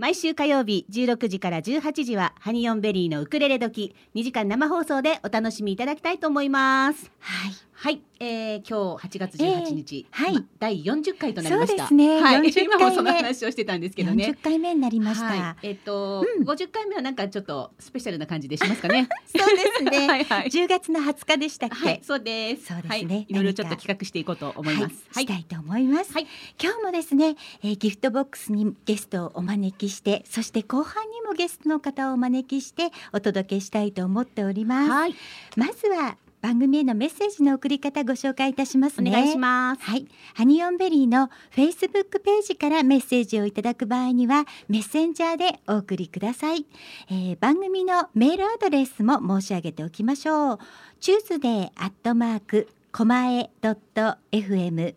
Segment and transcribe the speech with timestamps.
[0.00, 7.12] 毎週火曜日16時から18時はハニオンベリーのウクレレ時2時間生放送でお楽しみいただきたいと思います。
[7.18, 7.69] はい。
[7.82, 10.34] はい、えー、今日8月18日、えーはい。
[10.34, 11.88] ま第40回となりました。
[11.88, 12.20] そうですね。
[12.20, 22.66] はい、40今もその話をしてたんですけどね40回目になりました、はい、えっ、と、50回目はなんかちょっとスペシャルな感じでしますかねそうですねはいはい10月の20日でしたっけ、はい、そうです。
[22.66, 24.94] そうですねはい、いろいろちょっと企画していこうと思います。
[25.14, 26.26] はい、したいと思います、はい
[26.62, 35.14] 今日もですね、えーギフトボックスにゲストをお招きしてそして後半にもゲストの方をお招きしてお届けしたいと思っております、はい、
[35.56, 39.10] まずは番組へのメッセージの送り方ご紹介いたしますね。
[39.10, 39.82] お願いします。
[39.82, 46.66] はい、ハニオンベリーのフェイスブックページからメッセージをいただく場合にはメッセンジャーでお送りください、
[47.10, 50.58] えー番組のメールアドレスも申し上げておきましょう。
[51.00, 54.94] Tuesday アットマークコマエドット FM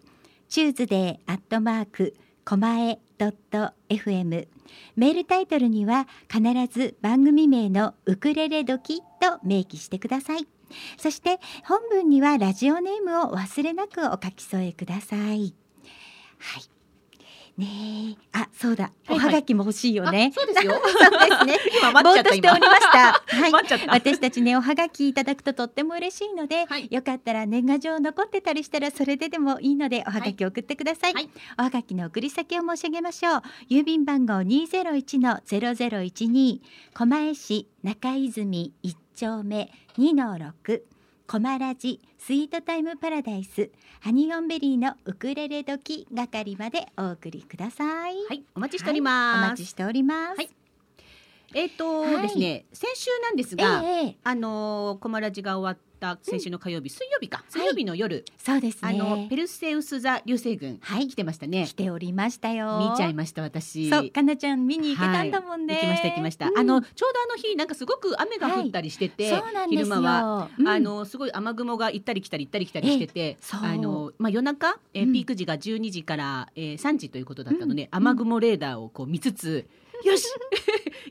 [0.49, 4.47] Tuesday アットマークコマエドット FM
[4.95, 10.47] メールタイトルには必ず番組名のウクレレ時と明記してください
[10.98, 15.54] そして本文にはラジオネームを忘れなくお書き添えください。
[16.40, 16.74] はい。
[17.56, 17.68] ね
[18.14, 20.40] え、あ、そうだ、はいはいおはがきも欲しいよねあ。
[20.40, 20.74] そうですよ。
[20.82, 21.60] そうですね。
[21.78, 23.14] 今待っちゃったとしておりました。
[23.28, 23.52] はい。
[23.52, 23.94] た。
[23.94, 31.30] 私たちねおはがきいただくととっても嬉しいので、はいよかったら年賀状残ってたりしたらそれででもいいのでおはがき送ってください、はい
[31.60, 36.62] おはがきの送り先を申し上げましょう郵便番号201の0012
[36.94, 40.81] 狛江市中泉1丁目2の6
[41.28, 43.70] コマラジスイートタイムパラダイス
[44.02, 49.49] ハニオンベリーのウクレレ時係までお送りください、はい、お待ちしておりおます。
[49.52, 50.49] 待ちしております、はい。
[51.54, 58.89] えっ、と、はいですね、先週なんですが、ええあのーコマラジが終わった先週の火曜日、水曜日か、水曜日の夜、そうですね。
[58.89, 61.08] あのペルセウス座流星群、はい。
[61.08, 61.65] 来てましたね。
[61.65, 61.73] 来。
[61.73, 62.89] ておりましたよ。
[62.91, 63.89] 見ちゃいました私。
[63.89, 65.75] そう、かなちゃん見に行けたんだもんね。
[65.75, 66.47] はい行きました行きました。
[66.49, 66.58] うん。
[66.58, 69.33] あのちょうどあの日なんかすごく雨が降ったりしてて。
[69.69, 70.49] 昼間は。
[70.58, 70.67] うん。
[70.67, 75.14] あのすごい雨雲が行ったり来たり行ったり来たりしてて、あのまあ夜中、えーうん。
[75.14, 77.89] ピーク時が12時から、えー、3時ということだったので、うん。
[77.91, 79.65] 雨雲レーダーをこう見つつ、
[80.03, 80.27] よし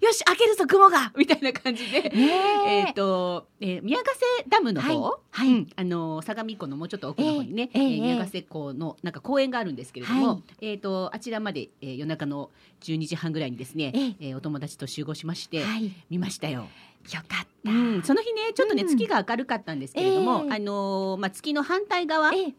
[0.00, 2.02] よし開けるぞ雲が みたいな感じで。
[2.02, 2.90] ねえ。
[2.90, 5.48] っ、と、えー宮ヶ瀬ダムの方、はいはい。
[5.48, 5.68] うん。
[5.76, 10.66] あの相模湖のもうちょっと奥の方にね、えー宮ヶ瀬湖のなんか公園があるんですけれども、はい。
[10.66, 12.50] えっ、とあちらまで、えー夜中の
[12.82, 14.16] 12時半ぐらいにですね、ええ。
[14.30, 16.68] えーお友達と集合しまして、はい、よ見ましたよ。
[17.10, 17.70] かった。
[17.70, 18.88] うん、その日ねちょっとね、うん。
[18.88, 20.56] 月が明るかったんですけれども、ええ。
[20.56, 22.54] あのーまあ月の反対側ええ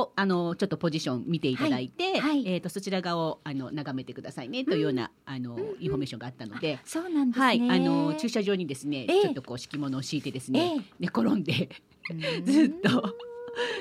[0.00, 2.20] をあのーちょっとポジション見ていただいて、はい。
[2.20, 2.48] はい。
[2.48, 5.82] えっ、とそちら側をあの眺めてくださいねというような、あのーうんうん。
[5.82, 6.78] インフォメーションがあったので。
[6.84, 7.44] そうなんですね。
[7.44, 9.22] はい、あのー駐車場にですね、ええ。
[9.22, 11.68] ちょっとこう敷物を敷いてですね、え寝転んで
[12.10, 13.14] え ずっと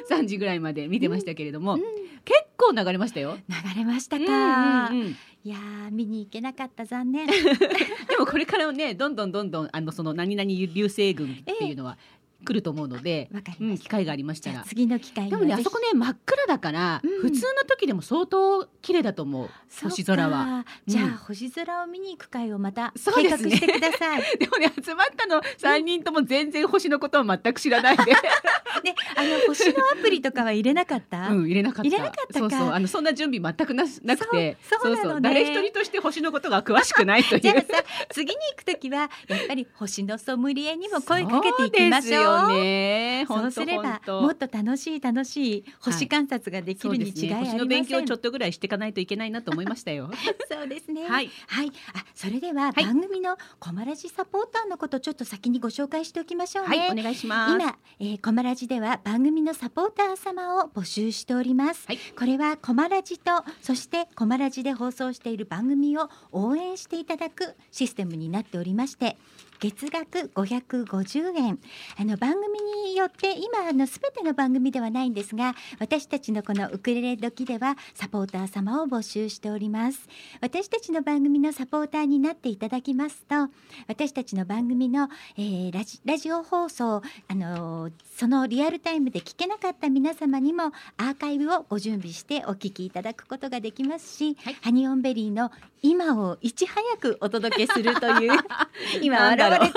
[0.10, 1.82] 3時ぐらいまで見てましたけれども、うん。
[2.24, 3.38] 結構流れましたよ。
[3.50, 4.90] 流れましたか。
[4.90, 5.16] うんうんうん。
[5.46, 7.28] いやー見に行けなかった残念。
[8.10, 12.00] でもこれからねどんどんどんどんあのその何々流星群っていうのは
[12.46, 13.30] 来ると思うので、
[13.60, 13.78] うん。
[13.78, 14.64] 機会がありましたら。
[14.66, 17.22] 次の機会にでもねあそこね真っ暗だから、うん。
[17.22, 19.50] 普通の時でも相当綺麗だと思う。
[19.84, 20.66] 星空は。
[20.86, 21.12] じゃあ、うん。
[21.18, 24.22] 星空を見に行く会をまたそう計画してください。
[24.40, 28.04] でもね集まったの3人とも全然星のことを全く知らないで、
[28.84, 31.30] ね、あの星のアプリとかは入れなかった？
[31.30, 31.90] うん、入れなかった。
[31.90, 32.40] 入れなかったか。
[32.40, 32.70] そうそう。
[32.72, 33.90] あのそんな準備全くなく
[34.32, 34.58] て。
[34.62, 35.22] そうそうね。
[35.22, 37.42] 誰一人として星のことが詳しくないという。
[37.42, 42.26] じゃあさ次に行くときはやっぱり星のソムリエにも声かけていきましょう。
[42.36, 47.52] よねそうすればもっと楽しい楽しい星観察ができるに違いありません。
[47.52, 50.12] 星の勉強をちょっとぐらいしていかないといけないなと思いましたよ。
[50.52, 51.08] そうですね。
[51.08, 56.78] はい、はい、あ、それでははい番組のコマラジサポーターのことちょっと先にご紹介しておきましょうね。
[56.78, 57.56] はい、お願いします。
[57.56, 69.18] 今、えー、コマラジでは番組のサポーター様を募集しております、はいこれはコマラジとそしてコマラジで放送している番組を応援していただくシステムになっておりまして
[69.60, 71.60] 月額550円
[71.98, 72.60] あの番組
[72.90, 80.08] によって今あのすべての番組ではないんですが私たちのこのウクレレ時ではサポーター様を募集しております。
[80.42, 83.50] 私たちの番組のサポーターになっていただきますと
[83.88, 90.68] 私たちの番組の、えーラジラジオ放送あのーそのリアルタイムで聞けなかった皆様にも
[90.98, 94.58] アーカイブをご準備してお聞きいただくことができますし、はい。
[94.62, 95.52] ハニオンベリーの
[95.82, 98.40] 今をいち早くお届けするという
[99.02, 99.72] 今なんだろう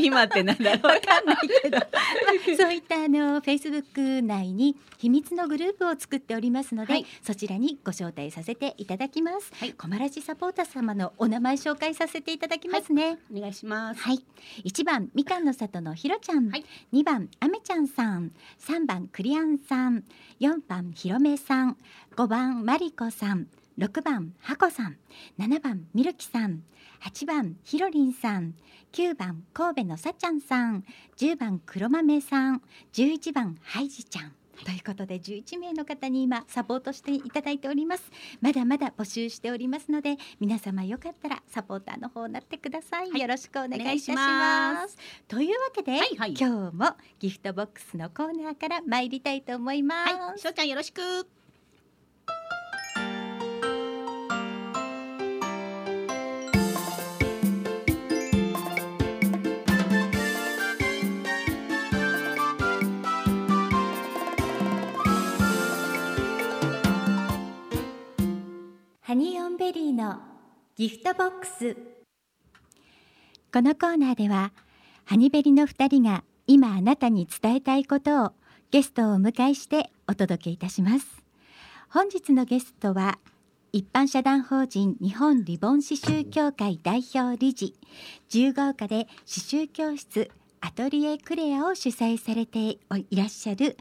[0.00, 0.86] 今ってなんだろう。
[0.86, 1.78] わかんないけど。
[2.56, 3.84] そういったあのフェイスブッ
[4.20, 7.06] ク内に秘密のグループを作っておりますので、はい。
[7.22, 9.52] そちらにご招待させていただきます。
[9.54, 9.72] はい。
[9.72, 13.18] コマラジサポーター様のお名前紹介させていただきますね。
[13.34, 14.00] お願いします。
[14.00, 14.24] はい、
[14.64, 16.64] 一番みかんの里のひろちゃん、はい。
[16.92, 20.04] 二番あめちゃんさん、三番クリアンさん、
[20.38, 21.76] 四番ひろめさん、
[22.16, 24.96] 五番まりこさん、六番はこさん、
[25.36, 26.62] 七番みるきさん、
[26.98, 28.54] 八番ひろりんさん、
[28.90, 30.82] 九番神戸のさちゃんさん、
[31.16, 32.62] 十番黒豆さん、
[32.92, 34.32] 十一番はいじちゃん。
[34.64, 38.10] ということで11名の方に今サポートしていただいております。
[38.40, 43.20] まだまだ募集しておりますので皆様よかったらサポーターの方になってください、はい。
[43.20, 44.96] よろしくお願いいたしおます。
[45.28, 46.34] というわけで、はいはい。
[46.34, 51.35] 今日もギフトボックスのコーナーから参りたいと思います、はい、しょうちゃんよろしく。
[69.06, 70.18] ハニーオンベリーの
[70.74, 71.76] ギフトボックス。
[73.52, 74.52] このコーナーでは
[75.04, 78.32] ハニベリの2人が今あなたに伝えたいことを
[78.72, 81.22] ゲストをお迎えしてお届けいたします。
[81.88, 83.20] 本日のゲストは
[83.72, 87.74] 一般社団法人日本リボン刺繍協会代表理事
[88.24, 92.80] 自由が丘で刺繍教室アトリエクレアを主催されてい
[93.16, 93.76] らっしゃる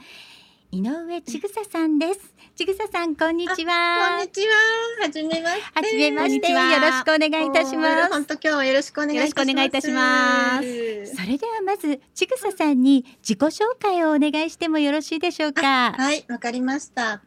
[0.75, 2.19] 井上千草さんです
[2.57, 4.54] 千草さんこんにちはこんにちは。
[5.04, 5.62] はじめまして。
[5.74, 9.33] はじめましてよろしくお願いいたします本当今日はよろしくお願いし
[9.94, 15.94] ますそれではまずちぐささんに自己紹介をお願いしてもよろしいでしょうか？
[15.94, 17.22] はい、わかりました。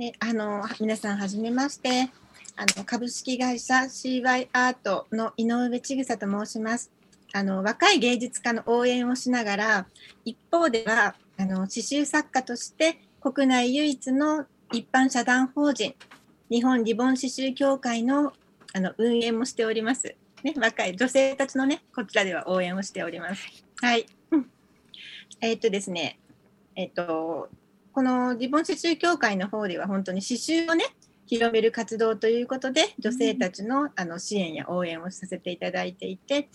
[0.00, 2.10] え、あの、皆さんはじめまして。
[2.56, 6.90] あの、株式会社 CY アートの井上千草と申します。
[7.32, 9.86] あの、若い芸術家の応援をしながら、
[10.24, 15.94] 一方では、あの、刺繍作家として国内唯一の一般社団法人、
[16.50, 18.34] 日本リボン刺繍協会の
[18.72, 20.14] あの運営もしております。
[20.44, 23.42] ね、若い女性たちのね、こちらでは応援をしております。
[23.80, 24.06] はい。
[24.30, 24.50] う ん
[25.40, 26.20] えーっとですね、
[26.76, 27.48] えっと、
[27.92, 30.84] このリボン刺繍協会の方では本当に刺繍をね、
[31.30, 36.48] 広める活動ということで、女性たちの,、あの支援や応援をさせていただいていて、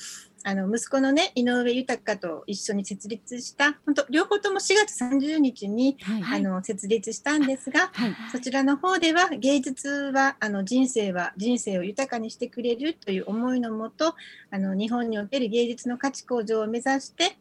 [0.43, 6.39] あの息子のね、井上豊と一緒に設立した、本当、両方とも4月30日に、はい。
[6.41, 8.15] あの設立したんですが、はい。
[8.33, 14.13] そちらの方では芸術はあの人生は人生を豊かにしてくれるという思いのもと
[14.51, 17.37] あの日本における芸術の価値向上を目指して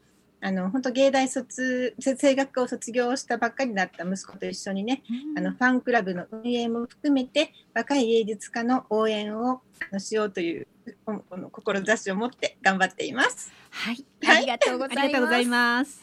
[0.47, 5.03] あの本当芸大卒声楽科を卒業したばっかりだった息子と一緒にね
[5.39, 10.67] あのファンクラブの運営も含めて若い芸術家の応援をあのしようという
[11.07, 13.51] ここの志を持って頑張っています。
[13.71, 16.03] はい、はいありがとうございます。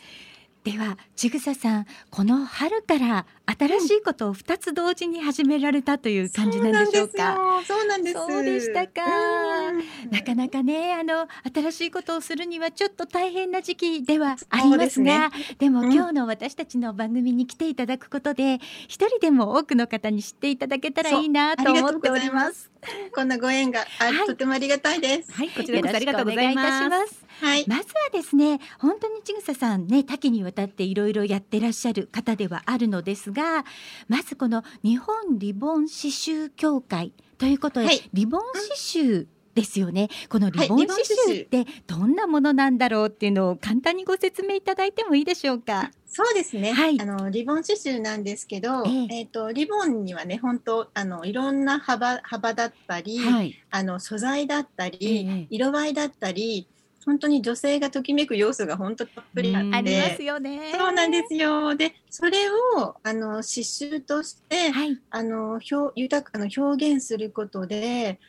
[0.63, 3.25] ではちぐささん、この春から
[3.57, 7.35] 新しいことを二つ同時に始められたという感じなんでしょうか？
[7.65, 8.13] そうなんです。
[8.13, 9.01] よそうでしたか？
[9.01, 9.71] う
[10.07, 10.11] ん。
[10.11, 15.91] なかなかね、あの新しいことをするにはちょっと大変な時期ではありますが、でもうん。
[15.91, 22.69] 今日の私たちの番組に来ていただくことで、一人でも多くの方に知っていただけたらいいなと思っております。
[23.15, 24.27] こんなご縁があ、はい。
[24.27, 25.31] とてもありがたいです。
[25.33, 27.25] はい、こちらこそありがとうございます。
[27.41, 27.65] はい。
[27.67, 33.65] まずはですね本当にちぐささんね多岐にわたっていろいろやってらっしゃる方ではあるのですが
[34.07, 45.91] まずこの日本リボン刺繍協会ということで、はいリボン刺繍ですよねこのリボンはい刺繍ってどんなものなんだろうっていうのを簡単にご説明いただいてもいいでしょうか？
[46.05, 46.71] そうですね。
[46.73, 53.55] はいあのリボン刺繍なんですけど、えええっ、とリボンにはね本当あのいろんな幅幅だったり、はい。
[53.71, 56.67] あの素材だったり、ええ色合いだったり、
[57.05, 60.73] 本当に女性がときめく要素が本当たっぷりあうんって、ありますよね。
[60.77, 61.75] そうなんですよ。
[61.75, 64.99] で、それをあの刺繍として、はい。
[65.09, 68.19] あの表豊かな表現することで、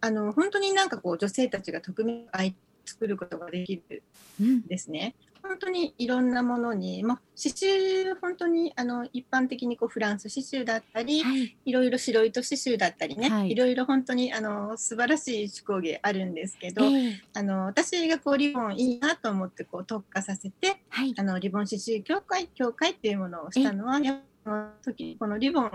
[0.00, 2.52] あの本当になんかこう女性たちがときめく相
[2.84, 4.02] 作ることができる
[4.40, 5.14] うんんですね。
[5.42, 11.56] 本当にいろんなものに、まあ、刺繍本当にあの一般的にこうフランス刺繍だったり、はい。
[11.64, 13.50] いろいろ白糸刺繍だったりね、はい。
[13.50, 17.22] い、ろいろ本当にあの素晴らしい手工芸あるんですけど、ええ。
[17.34, 21.14] あの私がこうリボンいいなと思ってこう特化させてはい。
[21.16, 25.70] あのリボン刺繍協会協会っていうものをしたのはやっぱこの時このリボンっ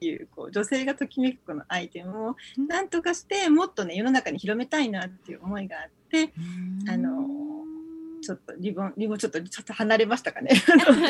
[0.00, 2.68] ていうこう女性がときめくこのアイテムをうん。
[2.68, 6.32] なんとかしてもっとね世の中に広めたいなっていう思いがあって
[6.88, 7.26] あの
[8.26, 10.50] ちょっとリボンリボンちょっとちょっと離れましたかね。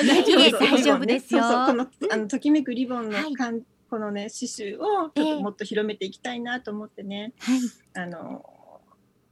[0.07, 0.51] 大丈夫です。
[0.51, 1.43] そうそう大丈夫ですよ。
[1.43, 3.35] そうそうこのあのときめくリボンのはい。
[3.89, 7.61] このね刺繍をちょっともっと広めていきたいなと思ってね、はい。
[7.95, 8.45] あの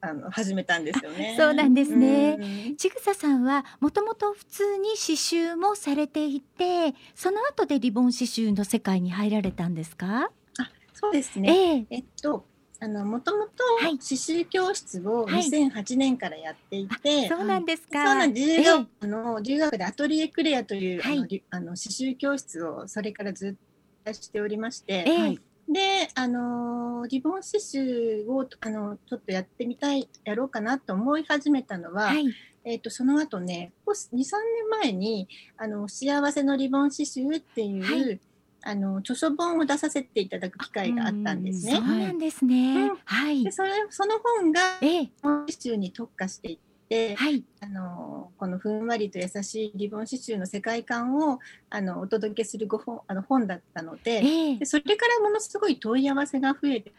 [0.00, 1.34] あの始めたんですよね。
[1.38, 2.38] そうなんですね。
[2.68, 2.76] うん。
[2.76, 10.30] ちぐささんはもともと普通に刺繍もされていてその後でリボン刺繍の世界に入られたんですか、
[10.94, 11.52] そうですね。
[11.52, 11.86] ええ。
[11.90, 12.46] えっと
[12.81, 13.99] あのもともとはい。
[13.99, 15.43] 刺繍教室をはい。
[15.45, 18.33] 2008年からやっていて、そうなんですか、そうなん。
[18.33, 21.19] 自由え学の自由学でアトリエクレアという、はい。
[21.19, 25.04] あのりあの刺繍教室をそれからずっとやしておりまして、
[25.69, 32.26] で、あのーリボン刺繍をあのちょっとやってみたいやろうかなと思い始めたのは、はい。
[32.64, 35.28] えっ、とその後ね、ここ2、3年前に
[35.59, 38.21] あの幸せのリボン刺繍っていう、はい
[38.66, 42.06] あの著書本を出させていただく機会があったんですそうね。
[42.06, 42.97] なんですね、うん。
[43.04, 43.44] はい。
[43.44, 45.00] でそれその本がええ。
[45.02, 47.44] リボン刺繍に特化していって、はい。
[47.61, 54.56] あのこのふんわりと優しいリボン刺繍の世界観をあのお届けするご本あの本だったのでええ。
[54.56, 56.92] でそれからものすごい問い合わせが増えて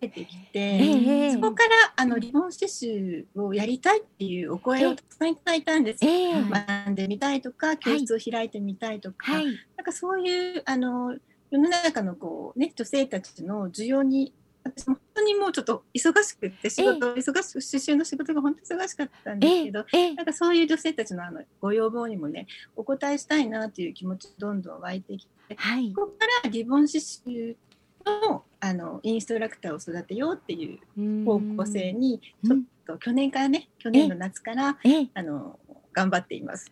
[0.00, 6.04] 出てきて、ええそこからあのリボン刺繍をやりたいっていうお声をたくさんいただいたんです。
[6.04, 6.10] よ。
[6.10, 6.42] ええ。
[6.42, 9.46] 学んでみたいとか教室を開いてみたいとか、はい。
[9.76, 11.16] なんかそういうあの
[11.50, 14.32] 世の中のこう、ね、女性たちの需要に
[14.64, 25.92] 私も本当にもうちょっと忙しくって仕事、忙しく刺繍の仕事が本当に忙しかったんですええけど、ええなんかそういう女性たちのあのご要望にもねお答えしたいなという気持ちどんどん湧いてきてはい。
[25.92, 27.56] ここからリボン刺繍
[28.04, 35.02] のあのインストラクターを育てようっていう方向性にちょっと去年からね去年の夏からえ？
[35.02, 35.08] え？
[35.14, 35.58] あの
[35.92, 36.70] 頑張っています。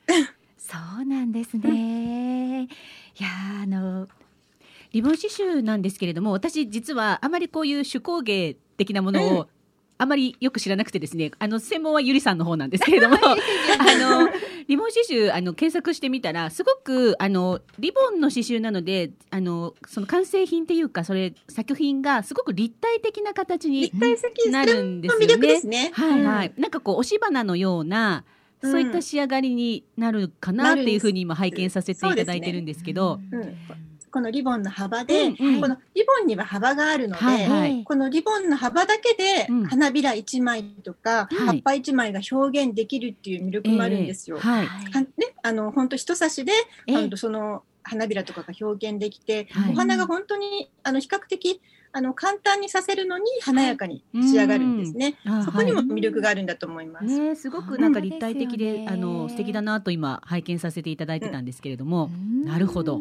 [0.59, 2.65] そうなんですね。
[2.65, 2.69] い
[3.19, 4.09] やーあの
[4.93, 9.49] リボン刺繍なんですけれども私実はあまりこういう手工芸的なものを、
[9.99, 13.37] あまりよく知らなくてですねあの専門はゆりさんの方なんですけれども あ
[14.25, 14.29] の
[14.69, 23.93] リボン刺繍あの検索してみたらすごくあのリボンの刺繍なのであのその完成品っていうかそれ作品がすごく立体的な形に
[24.51, 25.61] なるんですよね。
[25.61, 25.91] すね。
[25.95, 28.25] はいはい、うんなんかこう押し花のような
[28.63, 33.57] そういった仕上がりになるかなっていうふうに今拝見させていただいてるんですけど、うん
[34.17, 35.61] このリボンの幅で、うんうん。
[35.61, 37.49] このリボンには幅があるので、はい。
[37.51, 37.85] はい。
[37.85, 39.67] このリボンの幅だけでうん。
[39.67, 41.35] 花びら1枚とか、はい。
[41.35, 44.39] 葉っぱ1枚が表現できるっていう魅力もあるんですよ。
[44.39, 44.67] ええはい。
[44.67, 45.09] はね、
[45.43, 46.53] あの本当人差しで、
[46.87, 46.97] ええ。
[46.97, 49.73] あのその花びらとかが表現できて、はい。
[49.75, 51.61] お花が本当にあの比較的
[51.93, 55.17] あの簡単にさせるのに華やかに仕上がるんですね。
[55.27, 57.07] あそこにもはい魅力があるんだと思います。
[57.07, 62.45] ね、すごくなんか立体的で、そうあの素敵だなと今拝見させていただいてたんですけれども、うん。
[62.47, 63.01] なるほど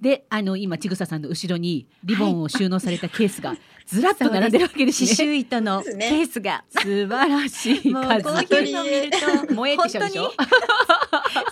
[0.00, 5.08] であの今ちぐささんの後ろにリボンを収納されたケースがずらっと並んでるわけですね。
[5.16, 6.62] 刺繍糸のケースが。
[6.68, 8.22] 素晴らしいもう数。
[8.24, 9.16] こういうのを見ると
[9.46, 10.32] 萌えってしでしょ？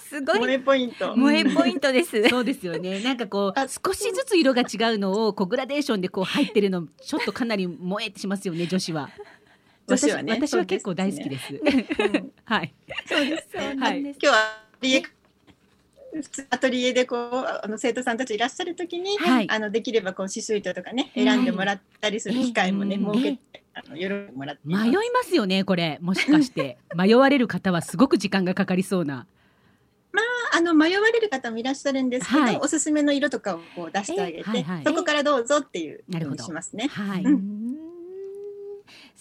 [0.08, 1.14] すごい萌えポイント。
[1.14, 2.28] 萌えポイントです。
[2.28, 3.00] そうですよね。
[3.00, 9.08] なんかこうあ少しずつ色が違うのをこうグラデーションでこう入ってるのちょっとかなり萌えってしますよね女子は。
[9.88, 11.54] 女子はね私私は結構大好きです。
[11.62, 12.74] うんはい。
[13.06, 13.48] そうです。
[13.56, 14.18] そうなんです。
[14.22, 14.66] 今日は
[16.50, 19.50] アトリエでこうあの生徒さんたちいらっしゃるときに、はい。
[19.50, 23.12] あのできればこう刺繍糸とかねはい選んでもらったりする機会もね、うん。
[23.12, 25.98] 設けてあの喜んでもらって迷いますよねこれ。
[26.00, 26.78] もしかして。
[26.96, 29.26] 迷われる方はすごく時間がかかりそうな。
[30.52, 32.56] あの迷われる方もいらっしゃるんですけど、はい。
[32.56, 34.84] おすすめの色とかをこう出してあげて、えはいはい。
[34.86, 36.88] そこからどうぞっていうふうなるほどにしますね。
[36.88, 37.24] はい。
[37.24, 37.85] うん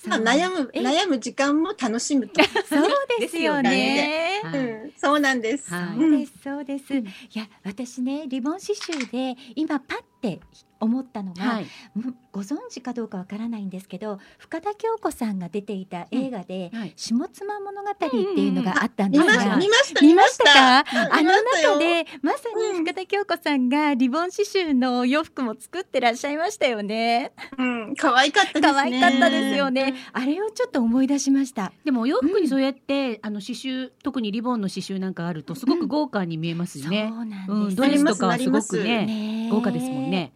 [0.06, 0.82] うんまあ、悩むえ？
[0.82, 2.44] 悩む時間も楽しむと。
[2.68, 4.42] そうですよね。
[4.44, 5.74] はいうん、そうなんです。
[5.74, 6.94] はいそうですそうです。
[6.96, 10.40] いや私ねリボン刺繍で今パッて
[10.80, 11.66] 思ったのが、はい。
[11.96, 20.80] うんご存知かどうかわからないんですけど深田恭子さんが出ていた映画ではい「下妻物語」っていうのがあったんですが見ました、見ましたか？
[20.80, 22.40] うんあの中でまさ
[22.74, 27.32] に深田恭子さんがリボン刺繍のお洋服も作ってらっしゃいましたよね。
[27.58, 28.74] うん、可愛かったですね。
[28.74, 29.94] 可愛かったですよね。
[30.12, 31.72] あれをちょっと思い出しました。
[31.86, 37.08] でもお洋服にそうやって、あの刺繍特にリボンの刺繍なんかあるとすごく豪華に見えますよね。
[37.10, 37.78] そうなんうん、です。
[37.78, 40.34] ドレスとかはすごくねね豪華ですもんね。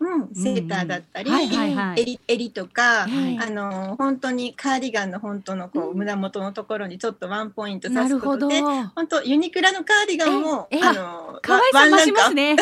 [0.00, 2.02] うん、セーターだったり、はいはいはい。
[2.02, 3.38] 襟襟とか、はい。
[3.38, 5.98] あの本当にカーディガンの本当のこう、うん。
[5.98, 12.56] 胸元のところにちょっとワンポイントな刺すことで、本当ユニクロのカーディガンもええあの可愛さ増しますね。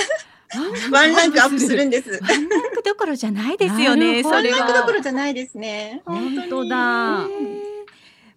[0.92, 1.58] ワンランクアップ。
[1.58, 1.84] する。
[1.84, 2.10] んです。
[2.10, 4.22] ワンランクどころじゃないですよね。
[4.22, 6.02] ワンランクどころじゃないですね。
[6.06, 6.70] 本当に。
[6.70, 7.75] だえー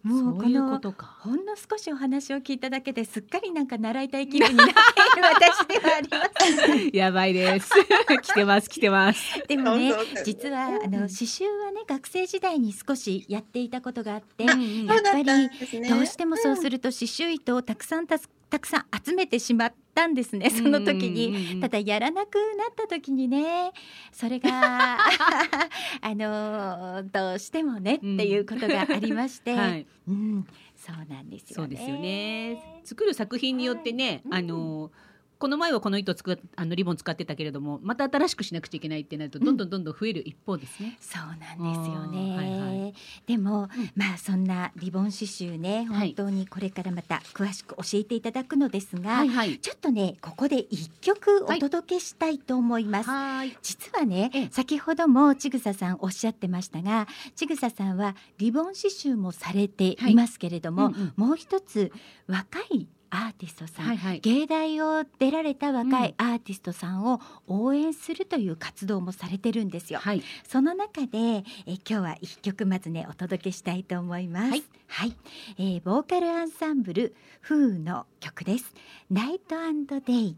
[0.04, 4.80] もうこのとかほんの少しお話を聞いただけですっかりなんか習いたい気分になっている
[5.24, 6.98] 私ではあります。
[6.98, 7.70] やばいです。
[8.22, 9.44] 来てます来てます。
[9.48, 15.50] でもね実はあの刺繍はね学生時代に少しやっていたことがあってあやっっぱり。
[15.90, 21.62] どうしてもそうすると刺繍糸をたくさんたすたくさん集めてしまったんですねその時に。
[21.62, 23.72] ただやらなくなった時にね。
[24.12, 24.98] それが
[26.02, 29.86] あのどうしてもねっていうことがありまして、 はい。
[30.08, 31.54] うん、そうなんですよね。
[31.56, 32.82] そうですよね。
[32.84, 34.92] 作る作品によってね、あの
[35.40, 40.98] この前はこの糸使っあのリボン使ってたけれどもまた新しくしなくちゃいけないってなるとどんどんどんどん増える一方ですね。
[41.00, 42.36] そうなんですよね。
[42.38, 42.94] あーはい
[43.26, 49.60] でも、うんまあそんなリボン刺繍ねはい本当にこれからまた詳しく教えていただくのですが、はいはい。
[49.60, 53.10] ちょっとねここで一曲お届けしたいと思います。
[53.10, 53.58] はい。
[53.62, 61.92] 実はねええ先ほどもちぐささんおっしゃってましたがちぐささんはリボン刺繍もされていますけれども、うんうんもう一つ
[62.28, 64.20] 若いアーティストさん、はいはい。
[64.20, 70.00] 芸大を出られた若いアーティストさんを応援するという活動もされてるんですよ。
[70.00, 70.24] はい。
[70.48, 74.50] その中でえ今日は一曲まずねお届けしたいと思います。
[74.52, 75.16] はい、はい
[75.58, 78.74] えーボーカルアンサンブルフーの曲です。
[79.10, 79.56] ナイト
[80.02, 80.38] デイ。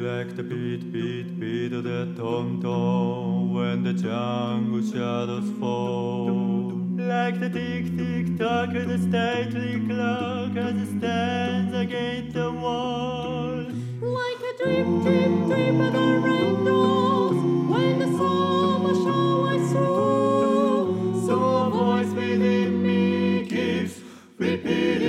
[0.00, 6.70] Like the beat, beat, beat of the tom tom when the jungle shadows fall.
[6.96, 13.66] Like the tick, tick, tock of the stately clock as it stands against the wall.
[14.00, 21.26] Like a drip, drip, drip of the raindrops when the summer showers through.
[21.26, 24.00] So a voice within me keeps
[24.38, 24.99] repeating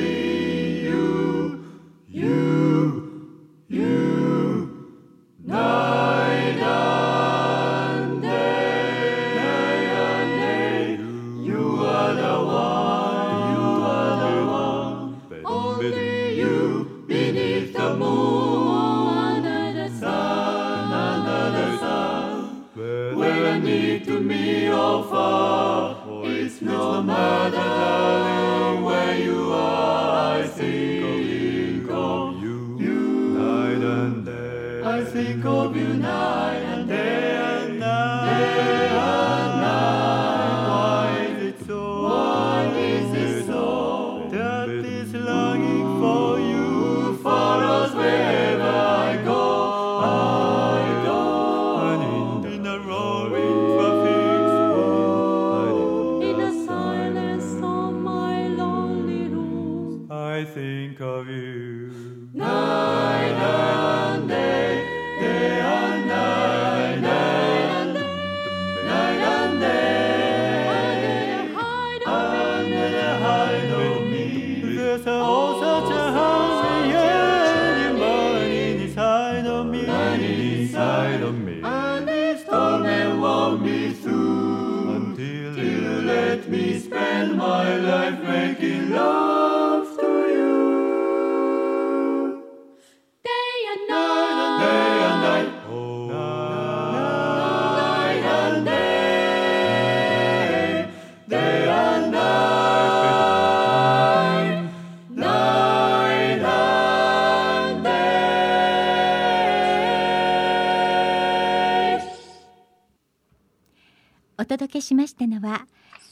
[114.91, 115.67] しましたのは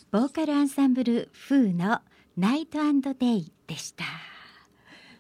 [0.10, 2.00] ボーカルアンサンブルフーの
[2.38, 2.80] ナイト
[3.20, 4.06] デイでした。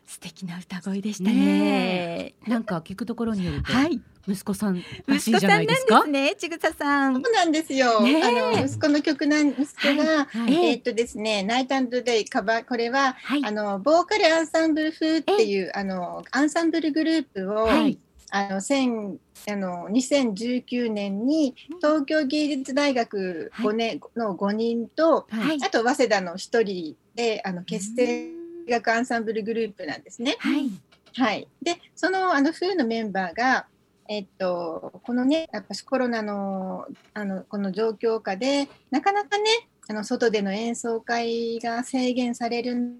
[0.07, 1.35] 素敵な歌声でしたね。
[1.35, 3.99] ねなんか聞くところによると、はい。
[4.29, 6.47] 息子さんらしいじゃ息子さんなんでないです。
[6.47, 7.21] ねちぐささん。
[7.21, 8.01] そうなんですよ。
[8.01, 8.23] ねえ。
[8.23, 10.39] あの息子の曲なん息子が、はい。
[10.39, 10.65] はい。
[10.69, 13.45] えーっとですね、ナイトデイカバーこれははい。
[13.45, 17.99] あのボーカルアンサンブル風っていうあのアンサンブルグループを、はい。
[18.31, 23.65] あの千あの2019年に東京芸術大学はい。
[23.67, 25.59] 5年の5人と、はい。
[25.63, 28.29] あと早稲田の1人であの結成
[28.67, 30.35] 楽アンサンブルグループなんですね。
[30.39, 30.69] はい。
[31.15, 33.67] はい、でそのあの風のメンバーが、
[34.07, 39.43] えっと、このねやっぱしコロナのあのこの状況下でなかなかね
[39.87, 42.95] あの外での演奏会が制限される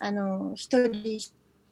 [0.00, 1.20] あの一人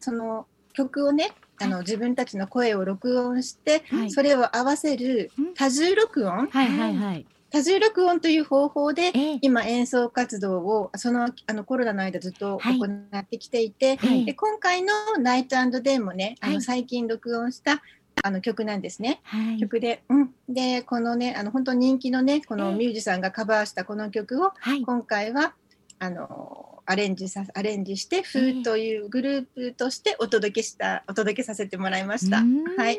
[0.01, 4.11] その曲をねあの自分たちの声を録音して、はい。
[4.11, 5.55] それを合わせるうん。
[5.55, 6.47] 多重録音？
[6.49, 7.27] はいはいはい。
[7.51, 9.39] 多重録音という方法でええ。
[9.41, 12.79] 今演奏活動をそのあのコロナの間ずっとはい。
[12.79, 12.87] 行
[13.19, 14.25] ってきていて、はい。
[14.25, 16.55] で今回の「ナイトデイ」もねあはい。
[16.57, 17.83] の最近録音した
[18.23, 19.21] あの曲なんですね。
[19.23, 19.59] はい。
[19.59, 22.75] 曲で、うん、でこのねあの本当人気のねこのええ。
[22.75, 24.83] ミュージシャンがカバーしたこの曲をはい。
[24.83, 25.55] 今回は
[26.01, 32.39] あのアレンジさアレンジして「フーというグループとしてお届けしたお届けさせてもらいました。
[32.39, 32.99] はい。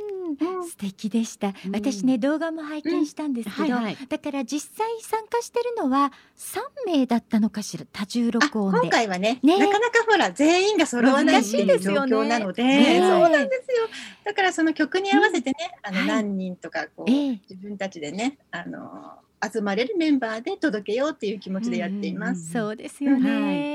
[0.69, 1.47] 素敵でした。
[1.65, 1.71] うん。
[1.73, 3.69] 私ね動画も拝見したんですけど。
[3.69, 7.85] だから実際参加してるのは三名だったのかしら？
[7.91, 8.79] 多重あ録音で。
[8.81, 9.57] 今回はねね。
[9.57, 12.99] なかなかほら全員が揃わないっていう状況なので、ね。
[12.99, 13.87] そうなんですよ。
[14.23, 16.07] だからその曲に合わせてね、あのはい。
[16.07, 17.39] 何人とかこう、ええ。
[17.49, 22.51] 自分たちでねあの集まれるメンバーで届けようっていう気持ちでやっています。
[22.51, 23.69] そうですよね、、はい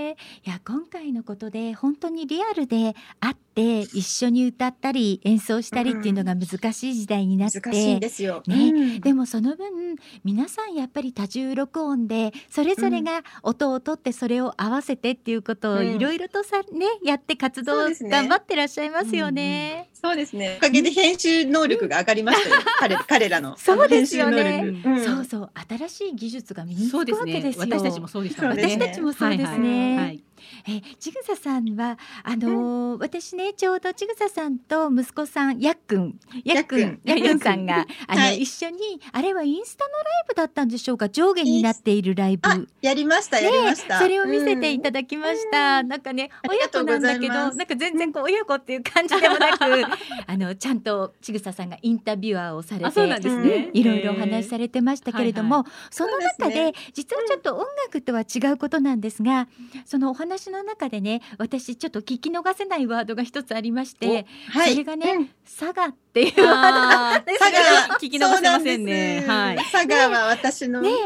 [0.44, 8.42] や今回のことで本当にリアルで会って一緒に歌ったり演奏したりっていうのが難しい時代になって、難しいんですよ。
[8.46, 19.90] ねうんでもその分皆さんやっぱり多重録音でそれぞれが音を取ってそれを合わせてっていうことをうんいろいろとさねやって活動頑張ってらっしゃいますよね。
[19.92, 20.56] そうですね。
[20.58, 22.56] おかげで編集能力が上がりましたよ。
[22.78, 23.56] 彼彼らの。
[23.58, 24.82] そうですよね。
[25.04, 27.66] そうそう新しい技術が身につくそうですねわけですよ。
[27.66, 30.20] 私たちもそうでした私たちもそうですね。
[30.64, 36.18] はいはいえちぐささんはあのー私ねちょうどちぐささんと息子さんやっくん。
[36.44, 37.00] やっくん。
[37.04, 41.08] ややっくんさんがあの、はい一緒にあれはインスタのライブだったんでしょうか？
[41.08, 42.48] 上下になっているライブ。
[42.48, 43.98] あ、やりました、やりました。
[43.98, 45.82] それを見せていただだきました。
[45.82, 49.64] なんかね、親子なんだけど、なんか全然こう親子っていう感じでもなく、
[50.26, 53.20] あのちゃんとちぐささんがインタビュアーをされて。
[53.20, 53.70] ですね。
[53.72, 59.48] いろいろお話しされてましたけれども、はその中でそうですね実はちょっと音楽とは違うことなんですが、
[59.84, 64.72] そのお話の中でね私ちょっと聞き逃せないワードが一つありまして、はい。
[64.72, 65.30] それがね、うん。
[65.44, 69.20] 佐賀っていうワードあー佐賀聞き逃せませんね。
[69.20, 69.72] そうなはいんです。
[69.72, 70.96] 佐賀は私のねね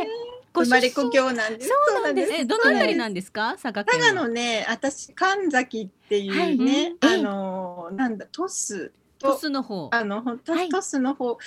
[0.53, 1.69] ご生まれ故郷なんです。
[1.69, 2.33] そうなんです。
[2.33, 4.07] え、どのあたりなんですか、佐賀県は。
[4.07, 7.19] 佐賀のね、私神崎っていうね、はい。
[7.21, 9.91] あのなんだトス鳥と栖の方。
[9.93, 10.69] あの本当はい。
[10.69, 11.39] トスの方。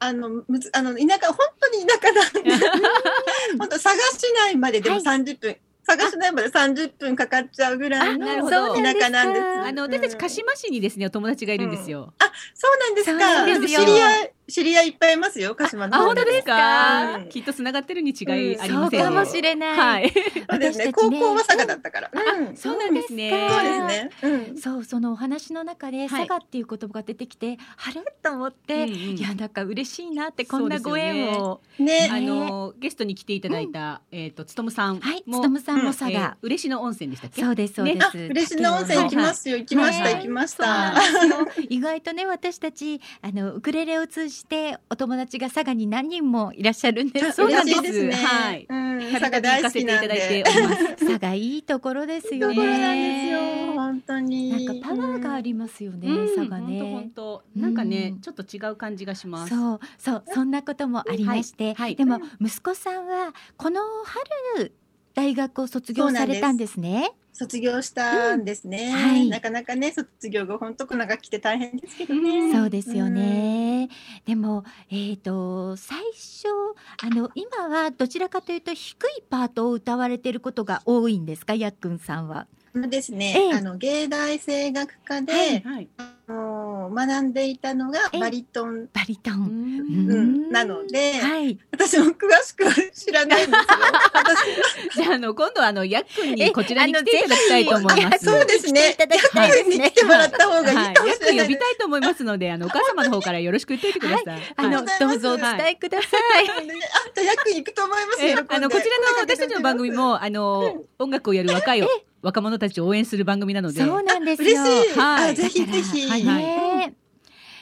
[0.00, 2.50] あのむずあの田舎本当に田舎なんで。
[3.58, 9.46] 本当佐賀市内まででもはい30分、佐賀市内まで30分かかっちゃうぐらいの田舎なんです。
[9.68, 12.12] あの、私たち鹿島市にですね、お友達がいるんですよ。
[12.54, 13.60] そうなんですそうなんか。
[13.60, 17.16] ですよ知り合い知り合いいっぱいいますよ鹿島のあ、方本当ですか？
[17.16, 19.04] うんきっと繋がってるに違いありそうませんね。
[19.06, 19.76] かもしれない。
[19.76, 20.12] はい。
[20.48, 22.10] 私たちね高校は佐賀だったから。
[22.12, 23.48] うんそうなんですね。
[23.50, 24.10] そうですね。
[24.22, 24.58] うん。
[24.58, 28.02] そうそのお話の中で佐賀っていう言葉が出てきて、あれ？
[28.22, 32.08] と思って、うんうんいやなんか嬉しいなってこんなご縁を、ね。
[32.10, 37.42] あのゲストに来ていただいた、えっ、とつとむさんも、はいつとむさんも佐えー賀、嬉野温泉でしたっけ？
[37.42, 39.56] そうですそうでねす、あ、嬉野温泉行きますよ。
[39.58, 40.94] 行きました、はい行きました。
[41.68, 47.32] 意外とね私たちあのウクレレを通じてお友達が佐賀に何人もいらっしゃるんです。
[47.32, 48.12] そうなんですね。
[48.12, 48.52] は。
[48.54, 48.66] い。
[48.68, 50.44] うん、佐賀大好きなんで。
[50.98, 52.54] 佐賀いいところですよね。
[52.54, 53.40] ところなんですよ。
[53.74, 54.66] 本当に。
[54.66, 56.36] なんかパワーがありますよね、うん。
[56.36, 56.80] 佐賀ね。
[56.82, 57.42] 本当。
[57.54, 58.20] なんかね、うん。
[58.20, 59.54] ちょっと違う感じがします。
[59.54, 61.74] そうそうそんなこともありまして、はい。
[61.74, 61.96] はい。
[61.96, 63.80] でも息子さんはこの
[64.56, 64.72] 春
[65.14, 67.12] 大学を卒業されたんですね。
[67.32, 68.86] 卒業したんですね。
[68.86, 72.52] うんはいなかなかね、卒業後、本当コロナが来て大変ですけどね。
[72.52, 73.88] そうですよね。
[74.24, 76.48] でもえっ、と最初
[77.02, 82.46] あの今はどちらかというと低いパートを歌われていることが多いんですか、やっくんさんは。
[82.74, 85.88] ですね、ええあの芸大声楽科で、はいはい。
[86.26, 89.34] あの学んでいたのがええバリトン、バリトン。
[89.34, 91.58] うんなのではい。
[91.72, 93.56] 私も詳しくは知らないんですよ。
[94.92, 98.24] 私じゃああの今度はあのやっくんえにこちらに来ていただきたいと思います。
[98.24, 98.94] そうですね。
[98.94, 101.60] 来ていただきたいですねに来てもらった方がいいはい、かもしれないです。
[101.60, 104.40] たいと思いますので、あのお母様の方からよろしく言っておいてください。
[104.56, 106.08] あの、どうぞお伝えくださ
[106.40, 106.48] い。
[106.48, 106.62] あ、
[107.14, 111.82] じゃあ役行くと思いますあのこちらの私たちの番組もあの音楽をやる若い
[112.24, 114.62] 若者たちを応援する番組なので、そうなんですよ。
[114.62, 114.98] 嬉しい。
[114.98, 116.08] はいあ、ぜひぜひ。
[116.14, 116.42] はいはい
[116.88, 116.94] ね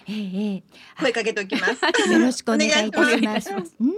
[0.09, 0.63] ええええ
[1.01, 1.85] 声かけておきます。
[2.13, 3.45] よろしくお願いいたします。
[3.47, 3.93] たしますうん、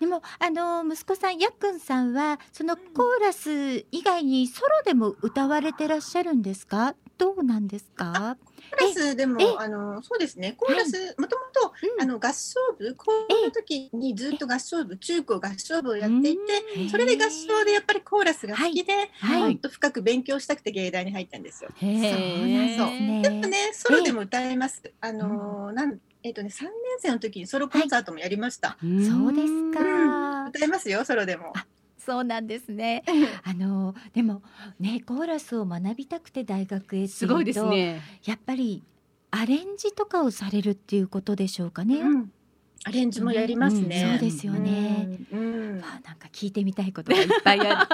[0.00, 6.94] でもあの息子さんやっくんさんはそのコーラス以外にソロでも歌われてらっしゃるんですか？
[7.18, 8.38] どうなんですか？
[8.70, 10.54] コーラスでえも、あの、そうですね。
[10.56, 21.70] コーラス、もともと、うんあの、合唱部、高校の時にずっと合唱部、中高合唱部をやっていて、それで合唱でやっぱりコーラスが好きで、はいもっと深く勉強したくて芸大に入ったんですよ。
[21.78, 23.28] そうなんで。
[23.28, 24.82] でもね、ソロでも歌えます。
[25.00, 28.76] あのー、なん、えっ、とね、3年生の時にソロコンサートもやりました。
[28.82, 30.46] うんそうですか。
[30.48, 31.52] 歌えますよ、ソロでも。
[32.06, 33.02] あそうなんですね。
[33.44, 34.42] あのでも
[34.78, 38.00] ねコーラスを学びたくて大学へすごいですね。
[38.24, 38.82] やっぱり
[39.30, 41.96] アレンジとかをされるっていうことでしょうかね。
[42.00, 42.32] うん
[42.86, 44.16] アレンジもやりますね。
[44.20, 45.18] そうですよね。
[45.32, 45.82] うん。
[45.82, 47.88] あなんか聞いてみたいことがいっぱいある。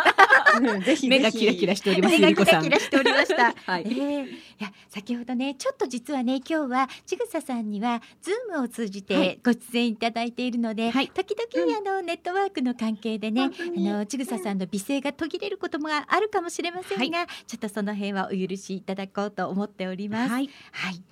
[0.68, 2.18] うんぜひ目がキラキラしております。
[2.18, 3.54] 目がキラキラしておりました。
[3.64, 13.50] はいえーいや先ほどねちょっと実はね今日はちぐささんにはズームを通じはていご出演いただいているので、はい時々、あのネットワークの関係でねあ
[13.80, 20.30] のちぐささんの美声が途切れることもあるかもしれませんが、ちょっとその辺はお許しいただこうと思っております。
[20.30, 20.50] はい。
[20.70, 21.02] はい、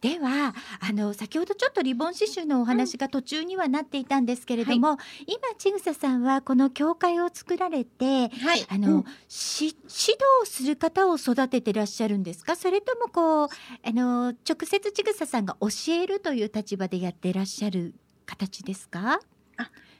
[0.00, 8.66] ではあの先ほどちょっとリボン刺繍のお話が途中にはなっていたんですけれども、今ちぐささんはこの教会を作られてはい。
[8.68, 9.04] あの、うん。
[9.28, 12.56] し指導する方を育ててらっしゃるんですか？
[12.56, 17.94] それともこうあの直接ちぐささんが教えるという立場でやってらっしゃる
[18.26, 19.20] 形ですか？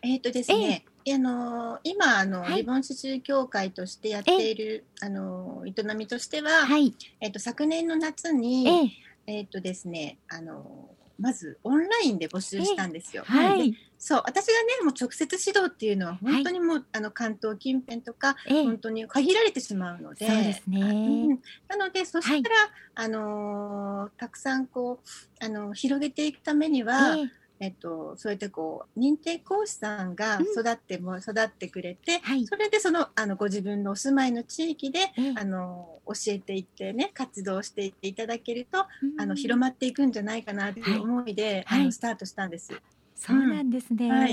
[0.03, 2.57] えっ、とですね、あの今あの、はい。
[2.59, 6.95] リボン刺繍協会としてやっているあの営みとしては、はい。
[7.21, 8.91] えっ、と昨年の夏にええ。
[9.27, 10.89] えっ、とですねあの
[11.21, 13.23] まずオンラインで募集したんですよ。
[13.27, 13.71] はい。
[13.71, 18.65] でそう私がねもう直接指導っていうのは本当にもう、あの関東近辺とかええ。
[18.65, 20.27] 本当に限られてしまうので。
[20.27, 21.29] そうですね、うん。
[21.69, 22.55] なのでそしたら、
[22.95, 30.45] あのーたくさんこうあの広げていくためには、えええっと、そうやってこう認定講師さんがうん。
[30.45, 32.47] 育っても、育ってくれて、はい。
[32.47, 35.35] それでそのあのご自分のお住まいの地域で、ええ。
[35.37, 38.87] あの教えていってね活動していっていただけると、
[39.19, 41.83] あの広ままっていくんじゃないかなという思いで、はい。
[41.83, 42.73] あのスタートしたんです。
[43.15, 44.27] そうなんですね、は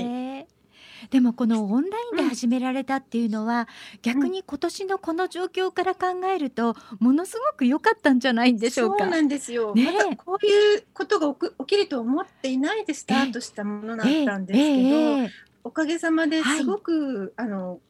[1.10, 3.68] でもこのオンラインで始められたっていうのは、
[4.02, 9.04] 逆に今年のこの状況から考えるとものすごく良かったんじゃないんでしょうか。
[9.04, 9.74] そうなんですよ。
[9.74, 9.92] ねえ。
[9.92, 15.30] またこういうことが起きると思っていないでスタートしたものだったんですけど、ええええ
[15.64, 16.58] おかげさまではい。
[16.60, 17.80] すごく、あの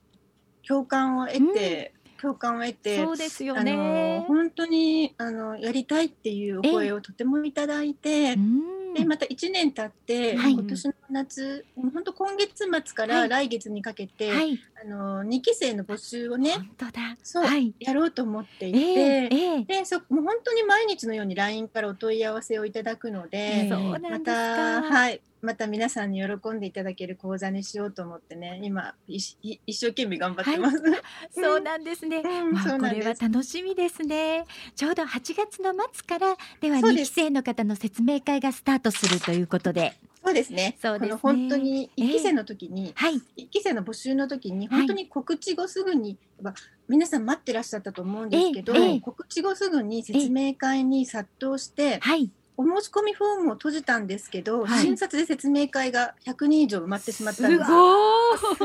[0.67, 4.25] 共感を得て、共感を得て、そうですよあのね。
[4.27, 17.17] 本当にあのやりたいっていうお声をとてもいただいて、うんでまた1年経って、はい今年の夏本当今月末かはいら来月にかけて、はい、あの2期生の募集をね本当だ。
[17.23, 17.75] そうはい。
[17.79, 24.25] やろうと思っていて、ええええでそもう本当に毎日のように LINE からお問い合わせをいただくので、ええそうなんですまか。
[24.25, 30.83] た、はい、また皆さんに喜んでいただける講座にしようと思ってね、今い一生懸命頑張ってます。
[31.33, 32.19] そうなんですね。
[32.19, 34.45] うんまあこれは楽しみですね。
[34.75, 40.77] ちょうど8月の末からでは2そうです期生の方の説明会がスタートするということで、そうですね。
[40.83, 43.23] そうですね本当にええ一期生の時に、はい。
[43.37, 52.31] 一期生の募集の時にはい本当に告知後すぐに、やっぱ皆さん待ってらっしゃったと思うんですけど、ええええ告知後すぐに説明会に殺到して、はい。
[52.59, 57.65] お申し込みフォームを閉じたんですけど、はい診察で説明会が100人以上埋まってしまったんです。
[57.65, 57.71] す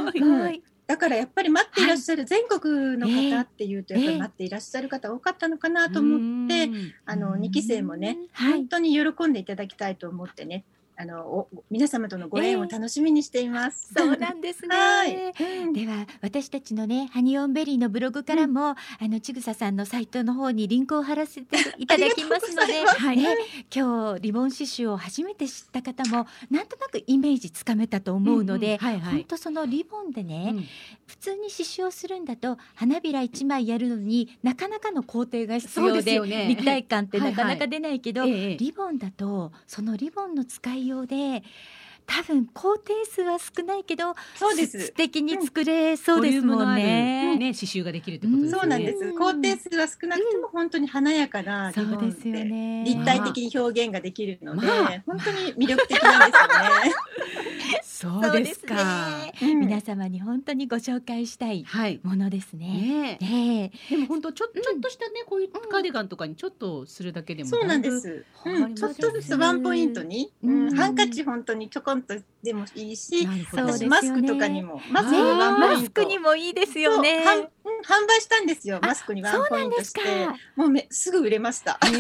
[0.01, 0.11] ごい。
[0.13, 0.63] すごい。
[0.87, 6.69] だからやっぱり待っていらっしゃる全国のええ方っていうとやっぱり待っていらっしゃる方多かったのかなと思って、
[7.05, 8.67] あの2期生もね、はい本。
[8.67, 10.65] 当に喜んでいただきたいと思ってね
[11.03, 13.93] あのお皆様とのご縁を楽しみにしています。
[13.93, 14.69] そうなんですね。
[14.73, 15.33] はい、
[15.65, 23.17] うんでは私たちのねハニオンベリーのブログからも、あのちぐささんのサイトの方にリンクを貼らせていただきますので、 はい。
[23.17, 23.35] ね、
[23.75, 30.65] 今日リボン刺繍を初めて知った方もなんとなくイメージつかめたと思うので、本当そのリボンでね、うん。
[31.05, 36.47] 普通に刺繍をするんだと花びら一枚やるのになかなかの工程が必要でね。
[36.47, 38.57] 立体感ってなかなか出ないけど、ええ。
[38.57, 41.43] リボンだとそのリボンの使いようで
[42.05, 47.35] 多分工程数は少ないけどそうです素敵に作れそうですもんね。
[47.37, 48.59] ね刺繍ができるってことですよね。
[48.59, 52.83] そうなんです、うん工程数は少なくても本当に華やかなリそうですよでね。
[52.85, 56.93] 立体的に表現ができるので、まあ本当に魅力的なんですよ
[58.09, 58.75] そうですか。
[58.75, 59.53] ねね。
[59.53, 61.99] うん皆様に本当にご紹介したいはい。
[62.03, 62.67] ものですね。
[62.67, 63.25] ねえ。
[63.25, 68.25] ねえでも本当ちょちょっとしたねこういうカーディガンとかにちょっとするだけでもそうなんです。
[68.45, 77.23] うん、ちょっとずつワンポイントに、ううんん、ハンカチ本当にちょこんとでもいいし、私マスクとかにもマスクねにワンポイントマスクにもいいですよね。
[77.83, 78.79] 販売したんですよ。
[78.81, 80.35] あマスクにワンポイそうなんでントして、すか。
[80.55, 81.79] もうめすぐ売れました。
[81.83, 81.99] そうで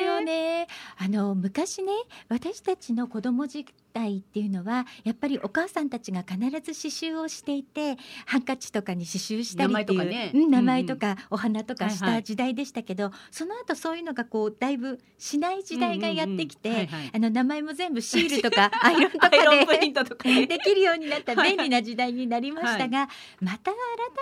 [0.00, 0.68] すよね。
[0.98, 1.92] あの昔ね、
[2.28, 10.30] 私たちの子供時代っていうのはやっぱりお母さんたちが必ず刺繍をしていて、ハンカチとかに刺繍したりっていう名前とかね。
[10.34, 20.46] うん名前とかお花とかしはいはいた時代でしたけど、その後そういうのがこうだいぶしない時代がやってきて、名前も全部シールとか アイロンとかでントとかね。
[20.46, 23.08] できるようになった便利な時代になりましたが、
[23.40, 23.76] また改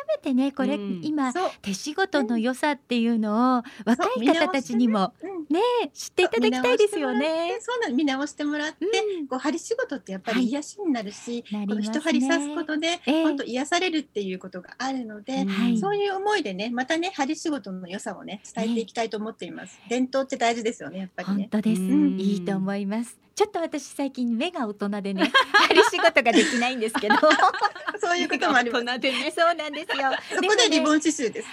[0.09, 1.01] めてねこれ、うん。
[1.03, 1.33] 今
[1.63, 5.35] 手仕事の良さっていうのを若い方たちにもうん。
[5.51, 7.59] ねえ知っていただきたいですよね。
[7.61, 9.27] そう見直してもらって、うん。
[9.27, 10.43] こう針仕事ってやっぱはい。
[10.43, 11.67] り癒しになるし、なりますね。
[11.67, 13.23] この一針刺すことで、ええ。
[13.25, 15.79] 本当癒されるっていうことがあるので、はい。
[15.79, 19.81] そういう思いでねまたね針仕事の良さをね伝えていきたいと思っています。
[19.89, 21.49] 伝統って大事ですよねやっぱりね。
[21.51, 22.21] 本当です、うん。
[22.21, 23.24] いいと思います。
[23.35, 25.31] ちょっと私最近目が大人でね、
[25.69, 27.15] 針仕事ができないんですけど。
[28.01, 28.85] そういうこともあります。
[28.85, 30.13] ねそうなんですよ。
[30.35, 31.49] そこでリボン刺繍です。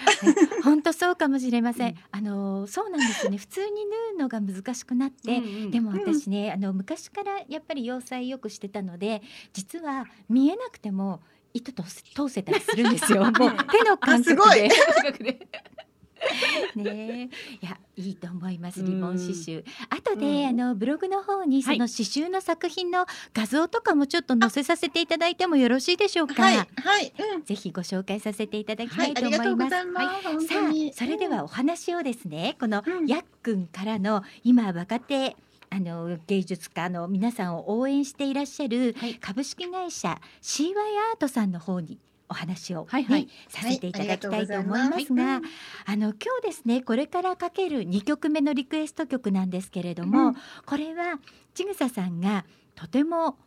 [0.64, 1.90] 本当そうかもしれません。
[1.90, 3.38] うんあのそうなんですよね。
[3.38, 9.22] 普通に縫うのが難しくなって、でも私ね、あの昔からやっぱり洋裁よくしてたので、
[9.54, 11.22] 実は見えなくても
[11.54, 13.24] 糸と通せたりするんですよ。
[13.32, 13.34] もう
[13.72, 14.70] 手の感あすごい覚で。
[14.70, 15.48] 近くで
[16.76, 17.30] ね
[17.62, 19.64] え、いやいいと思いますうんリボン刺繍。
[19.90, 26.44] 後で、うんあのブログの方にそはいの刺繍の作品の画像とかもちょっと載せさせていただいてもよろしいでしょうか。
[26.44, 26.64] はいは
[27.02, 29.44] いうんぜひご紹介させていただきたはいと思います。
[29.44, 30.24] りがとうございます。
[30.24, 35.36] 本さあそれではお話をですねこのうんやっくんからの今若手
[35.70, 40.74] あの芸術家の皆さんを応援していらっしゃるはい株式会社 CY
[41.14, 41.98] アートさんの方に
[42.32, 43.28] お話を、ねはいはい。
[43.50, 45.42] させていただきたいと思いますが
[45.86, 50.36] あの今日ですねこれからかける2曲目のリクエスト曲なんですけれども、うん。
[50.66, 51.20] これは
[51.54, 53.38] ちぐささんがとても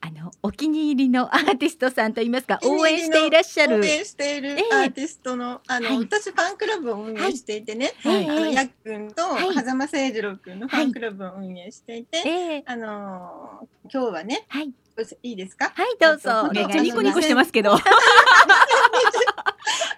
[0.00, 3.80] あのお気に入りのアーティストさんといいますか応援していらっしゃる。
[3.80, 4.74] 応援しているええ。
[4.74, 5.98] アーティストの、あの、はい。
[5.98, 8.30] 私ファンクラブを運営していてね、はい。
[8.30, 9.54] あのやっくんとはい。
[9.54, 12.62] 狭間誠二郎くんのファンクラブを運営していて、ええ。
[12.66, 14.60] あのー今日はねは
[15.02, 15.72] いいいですか？
[15.74, 16.50] はいどうぞ。
[16.52, 17.74] めっちゃニコニコしてますけど。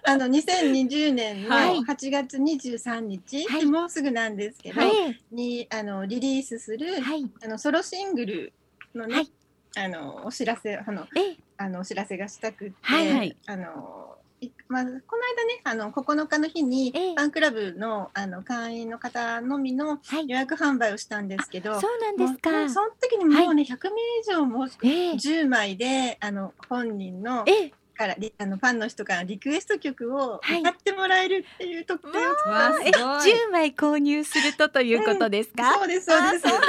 [0.02, 1.78] あの2020年のはい。
[1.78, 3.66] 8月23日、はい。
[3.66, 7.30] もうすぐなんですけど、えにあのリリースする、えはい。
[7.44, 8.52] あのソロシングル
[8.94, 9.30] のね、はい。
[9.76, 11.36] あのお知らせあのええ。
[11.58, 13.36] あのお知らせがしたくって、はいはい。
[13.46, 14.19] あのい
[14.68, 17.14] まあ、この間ねあの9日の日にええ。
[17.14, 20.28] ファンクラブのあの会員の方のみのはい。
[20.28, 22.50] 予約販売をしたんですけど、そうなんですか。
[22.50, 25.12] もうその時にもうね、100名以上もええ。
[25.12, 27.72] 10枚であの本人のええ。
[27.94, 30.60] からリあのファンの人からリクエスト曲をはい。
[30.60, 32.98] 歌ってもらえるっていう特典を作ったんです。
[32.98, 33.02] え
[33.46, 36.46] 10枚購入するとということですか、そうですそうです。
[36.46, 36.60] あそう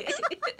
[0.00, 0.06] え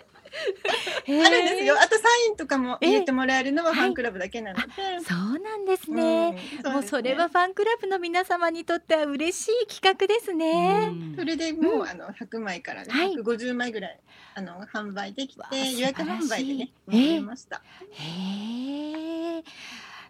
[1.07, 1.77] あるんですよ。
[1.81, 4.66] あとサインとかも入れてもらえるのはええファンクラブだけなので。
[5.07, 6.73] そうなんですね、うん。
[6.73, 7.29] もうそれは。
[7.29, 11.16] ファンクラブの皆様にとっては嬉しい企画ですね、うん。
[11.16, 13.14] それでもう、あの100枚からね、はい。
[13.14, 14.01] 150枚ぐらい
[14.35, 15.42] あの販売できて
[15.73, 17.01] 予約販売でね素晴らしい。
[17.01, 17.62] 終わりました。
[17.90, 19.44] へえ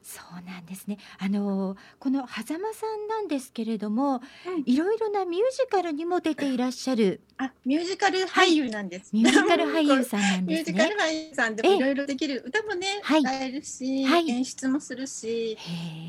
[0.04, 0.98] そうなんですね。
[1.18, 7.22] あのこの狭間さんなんですけれども、うんいろいろなミュージカルにも出ていらっしゃる。
[7.38, 9.10] あミュージカル俳優なんです。
[9.14, 12.42] ミュージカル俳優さんなんミューですねジカル俳優さんでもいろいろできる。
[12.46, 13.20] 歌もねはい。
[13.20, 14.28] 歌えるし、はい。
[14.28, 15.56] 演出もするし。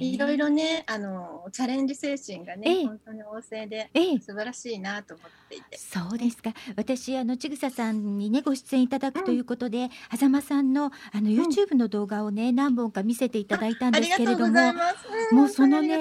[0.02, 4.20] いろいろねあのチャレンジ精神がえねえ本当に旺盛でええ。
[4.20, 5.78] 素晴らしいなと思っていて。
[5.78, 6.54] そうですか。
[6.76, 15.34] 私あのちぐささんにねご出演いただくということで、狭間さんのあの YouTube の動画をね、何本か見せていただいたんですありがとうけれども、ございます。
[15.34, 15.98] んもうそのね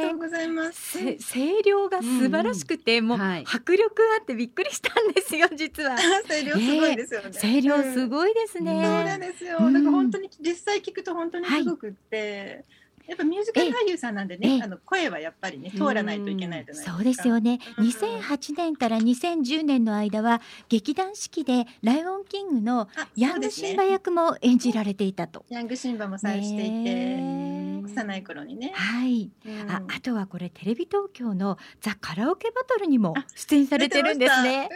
[1.20, 5.96] 声量が素晴らしくて、もうはい迫力あってびっくりしたんですよ実は。
[6.28, 7.30] 声量すごいですよね。
[7.40, 8.06] 声量すい。
[8.06, 9.26] ごいですそうなんね。
[9.32, 9.58] ですよ。
[9.60, 12.64] うんだから本当に実際聞くと本当にすごくって、
[13.06, 16.92] やっぱミュージカル俳優さんなんでね、ええあの声はやっぱりね通らないといけないじゃないですか。
[16.92, 17.60] そうですよね。
[17.78, 25.44] うん2008年から2010年の間は劇団四季でライオンキングのあヤングシンバ役も演じられていたと。
[25.48, 27.44] ヤングシンバもさえしていて、
[27.84, 28.72] 幼い頃にね。
[28.74, 29.30] はい。
[29.46, 34.68] うんああとはこれテレビ東京のザカラオケバトルにもあ出演されてるんですね。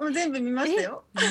[0.00, 1.04] もう全部見ましたよ。
[1.16, 1.24] す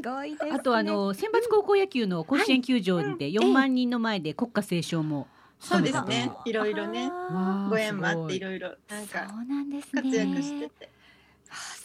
[0.00, 0.50] ごいです、ね。
[0.54, 5.28] あとあの選抜高校野球の甲子園球場で4万人の前で国歌斉唱も
[5.64, 6.04] そうです。
[6.04, 10.02] ねいろいろねあご縁もあっていろろいろなんーかそうなんですね。
[10.02, 10.90] 活躍してて。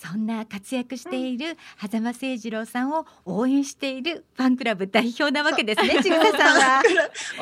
[0.03, 6.01] あそんな活躍している狭間誠二郎さんを応援しているファンクラブ代表なわけですね。
[6.01, 6.81] ちぐささんは。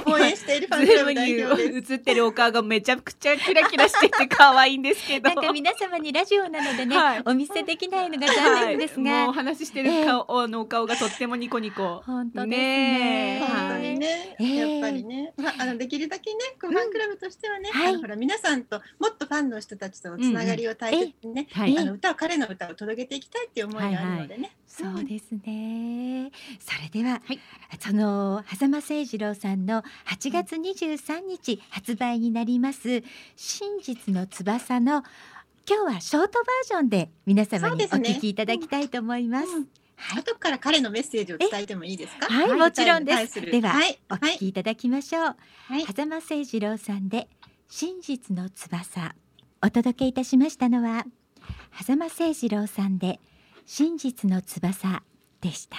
[0.06, 1.92] 応援しているファンクラブ代表です。
[1.92, 5.30] に映ってるお顔がめちゃくちゃキラキラしてて可愛いんですけど。
[5.36, 7.22] なんか皆様にラジオなのでね、はい。
[7.26, 12.02] お見せできないのが残念ですが、はい、もうお話ししてる顔、あのお顔がとってもニコニコ。
[12.06, 13.44] 本当ね。
[13.48, 14.56] 本当にね、ええ。
[14.56, 17.88] やっぱりね、まあ、あのできるだけね、こうファンクラブとしてはね、はい。
[17.90, 24.52] あのほら皆さんともっとファンの人たちとのつながりを大切にね、はいあの歌を彼の歌を届けていきたいっていう思いがあるのでね。
[24.68, 26.32] そうですね。
[26.60, 27.40] それでは、はい
[27.80, 33.04] その狭間誠二郎さんの8月23日発売になります
[33.36, 35.04] 真実の翼の
[35.70, 39.48] 今日はショートバージョンで皆様にお聞きいただきたいと思います。
[39.48, 39.68] うん
[40.00, 42.28] はい、後から彼のメッセージを伝えてもいいですか？
[42.28, 43.42] はい、もちろんです。
[43.42, 45.24] では、はい、おはい、聞きいただきましょう。
[45.24, 47.28] はい、狭間誠二郎さんで
[47.68, 49.16] 真実の翼
[49.62, 51.06] お届けいたしましたのは
[51.72, 53.20] 狭間誠二郎さんで
[53.66, 55.04] 真実の翼
[55.42, 55.78] でした。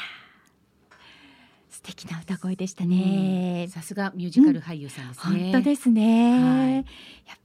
[1.71, 5.53] 素敵な歌声でしたね、さすがミュージカル俳優さんですね。
[5.53, 6.75] 本当ですね、はい。
[6.75, 6.85] やっ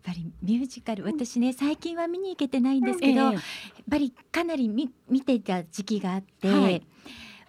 [0.04, 3.20] ぱりミュージカル私ね最近は見に行けてないんですけど、ええ。
[3.20, 3.34] やっ
[3.90, 6.82] ぱりかなり見見てた時期があって、はい。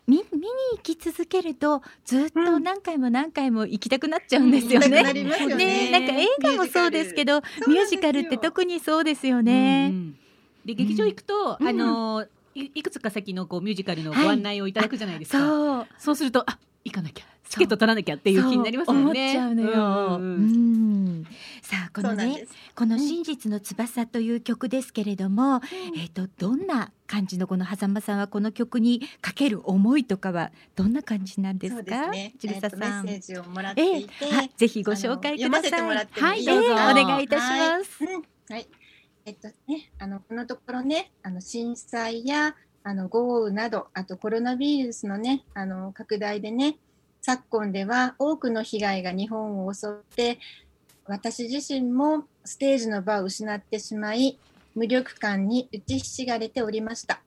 [0.07, 0.47] み見に
[0.77, 5.01] 行き続けるとずっと何回も何回も行きたくなっちゃうんですよね。
[5.01, 5.57] うん。
[5.57, 5.91] ね。
[5.91, 9.89] なんか映画もそうですけどミュージカルって特にそうですよね。
[9.91, 10.17] うんうん
[10.65, 15.39] で劇場行くと、うんあのいいくつか先のこうミュージカルのご案内をいただくじゃないですか。
[15.39, 19.31] そうそうするとあ行かなきゃチケット取らなきゃっていう気になりますもんね。
[19.31, 20.17] 思っちゃうのよ。
[20.17, 21.25] うんううんん
[21.63, 22.47] さあこのね。
[22.77, 25.63] この真実の翼という曲ですけれども、
[25.97, 32.07] えっ、とどんな感じのこの狭間さんはこの曲にかける思いとかはどんな感じなんですそうですか？
[32.09, 32.35] ね。
[32.39, 33.07] ちぐさえっとメさん。
[33.07, 35.41] ッセージをもらってええいて、あぜひご紹介ください。
[35.41, 38.05] あの読ませてもらってもはいどうぞお願いいたします。
[38.05, 38.23] うん
[38.55, 38.67] はい。
[39.27, 46.77] えっとね、あのこのところね、あの震災やあの豪雨など、あとコロナウイルスのね、あの拡大でね、
[47.23, 50.39] 昨今では多くの被害が日本を襲って、
[51.07, 54.39] 私自身もステージの場を失ってしまい、
[54.75, 57.23] 無力感に打ちひしがれておりました。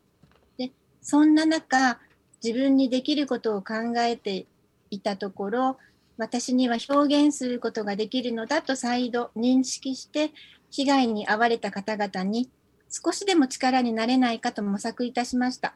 [0.56, 0.72] で、
[1.02, 2.00] そんな中、
[2.43, 4.45] 自分にできることを考えて
[4.91, 5.78] いたところ、
[6.18, 10.32] 私には表現することができるのだと再度認識して、
[10.78, 12.52] 被害に遭われた方々に
[12.88, 15.74] 少しでも力になれないかと模索いたしました。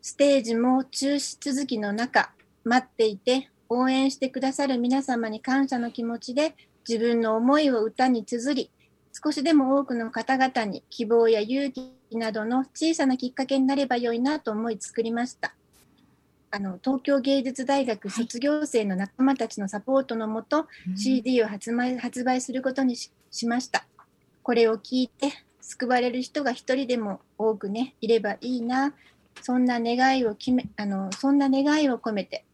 [0.00, 2.32] ステージも中止続きの中、
[2.64, 6.56] 待っていて応援してくださる皆様に感謝の気持ちで
[6.88, 8.70] 自分の思いを歌に綴り、
[9.12, 15.54] 少しでも多くの方々に希望や勇気などの小さなきっかけになればよいなと思い作りました。
[16.50, 23.86] あの東京芸術大学卒業生の仲間たちのサポートのもと、CD を発売発売することにししました。
[24.48, 25.30] これを聞いて
[25.60, 28.94] 救われる人が一人でも多くねいればいいな。
[29.42, 32.46] そんな願いを決めあのそんな願いを込めて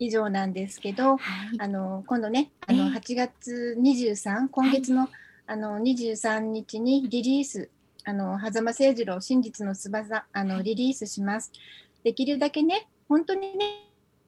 [0.00, 1.60] 以上なんですけど、はい。
[1.60, 5.08] あの今度ねあのええ8月23今月の,、
[5.46, 7.70] あの23日にリリース
[8.02, 11.52] あの狭間誠二郎真実の翼あのリリースします。
[12.02, 13.83] できるだけね本当にね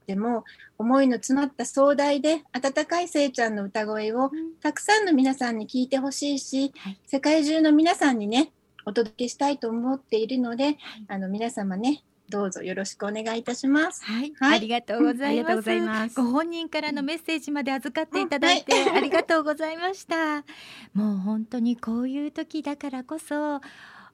[0.07, 0.45] でも
[0.79, 4.31] 思いの詰まった壮大で温かいせいちゃんの歌声を
[4.63, 6.99] たくさんの皆さんに聞いてほしいし、はい。
[7.07, 8.53] 世界中の皆さんにね
[8.85, 10.77] お届けしたいと思っているので、
[11.09, 14.05] あの皆様ねどうぞよろしくお願いいたします。
[14.05, 14.59] はい、はい。
[14.59, 15.25] ありがとうございます。
[15.25, 16.21] ありがとうございます。
[16.21, 20.45] ご本人からのメッセージまで預かっていただいて、うんありがとうございました。
[20.95, 23.61] もう本当にこういう時だからこそ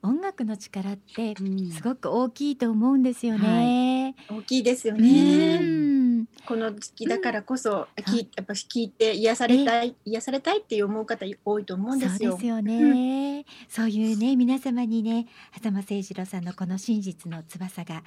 [0.03, 1.71] 音楽の力ってうん。
[1.71, 4.17] すごく大きいと思うんですよね。
[4.29, 5.59] 大きいですようね。
[5.59, 6.27] ん。
[6.47, 8.05] この時期だからこそ、うん。
[8.05, 12.33] きやっぱ聞いて癒されたい、癒されたいっていう思う方多いと思うんですよ。
[12.33, 18.03] そうですよね、そういうね皆様にね狭間誠二郎さんのこの真実の翼が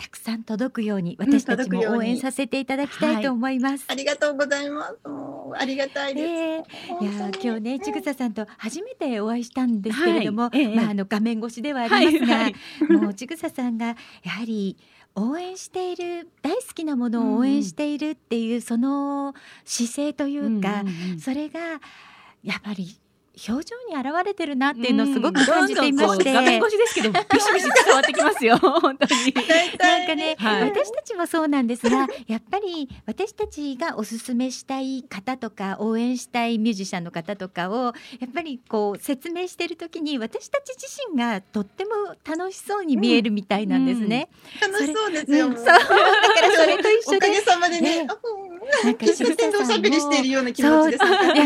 [0.00, 3.84] たくさん届くようにうん私たちも応援させていただきたいと思います。
[3.86, 4.96] ありがとうございます。
[5.58, 6.26] ありがたいです。
[6.26, 6.64] ね
[7.02, 7.04] え。
[7.04, 10.58] いや今日ねちぐささんと初めてお会いしたんですけれども、はい。
[10.58, 10.74] ええ。
[10.74, 12.42] まああの画面越しではありますが、はい。
[12.44, 12.54] はい。
[12.88, 13.94] もうちぐささんがや
[14.30, 14.78] はり
[15.14, 19.34] 応援している大好きなものを応援しているっていうその
[19.66, 21.20] 姿勢というか、うんうんうん。
[21.20, 21.60] それが
[22.42, 22.98] やっぱり
[23.48, 29.34] 表情に現れてるなっていうのをすごく感じていまして、どん画面越しですけど ビシビシ伝わってきますよ本当に。
[29.78, 30.62] なんかね、 はい。
[30.64, 41.90] 私たちもそうなんですがやっぱり私たちがおすすめしたい方とか応援したいミュージシャンの方とかをやっぱりこう説明してる時に私たち自身がとっても
[42.24, 44.28] 楽しそうに見えるみたいなんですね。
[44.60, 45.46] 楽しそうですよ。
[45.46, 45.64] うんそう。
[45.64, 45.84] だか
[46.42, 48.04] らそれと一緒でおかげさまでね。
[48.04, 48.39] ね、うん
[48.84, 51.06] なんか喫茶店でおしゃべりしているような気持ちです。
[51.06, 51.44] そうややっ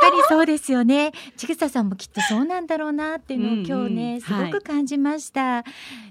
[0.00, 1.12] ぱりそうですよね。
[1.36, 5.64] ちぐささんもきっとそうなんだろうなっていうのを今日ね、うんうんすごく感じました。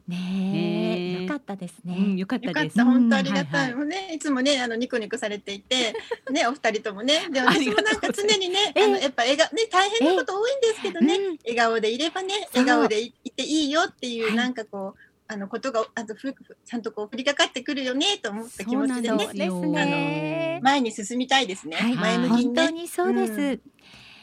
[0.08, 1.96] ねよかったですね。
[1.98, 2.78] うんよかったです。
[2.78, 3.72] よかった、本当ありがたい。
[3.72, 5.94] うんもうね、いつもね、あのニコニコされていて、
[6.32, 20.60] ね、お二人ともね、で、 私もなんか常にね、ええあの、やっぱ笑顔、ね、大変なこと多いんですけどね、うん笑顔でいればね、笑顔でいいていいよっていう、はいなんかこう、あのことが、あと、ふ、ふちゃんとこう降りかかってくるよね、と思った気持ちでねね。
[20.62, 21.78] 前に進みたいですね。
[21.78, 22.62] はい、前向きにね。
[22.62, 23.62] 本当にそうです、うん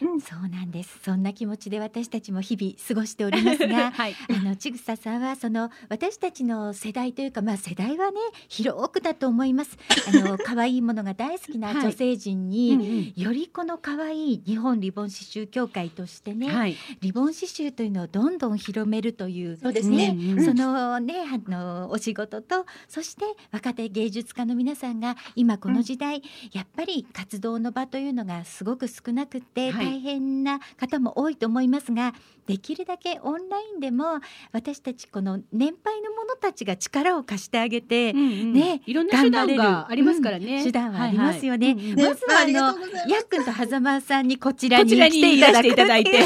[0.02, 0.98] う んそうなんです。
[1.02, 4.14] そんな気持ちで私たちも日々過ごしておりますが はい。
[4.28, 9.76] あのちぐささんはその私たちの世代というかまあ世代はね広くだと思います。
[10.08, 13.12] あの 可愛いものが大好きな女性陣に、うんうん。
[13.16, 16.76] よりこの可愛い日本リボン刺繍協会としてね、はい。
[17.00, 20.16] リボン刺繍というのをどんどん広めるというそうですね。
[20.18, 20.44] うんうん。
[20.44, 26.22] そのねあのお仕事とそして若手芸術家の皆さんが今この時代、
[26.52, 32.14] やっぱり活動の場というのがすごく少なくって、はい大変な方も多いと思いますが、
[32.46, 34.20] できるだけオンラインでも
[34.52, 38.52] 私たちこの年配の者たちが力を貸してあげて、うんうん。
[38.52, 40.58] ねいろんな手段がありますからね。
[40.58, 41.68] うん手段はありますよね。
[41.68, 42.00] はいはいうん。
[42.00, 45.66] うんまずはあのやっくんと狭間さんにこちらに来ていただく。
[45.66, 46.10] いらしていただいて。
[46.10, 46.22] ってう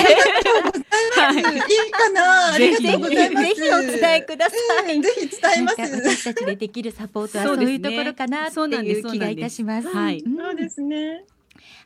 [1.21, 1.37] はい。
[1.37, 2.55] いいかな。
[2.55, 3.47] ありがぜひとうございます。
[3.47, 4.57] ぜひお伝えくださ
[4.91, 4.95] い。
[4.95, 5.81] うんぜひ伝えます。
[5.81, 9.89] 私たちでできるサポートはそうういうところかなってそうなんですいう気がいたします。
[9.89, 10.21] はい。
[10.21, 11.25] うんそうですね。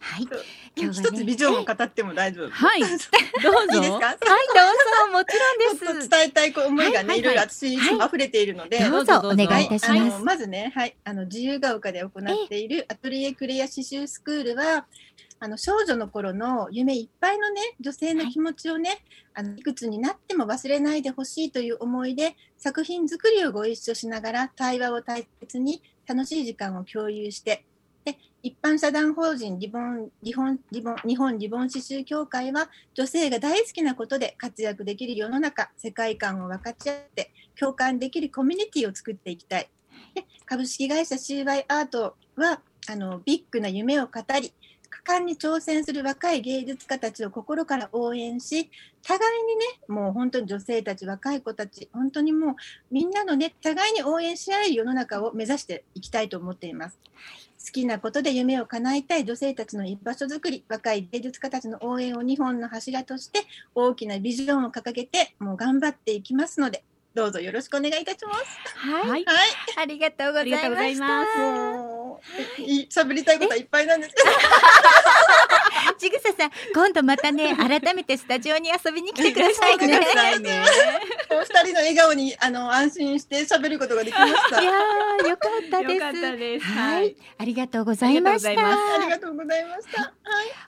[0.00, 0.26] はい。
[0.76, 2.50] 今日はね一つビジョンを語っても大丈夫。
[2.50, 3.00] はい どうぞ。
[3.74, 4.06] いいですか？
[4.06, 4.28] はい、どう
[5.06, 6.08] ぞ、もちろんです。
[6.08, 8.78] と伝えたい思いがね、はいはいいろいろ私はい溢れているので。
[8.88, 10.24] どうぞお願いいたします。
[10.24, 14.86] まずね、はい、あの自由が丘で行っているアトリエクレア刺繍スクールは。
[15.42, 18.98] あの少女の頃の夢いっぱいのね、女性の気持ちをね、
[19.32, 22.36] あのいくつになっても忘れないでほしいという思いで。
[22.58, 27.64] 作品作りをご一緒しながら、対話を大切に楽しい時間を共有して。
[28.42, 32.70] 一般社団法人リボン、日本、リボン、日本リボン刺繍協会は。
[32.94, 37.32] 女性が大好きなことで活躍できる世の中、世界観を分かち合って。
[37.58, 39.68] 共感できるコミュニティを作っていきたい。
[40.14, 44.52] で株式会社 CY アートはあのビッグな夢を語り
[44.88, 48.70] 果敢に挑戦する若い芸術家たちを心から応援し
[49.02, 52.54] 互いにねもう本当に女性たち若い子たち本当にもう
[52.90, 56.98] みんなのね互いに応援し合える世の中を目指していきたいと思っています。
[57.64, 63.40] 好きなことで夢を叶えたい女性たちの居場所づくり若い芸術家たちの応援を日本の柱として
[63.74, 66.82] 大きなビジョンを掲げてもう頑張っていきますので
[67.14, 68.46] どうぞよろしくお願いいたします。
[68.76, 69.10] はい、はい。
[69.10, 69.24] はい。
[69.78, 71.38] ありがとうございありがとうごましざいまた。
[71.76, 72.20] も
[72.58, 74.28] うい喋りたいことはいっぱいなんですけど。
[76.00, 80.00] ちぐささん、今度またね、 改めてスタジオに遊びに来てくださいね。
[81.30, 84.62] お二人の笑顔にあの安心して喋ることができました。
[84.62, 86.66] いやー、よかったです。
[86.66, 89.10] ははいい、ありがとうございましたあり。
[89.10, 90.02] がとうございました。
[90.02, 90.12] はい。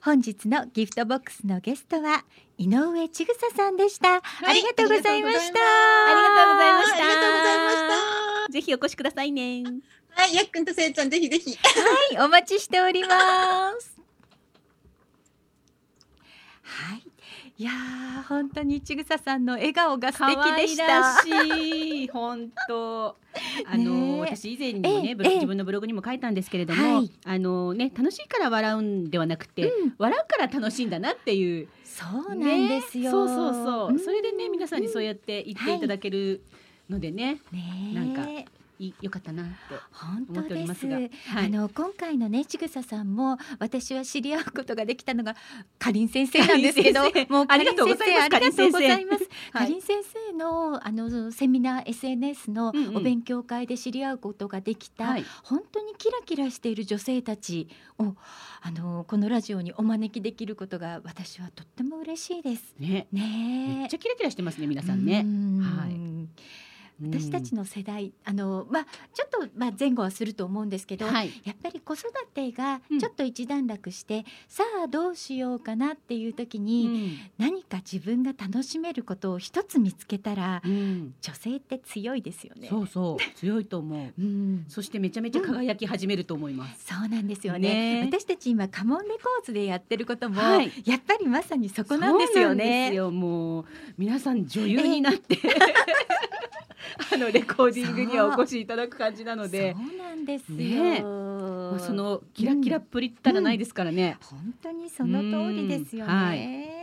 [0.02, 2.24] 本日のギフトボックスのゲストは
[2.58, 4.16] 井上ちぐささんでした。
[4.16, 5.60] ありがとうございました。
[5.60, 7.76] ありがとうございましたありがとうございまし
[8.48, 8.52] た。
[8.52, 9.64] ぜひお越しくださいね。
[10.10, 11.56] はい、やっくんとせいちゃんぜひぜひ。
[11.56, 13.91] はい、お待ちしております。
[16.72, 17.02] はい。
[17.58, 21.14] いやー本当にちぐささんの笑顔が素敵でした。
[22.12, 23.16] 本当。
[23.66, 31.68] あの、私以前にもね、自分のブログにも書いたんですけれども、はいあのね楽しいから笑うんではなくて、うん笑うから楽しいんだなっていう。
[31.84, 33.04] そうなんですよ。
[33.04, 33.92] ねそうそうそう。
[33.92, 36.42] んそれでね皆さんにそうやって言っていただける
[36.88, 38.26] のでね、ねえなんか
[38.88, 39.52] いよかったなって
[39.92, 40.96] 本当思っておりでますすが。
[40.96, 41.08] はい。
[41.46, 45.36] あの今回のねちぐささんも私は知り合うことができたのが
[45.78, 50.32] かりん先生なんですけどもうありがとうございますかりん先生。
[50.32, 52.96] のあのセミナー SNS のうんうん。
[52.96, 55.24] お勉強会で知り合うことができた、はい。
[55.42, 57.68] 本当にキラキラしている女性たち
[57.98, 58.14] を
[58.60, 62.74] あのこのラジオにお招きできることが私はとっても嬉しいです。
[62.78, 63.06] ね。
[63.12, 65.24] めねっちゃキラキラしてますね皆さんね。
[65.62, 66.71] はい
[67.02, 71.30] 私たちの世代あのまあちょっとまあ前後はすると思うんですけど、はい。
[71.44, 72.98] やっぱり子育てがうん。
[72.98, 81.14] ちょっと一段落して、さあどうしようかなっていう時に、何か自分が楽しめることを一つ見つけたら、うん。
[81.20, 82.68] 女性って強いですよね。
[82.68, 84.12] そうそう強いと思う。
[84.20, 84.64] うん。
[84.68, 86.86] そしてめちゃめちゃ輝き始めると思います。
[86.86, 88.02] そうなんですよね。
[88.02, 88.08] ね。
[88.10, 90.70] 私たち今カモンレコーズでやってることも、はい。
[90.84, 92.94] やっぱりまさにそこなんですよそうなんですね。
[92.94, 93.64] よもう。
[93.98, 95.38] 皆さん女優になって、
[97.12, 99.96] あのレコーディングにはお越しいただく感じなので、そう。
[99.98, 100.58] なんですよ。
[100.58, 106.10] ねまあ、そのキラキラっぷりったらないですからね、本当にその通りですようん。
[106.10, 106.82] はね。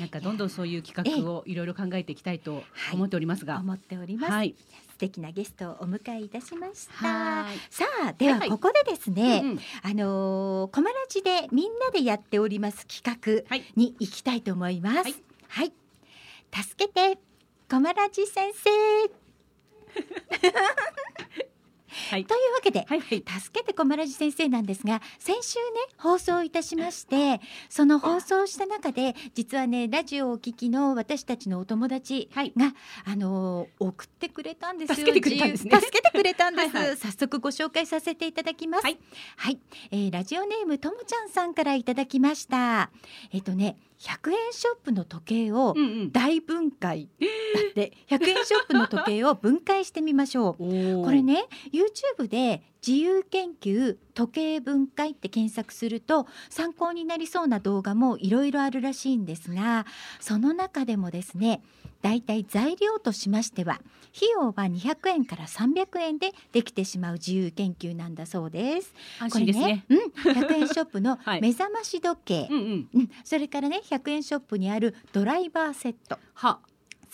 [0.00, 4.32] なんかどんどんそういう企画をいろいろ考えていきたいと思っておりますが、思っております。
[4.32, 4.54] はい、
[4.90, 7.06] 素敵なゲストをお迎えいたしました。
[7.06, 7.56] はい。
[7.70, 8.40] さあでははい。
[8.40, 9.58] はいここでですね、うんうん。
[9.82, 13.64] あのー、コマラジでみんなでやっております企画はい。
[13.76, 14.96] に行きたいと思います。
[14.96, 15.14] はい。
[15.48, 15.72] はい、
[16.52, 17.18] 助けて
[17.70, 19.14] コマラジ先生
[22.10, 22.24] はい。
[22.26, 22.84] というわけで。
[22.88, 23.24] はいはい。
[23.40, 25.64] 助けてコマラジ先生なんですが先週ね
[25.96, 32.52] 放送いたしましてその放送した中で実はねラジオをお聞きの私たちのお友達が、はい。
[33.04, 35.70] あのー送ってくれたんですよ助けてくれたんですね。
[35.76, 36.76] 助けてくれたんです。
[36.76, 36.96] はいはい。
[36.96, 38.84] 早速ご紹介させていただきます。
[38.84, 38.98] はい、
[39.36, 39.58] はい。
[39.90, 42.90] えーラジオネームともちゃんさんからいただきました。
[43.32, 46.12] えっ、とね100円ショップの時計をうんうん。
[46.12, 50.54] 大分解だって100円ショップの時計を分解してみましょう。
[51.04, 59.86] これね YouTube で自由研究時計分解って検索すると参考になりそうな動画もいろいろあるらしいんですが
[60.20, 61.62] その中でもですね
[62.02, 63.80] だいたい材料としましては
[64.14, 68.92] 費用は200円から300円でできてしまう自由研究なんだそうです。
[69.20, 69.84] 安これ心ですね。
[69.88, 69.98] うん、
[70.32, 72.88] 100円ショップの はい目覚まし時計、うんうん。
[72.94, 76.60] うん、それからね100円ショップにあるドライバーセットは。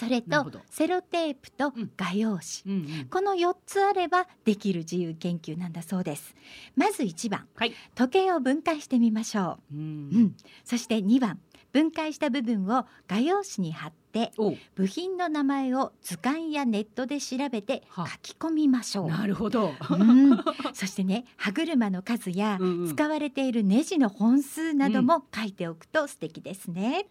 [0.00, 1.90] それとセロテープとうん。
[1.96, 3.08] 画用紙、うんうん。
[3.08, 6.34] この4つあればできる自由研究なんだそうです。
[6.74, 7.46] まず1番。
[7.54, 7.74] はい。
[7.94, 9.74] 時計を分解してみましょう。
[9.74, 10.24] う、うん。
[10.24, 10.36] ん。
[10.64, 11.38] そして2番
[11.72, 14.56] 分解した部分を画用紙に貼ってお。
[14.74, 19.72] 部品の名前を図鑑やネットで調べて書はき込みましょうなるほど。
[19.90, 20.36] うん、
[20.74, 27.06] そしてね歯車の数やうんうん使われているネジの本数なども書いておくと素敵ですね。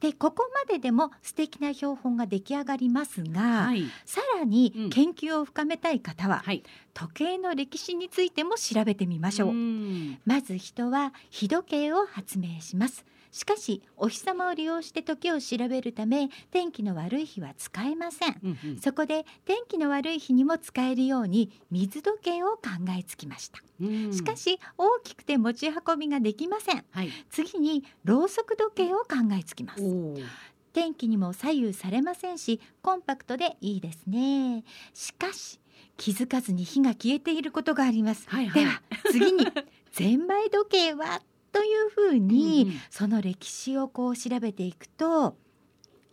[0.00, 3.84] でここまででも素敵な標本が出来上がりますが、はい。
[4.04, 6.64] さらにうん研究を深めたい方は、はい。
[6.94, 9.52] 時計の歴史についても調べてみましょう。
[9.52, 13.04] んまず人は日時計を発明します。
[13.30, 18.40] しかしお日様を利用して時を調べるため天気の悪い日は使えません。
[18.42, 22.60] うんうんそこで天気の悪い日にも使えるように水時計を考
[22.98, 23.60] えつきました。
[23.80, 26.84] うんしかし大きくて持ち運びができません。
[26.90, 27.10] はい。
[27.30, 29.06] 次にろうそく時計を考
[29.38, 29.82] えつきます。
[30.72, 34.64] 天気にも左右されませんしコンパクトでいいですね。
[34.94, 35.60] しかし
[35.96, 38.28] 気づかずに火が消えていることがあります。
[38.28, 39.46] はいはいでは次に
[39.92, 41.20] ゼンマイ時計は
[41.52, 42.80] というふうに、うんうん。
[42.90, 45.36] その歴史をこう調べていくと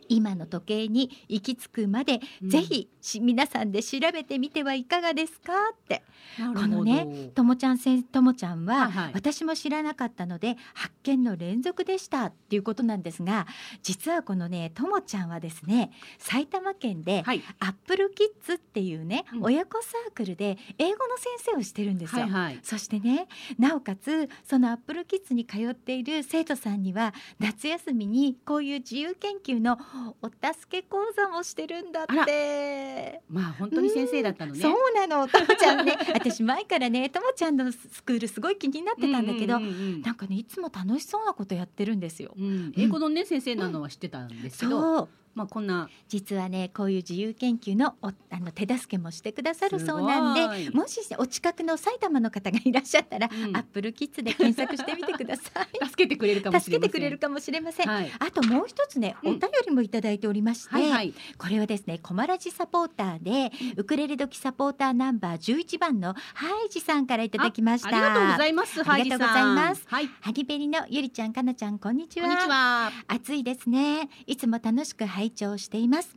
[0.09, 2.49] 今の時計に行き着くまで、うん。
[2.49, 5.53] ぜひし皆さんで調べてみてはいかがですか？
[5.73, 6.03] って
[6.37, 13.47] このねともちゃんせんともちゃんは、はいはい私も知らなかったので発見の連続でしたっていうことなんですが
[13.81, 17.43] 実はこのねともちゃんはですね埼玉県で、はい。
[17.59, 22.23] アップルキッズっていうね、うん親子サークルで英語の先生をしてるんですよ。
[22.23, 22.59] はいはい。
[22.63, 23.27] そしてね
[23.57, 29.77] なおかつそのアップルキッズに通っている生徒さんには夏休みにこういう自由研究の
[30.21, 32.96] お助け講座もしてるんだって。
[33.29, 34.59] まあ本当に先生だったのね。
[34.59, 35.27] そうなの。
[35.27, 35.97] ともちゃんね。
[36.13, 40.01] 私前からねともちゃんのスクールすごい気になってたんだけど、うんうんうんうん。
[40.01, 42.33] なんかねいつも楽しそうなことやってるんですよ。
[42.37, 55.67] うん、英語のね、先生なのは知ってたんですけど、まあこんな実はねこういう自由研究のおあの手助けもしてくださるそうなんでもしお近くの埼玉の方がいらっしゃったら、うんアップルキッズで検索してみてください。
[55.88, 56.91] 助けてくれるかもし助れません。
[56.91, 57.88] けてくれるかもしれません。
[57.88, 58.11] はい。
[58.19, 61.13] あともう一つね、うんお便りもいただいておりまして、はいはい。
[61.38, 67.89] これはですね、コマラジサポーターで、ウクレレ時サポーターナンバー11番のハイジさんからいただきました。
[67.89, 68.81] ありがとうございます。
[68.89, 70.09] ありがとうございますはい。
[70.21, 72.27] ハギベリのゆりちゃん、かなちゃん、こんにちは。
[72.27, 72.91] こんにちは。
[73.07, 74.09] 暑いですね。
[74.25, 76.15] いつも楽しく拝聴しています。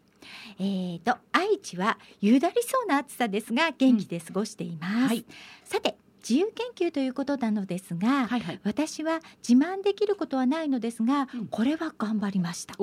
[0.59, 4.93] えーと愛知はゆだりそうな暑さですが元気で過ごしています。
[5.09, 5.25] はい。
[5.65, 8.61] さて自由研究ということなのですが、はいはい。
[8.63, 11.47] 私は自慢できることはないのですが、うん。
[11.47, 12.75] これは頑張りました。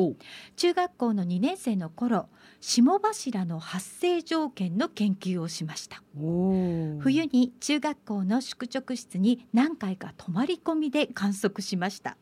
[0.56, 2.28] 中学校の2年生の頃
[2.60, 6.02] 霜柱の発生条件の研究をしました。
[6.20, 12.18] お冬に中学校の宿直室に何回か泊まり込みで観測しました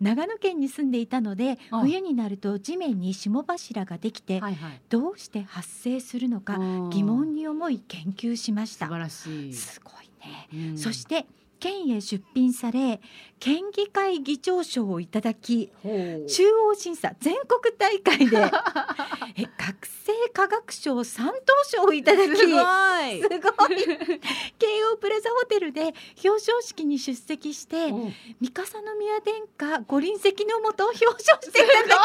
[0.00, 1.80] 長野県に住んでいたのであ。
[1.80, 4.80] 冬になると地面に霜柱ができてはいはい。
[4.88, 6.58] どうして発生するのか
[6.90, 8.86] 疑問に思い研究しました。
[8.86, 9.52] 素晴らしい。
[9.54, 10.48] すごいね。
[10.70, 10.78] うん。
[10.78, 11.26] そして
[11.60, 13.00] 県へ出品され
[13.40, 18.36] 県議会議長賞をいただき中央審査全国大会で
[19.36, 21.34] え学生科学賞三等
[21.64, 23.22] 賞をいただきすごい。
[23.22, 24.20] すごい
[24.58, 27.92] 京王プラザホテルで表彰式に出席して
[28.40, 31.98] 三笠宮殿下ご臨席のもと表彰していただきハ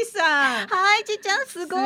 [0.00, 0.68] イジさん。
[0.68, 1.76] はいじちゃんすご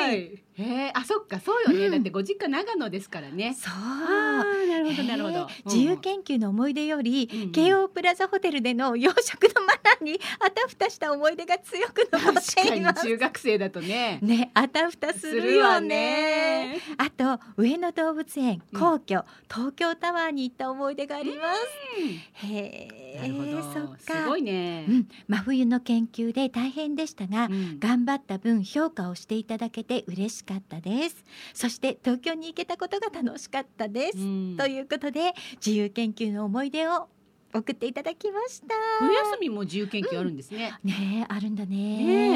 [0.00, 1.86] いえ、あ、そっか、そうよね。
[1.86, 3.56] うんだってご実家長野ですからね。
[3.58, 5.64] そうなるほど、なるほどえー。
[5.64, 13.06] 自由研究の思い出より、うんうん京王プラザホテルでの洋食のマナーにあたふたした思い出が強く残確っています。
[13.06, 14.18] 中学生だとね。
[14.22, 16.78] ね、あたふたするよね。。
[16.98, 22.46] あと上野動物園、うん皇居、東京タワーに行った思い出があります。
[22.46, 23.62] へえ、なるほど。
[23.62, 24.14] そっか。
[24.14, 24.92] すごいねう。
[24.92, 31.24] ん、真冬の研究で大変でしたが、うん頑張った分評価をしていただけて嬉しかったです。
[31.52, 34.18] そして東京に行けたことが楽しかったです。
[34.18, 35.34] うんということで
[35.64, 37.08] 自由研究の思い出を
[37.54, 38.74] 送っていただきました。
[39.00, 40.72] 冬休みも自由研究あるんですね。
[40.84, 41.76] ねえあるんだね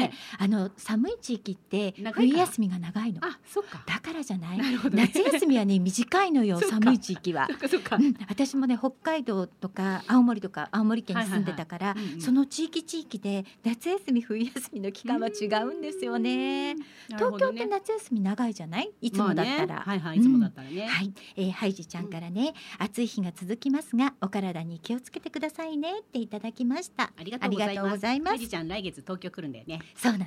[0.07, 3.19] ねあの寒い地域って冬休みが長いの。
[3.25, 3.81] あ、そっか。
[3.85, 4.57] だからじゃない？
[4.59, 7.53] ね夏休みはね短いのよ 寒い地域はそ。
[7.55, 7.99] っかそっかう。
[7.99, 16.75] ん、私もね北海道とか青森とか青森県に住んでたから、その地域地域で夏休み冬休みの期間は違うんですよね。
[17.07, 18.91] 東京って夏休み長いじゃない？
[19.01, 19.75] いつもだったら。
[19.81, 20.85] はいはいいつもだったらね。
[20.87, 27.13] はい、えー、ハイジちゃんからね、暑い日が続きますがお体に気をつけてくださいねっていただきました。
[27.17, 28.31] ありがとうございます。
[28.31, 29.79] ハイジちゃん来月東京来るんだよね。
[29.95, 30.25] そうなの。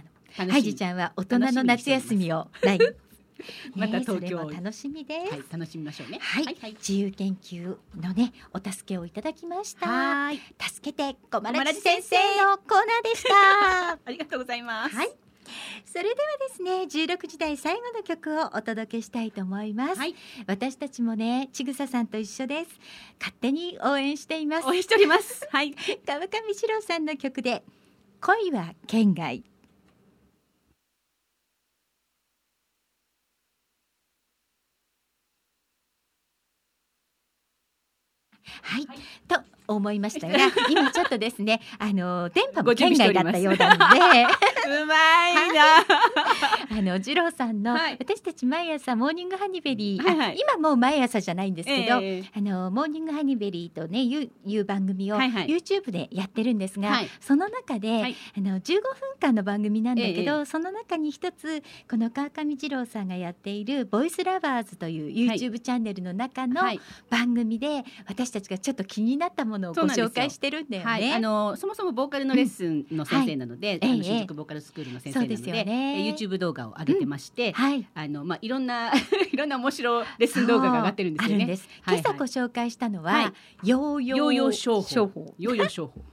[0.52, 2.48] ハイジちゃんは大人の夏休みを。
[2.62, 2.96] 来月
[3.74, 4.38] またね東京。
[4.38, 6.18] それも楽しみです、はい、楽しみましょうね。
[6.22, 6.44] はい。
[6.44, 6.72] はいはい。
[6.72, 10.30] 自由研究のねお助けをいただきました。
[10.58, 13.98] 助けて小ま丸先生のコーナーでした。
[14.02, 14.96] ありがとうございます。
[14.96, 15.29] はい
[15.84, 16.14] それでは
[16.48, 16.70] ですね
[17.08, 20.14] 16時台最後の曲をお届けしたいと思います、はい。
[20.46, 22.70] 私たちもねちぐささんと一緒です
[23.18, 25.46] 勝手に応援しています応援しております。
[25.50, 25.74] はい。
[26.06, 27.64] 川上史郎さんの曲で
[28.20, 29.44] 恋は県外
[38.62, 38.86] はい、
[39.26, 39.42] と
[39.76, 40.36] 思いましたが
[40.70, 43.42] 今ちょっとですねあの電波もご準県備しております。
[43.42, 44.50] 外だったようなので。
[44.82, 45.80] うまいな。
[46.78, 47.96] あの次郎さんの、はい。
[47.98, 50.30] 私たち毎朝モーニングハニベリー、はいはい。
[50.30, 55.46] あ今もう毎朝じゃないんですけど、ええあのモーニングハニベリーとねいういう番組をはいはい。
[55.46, 57.08] YouTube でやってるんですが、はい。
[57.20, 58.16] その中で、はい。
[58.36, 58.82] あの15分
[59.20, 60.44] 間の番組なんだけど、え。
[60.44, 65.38] その中に一つこの川上二郎さんがやっている「ボイスラバーズ」というはい。
[65.38, 66.80] YouTube チャンネルの中のはい。
[67.08, 70.90] 番組で私たちがちょっと気になったものをご紹介してるんだよね。
[70.90, 74.02] はい、あのそもそもボーカルのレッスンの先生なので、あのええ。
[74.02, 76.06] 新宿ボーカルスクールの先生なのででね。
[76.08, 77.86] え YouTube 動画を上げてまして、はい。
[77.94, 78.92] あのまあいろんな
[79.29, 81.58] いろんな面白いレッスン動画が上がってるんですよね。
[81.86, 83.32] 今朝ご紹介したのは、はい
[83.62, 85.34] ヨーヨーヨー商商法。
[85.38, 86.04] ヨーヨー商法。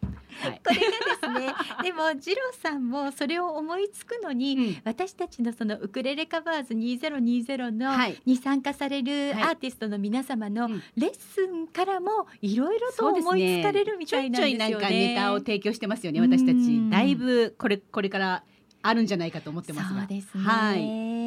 [0.41, 0.61] はい。
[0.65, 0.88] これがで
[1.21, 1.53] すね
[1.84, 14.57] でも次郎さんもそれを思いつくのに、うん私たちのそのウクレレカバーズ2020の、はいに参加されるはいアーティストの皆様のうんレッスンからもいろいろと思いつかれるみたいなんですよね。
[14.57, 16.21] ちょいちょいなんかネタを提供してますよね。
[16.21, 18.43] 私たちうんだいぶこれこれから
[18.84, 19.99] あるんじゃないかと思ってますが。
[20.01, 20.43] そうですね。
[20.43, 21.26] はい。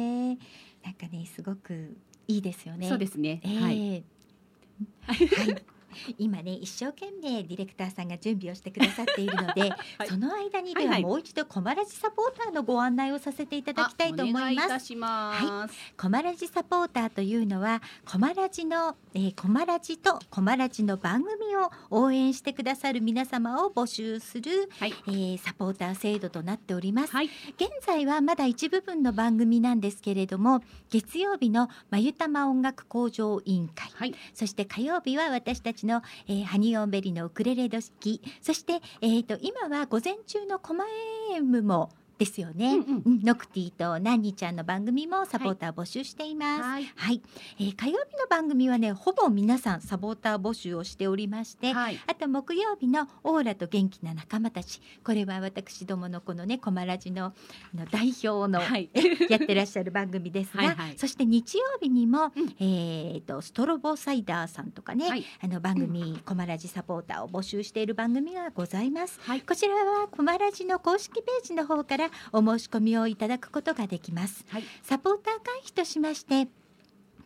[0.91, 1.95] なんかねすごく
[2.27, 2.89] いいですよね。
[2.89, 3.39] そうですね。
[3.43, 4.03] ええはい。
[5.01, 5.63] はい。
[6.17, 14.51] 今ね一生懸命ディレクターさんが準備をしてくださっているので、 はいその間にではいははいもう一度コマラジサポーターのご案内をさせていただきたいと思います。
[14.51, 15.73] いいたします。
[15.97, 24.93] コマラジサポーターというのはコマラジの、えー、コマラジとコマラジの番組を応援してくださる皆様を募集する、はい。
[25.07, 27.13] えーサポーター制度となっております。
[27.13, 27.25] はい。
[27.25, 34.15] 現在はまだ一部分の番組なんですけれども月曜日のまゆたま音楽向上委員会はい。
[34.33, 40.83] そして火曜日は私たちの、えーハニーオンベリのウクレレド式そして、えー、と今は午前中の狛
[41.31, 41.89] 江エムも
[42.21, 46.61] ですよね、うんうんうんノクティとナンニちゃんの番組もサポーター募集しています。
[46.61, 47.21] はい、はい。
[47.59, 51.99] えー火曜日の番組はねほぼ皆さんサポーター募集をしておりまして、はい。
[52.07, 57.33] あと木曜日のオーラと元気な仲間たちこれは私どものこのねコマラジのあ
[57.75, 58.89] の代表の、はい
[59.29, 69.19] やってらっしゃる番組ですがはいはいそして日曜日にも、うんえー、とストロボサイダーさんとかね、はいあの番組、コマラジサポーターを募集している番組がございます。
[69.21, 69.41] はい。
[69.41, 74.45] こちらはコマラジの公式ページの方からお申し込みをいただくことができます。
[74.49, 74.63] はい。
[74.83, 76.47] サポーター会費としまして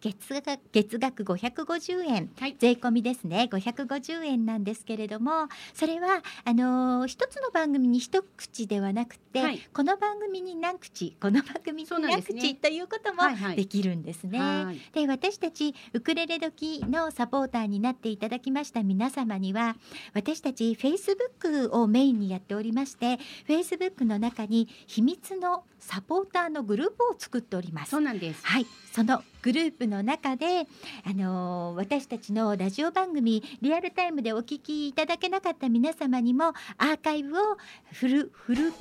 [0.01, 2.55] 月額月額550円はい。
[2.59, 14.39] 税込みですね550円なんですけれどもそれはあのー一つの番組に一口ではなくて、はいこの番組に何口この番組に何ですね口、ということもはいはいできるんですね。
[14.39, 14.79] はい。
[14.93, 19.75] で私たちウクレレ時のサポーターになっていただきました皆様には
[20.13, 28.01] 私たち Facebook をメインにやっておりまして Facebook の中に秘密のサポーターのグループを作っておりますそう。
[28.01, 28.45] なんです。
[28.45, 30.65] はい、そのグループの中で、
[31.05, 37.57] あのー私たちのラジオ番組リアルタイムでお聞きいただけなかった皆様にもアーカイブを
[37.93, 38.73] フルフル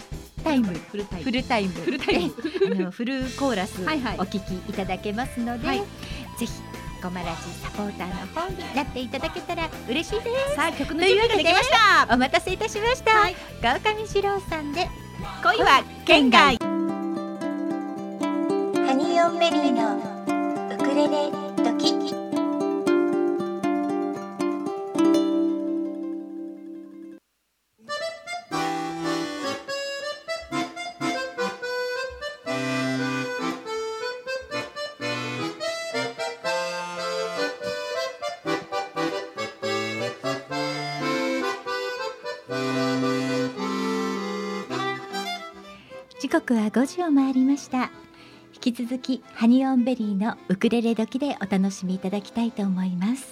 [0.42, 0.68] タイム。
[0.68, 1.26] フルタイム。
[1.26, 1.72] フルタイム。
[1.74, 2.34] フルタイム。
[2.76, 4.16] であのフルコーラスおはいはい。
[4.16, 5.78] 聞きいただけますので、はい。
[5.80, 5.84] ぜ
[6.46, 6.48] ひ
[7.02, 10.54] コマラジサポーターの方になっていただけたら嬉しいです。
[10.54, 12.14] さあ曲の準備ができました。
[12.14, 13.10] お待たせいたしました。
[13.10, 13.36] はい。
[13.60, 14.88] 川上史郎さんで
[15.42, 16.56] 恋は県外。
[16.56, 16.66] ハ
[18.94, 20.13] ニーオンベリーの
[20.85, 21.95] クレレドキ
[46.20, 47.91] 時刻は5時を回りました。
[48.66, 53.26] 引き続きハニオンベリーのウクレレ時でお楽しみいただきたいと思います。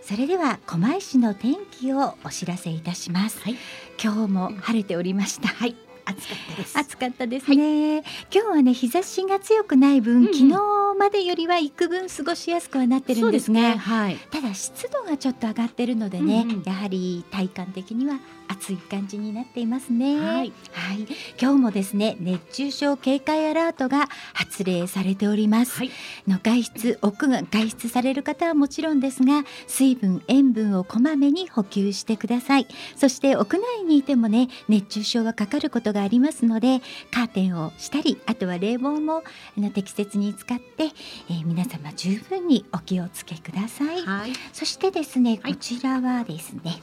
[0.00, 3.56] それでは狛江市の天気をお知らせいたします、はい。
[4.02, 5.48] 今日も晴れておりました。
[5.48, 5.76] はい。
[6.06, 6.78] 暑かったです。
[6.78, 10.54] 暑かったですね、今日はね日差しが強くない分、うん昨日
[10.98, 13.76] までよりは幾分過ごしやすくはなってるんですがね。
[13.76, 14.16] はい。
[14.30, 16.62] ただ湿度がちょっと上がってるのでね、うんうん。
[16.64, 18.18] やはり体感的には
[18.48, 20.18] 暑い感じになっていますね。
[20.18, 21.06] はいはい
[21.40, 25.78] 今日もですね熱中症警戒アラートが発令されております。
[25.78, 25.90] はい
[26.26, 36.80] の外出屋外外出される方はもちろんですが水分塩分をこまめに補給してくださいそして屋内にいてもね熱中症はかかることがありますので
[37.10, 39.22] カーテンをしたりあとは冷房も
[39.56, 40.84] あの適切に使って、
[41.30, 44.02] えー皆様十分にお気をつけください。
[44.02, 46.80] はいそしてですね、はいこちらはですね、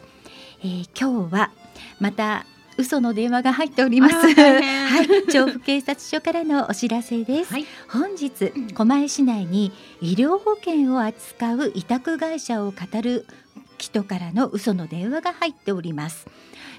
[0.66, 1.52] えー今日は
[2.00, 2.48] また
[2.78, 4.16] 嘘の電話が入っております。
[4.34, 7.54] はい、調布警察署からのお知らせです。
[7.54, 13.28] はい本日狛江市内に医療保険を扱う委託会社を語る
[13.78, 16.26] 人からの嘘の電話が入っております。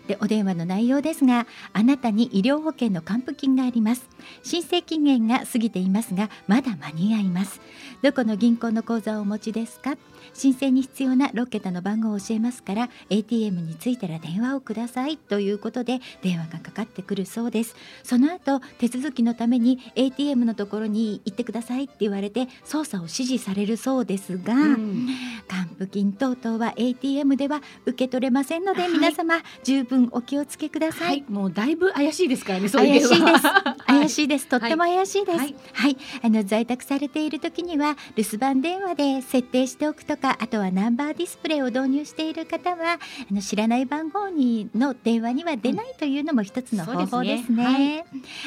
[0.07, 4.09] でお電話の内容ですがあなたに医療保険の還付金があります。
[4.43, 7.61] 申請期限が過ぎていますがまだ間に合います。
[8.03, 9.97] どこの銀行の口座をお持ちですか？
[10.35, 15.17] 申請に必要な6桁の番号を教えますから ATM に着いたら電話をください。
[15.17, 17.75] ということで電話がかかってくるそうです。
[18.03, 21.85] その後手続きのために ATM のところに行ってください。
[21.85, 25.09] って言われて操作を指示されるそうですが、うん。
[25.49, 28.93] 還付金等々は ATM では受け取れませんので、はい。
[28.93, 31.07] 皆様十分お気をつけくださ。
[31.07, 33.19] はいいもうだいぶ怪しいですからね怪しいです。
[33.87, 34.47] 怪いしいです。
[34.47, 35.39] とっても怪しいです。
[35.39, 42.99] ははいい、あの在宅されている時には留守番電話で設定しておくとか、あとはナンバーディスプレイを導入している方は、
[43.31, 47.15] あの知らない番号にの電話には出ないというのも一つの方法ですね。
[47.15, 48.05] そうですね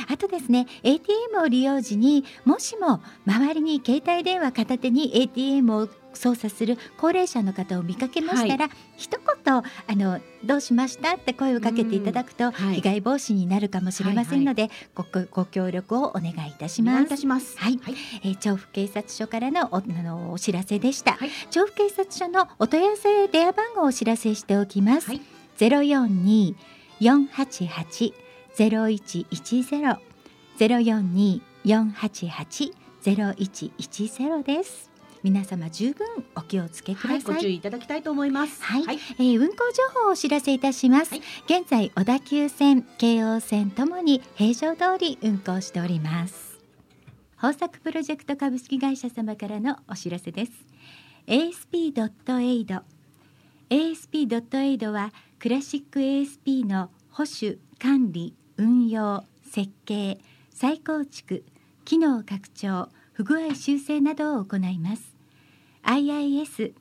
[0.07, 12.75] あとですね、ATM を利用時にもしも周りに携帯電話片手に ATM を操作する高齢者の方を見かけましたら、一言あのどうしましたって声をかけていただくと、はい。
[12.75, 17.09] 被害防止になるかもしれませんので、ごご協力をお願いいたしお願いいます。
[17.09, 17.57] たします。
[17.57, 17.79] はい。
[17.81, 17.95] はい。
[18.23, 21.29] えー調布警察署からのおあのお知らせでした、はい。
[21.49, 25.21] 調布警察署のお問い合わせ電話番号をお知らせしておきます、はい。
[25.57, 26.55] ゼロ四二
[26.99, 28.13] 四八八
[28.55, 29.97] ゼロ一一ゼロ。
[30.57, 34.88] ゼロ四二四八八ゼロ一一ゼロです
[35.23, 38.63] 皆様十分お気をつけくだはい、さい、ご注意いただきたいと思います。
[38.63, 38.83] はい。
[38.83, 41.21] えー運行情報をお知らせいたします、はい。
[41.45, 46.59] 現在小田急線京王線ともに平常通り運行しております。
[47.41, 50.51] 豊作プロジェクト株式会社様からのお知らせです。
[51.27, 52.81] ASP.AID
[53.69, 61.45] ASP.AID はクラシック ASP の保守管理運用設計再構築
[61.85, 65.08] 機能拡張不具合修正などを行います
[65.89, 66.73] IIS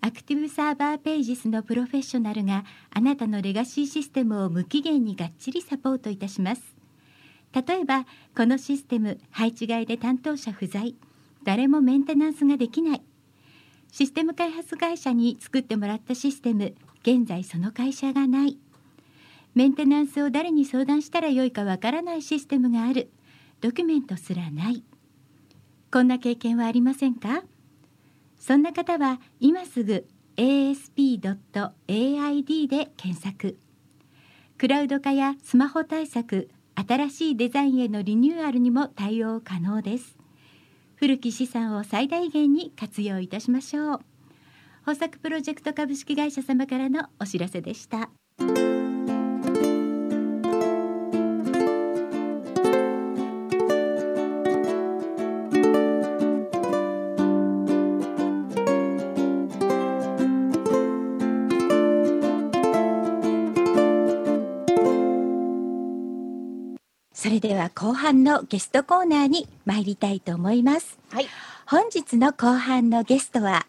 [0.00, 6.62] アクティブサーバーページスのプロフェッショナルがあなたのレガシーシステムを無期限にがっちりサポートいたします。
[7.52, 10.94] 例えばこのシステム配置外で担当者不在
[11.42, 13.02] 誰もメンテナンスができない。
[13.92, 18.56] システム開発会社に作ってもらったシステム現在その会社がない。
[19.54, 23.10] メンテナンスを誰に相談したらよいかわからないシステムがある。
[23.60, 24.82] ドキュメントすらない。
[25.92, 27.42] こんな経験はありませんか？
[28.38, 30.06] そんな方は今すぐ
[30.36, 31.18] asp.aid
[32.68, 33.58] で検索。
[34.58, 40.16] クラウド化やスマホ対策新しいデザインへのリニューアルにも対応可能です。
[40.96, 44.00] 古き資産を最大限に活用いたしましょう。
[44.86, 48.10] 豊作プロジェクト株式会社様からのお知らせでした。
[67.84, 70.98] 後半のゲストコーナーに参りたいと思います。
[71.10, 71.26] はい
[71.66, 73.66] 本日の後半のゲストは、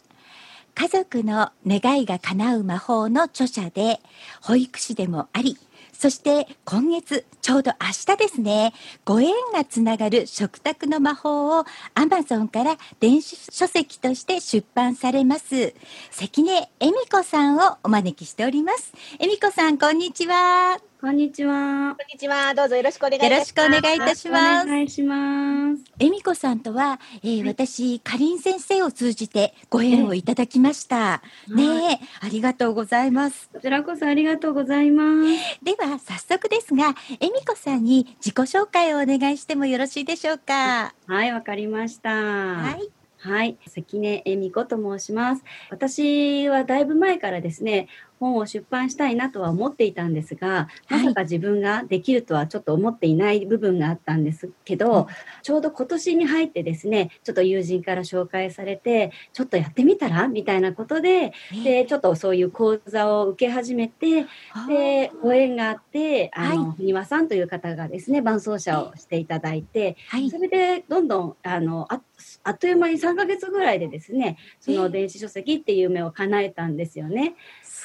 [0.74, 3.99] 家族の願いが叶う魔法の著者で、
[4.41, 5.57] 保育士でもあり、
[5.91, 15.74] そして今月、ちょうど明日ですね、ご縁がつながる食卓の魔法を Amazon から電子書籍として出版されます、
[16.11, 18.93] 関根恵美子さんをお招きしております。
[19.20, 20.94] 恵美子さん、こんにちは。
[21.06, 21.95] こんにちは。
[21.95, 22.56] こんにちは。
[22.56, 23.82] どうぞよろしくお願いいたよろしくおします。
[23.84, 24.70] 願いいたしますお。
[24.72, 25.84] 願いします。
[25.99, 31.22] 恵美子さんとは、えー私、かりん先生を通じてご縁をいただきました。
[31.47, 33.51] ねえ、ありがとうございます。
[33.53, 35.64] こちらこそありがとうございます。
[35.64, 40.95] では、早速ですが、恵美子さんに自己紹介をお願いしてもよろしいでしょうか？
[41.06, 42.10] はい、わかりました。
[42.10, 42.16] は。
[42.64, 45.43] はいはい、関根恵美子と申します。
[45.72, 47.88] 私はだいぶ前からですね、
[48.26, 55.07] 本を出版したいなとは思っていたんですが、まさか自分ができるとはちょっと思っていない部分があったんですけど、
[55.43, 64.26] ちょうど今年に入ってですね、ちょっと友人から紹介されて、ちょっとやってみたらみたいなことで、で、ちょっとそういう講座を受け始めて、
[64.67, 70.30] で、ご縁があって、あの、はふにわさんという方がですね、伴走者をしていただいて、はい。
[70.30, 70.38] そ。
[70.38, 72.01] れでどんどんあのあ
[72.43, 77.36] あっという間に3ヶ月ぐらいでですねその電子書籍っていう夢を叶えたんですよね。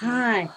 [0.01, 0.51] はいはい。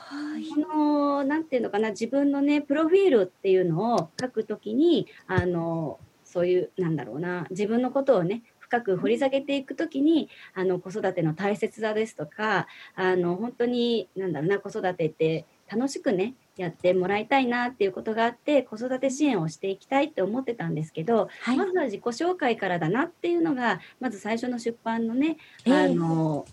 [0.49, 21.57] このなんていうのかな自分のねプロフィールっていうのを書くときにあのそういうなんだろうな自分のことをね深く掘り下げていくときにあの子育ての大切さですとかあの本当になんだろうな子育てって楽しくねやってもらいたいなっていうことがあって子育て支援をしていきたいって思ってたんですけど、はい。
[21.57, 25.73] まずは自己紹介からだなっていうのがまず最初の出版のね、ええ。
[25.85, 26.45] あの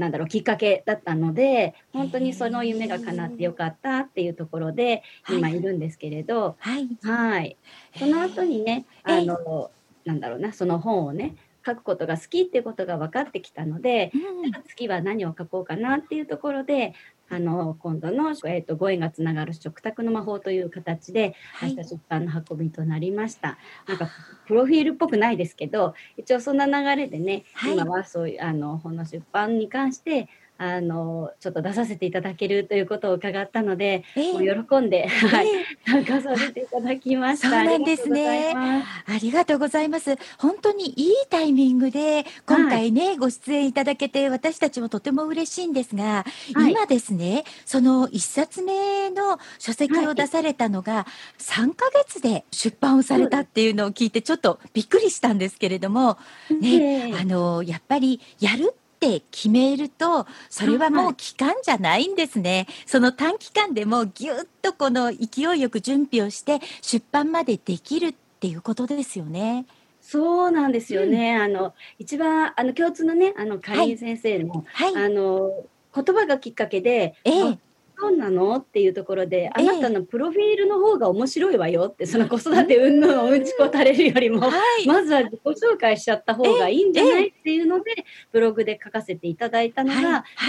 [0.00, 6.88] なんだろうきっかけだったので本当にその夢が叶ってよかったっていうところで今いるんですけれど、はい。
[7.02, 7.56] はい、
[7.98, 9.70] その後にねええあの
[10.06, 14.52] なんだろうなその本をね書くことが好きっていうことが分かってきたので、うん。
[14.66, 16.94] 次は何を書こうかなっていうところで
[17.30, 21.74] あの今度の、えー、とご縁がつながる食卓の魔法という形ではい。
[21.74, 23.56] 明日出版の運びとなりました。
[23.86, 24.10] なんか
[24.46, 27.72] プロフィールっぽくないですけど一応そんな流れでね、はい。
[27.72, 30.28] 今はそういうあの本の出版に関して
[30.62, 34.32] あのちょっと出させていただけるということを伺ったので、ええ。
[34.34, 37.48] もう喜んで、はい、ええ参加させていただきました。
[37.48, 38.52] そうなんですね。
[38.54, 38.84] あ
[39.22, 40.18] りがとうございます。
[40.36, 46.72] 本当にいいタイミングで今回ね、ご出演いただけて私たちもとても嬉しいんですが、はい。
[46.72, 51.06] 今ですね、その一冊目の書籍を出されたのが
[51.38, 56.18] 3ヶ月で出版をされたっていうのを聞いてちょっとびっくりしたんですけれども、
[56.50, 57.14] ね、ええ。
[57.18, 58.74] あの、やっぱりやる
[59.06, 62.66] って決めると、それはもう期間じゃないんですね。
[62.84, 69.64] その短期間でもぎゅっとこの勢いよく準備をして出版までできるっていうことですよね。
[70.02, 71.36] そうなんですよね。
[71.36, 74.96] あの一番あの共通のねあのかりん先生の、はい。
[74.96, 75.50] あの
[75.94, 77.58] 言葉がきっかけで、ええあ
[78.00, 78.56] そうなの？
[78.56, 84.50] っていうところで、あええなたのプロフィールの方が面白いわよって、 その子育て云々をうんちこ垂れるよりも、は
[84.82, 84.86] い。
[84.86, 87.28] まずは自己紹介しちゃった方がいいんじゃない？
[87.28, 90.00] っていうので、ブログで書かせていただいたのが、は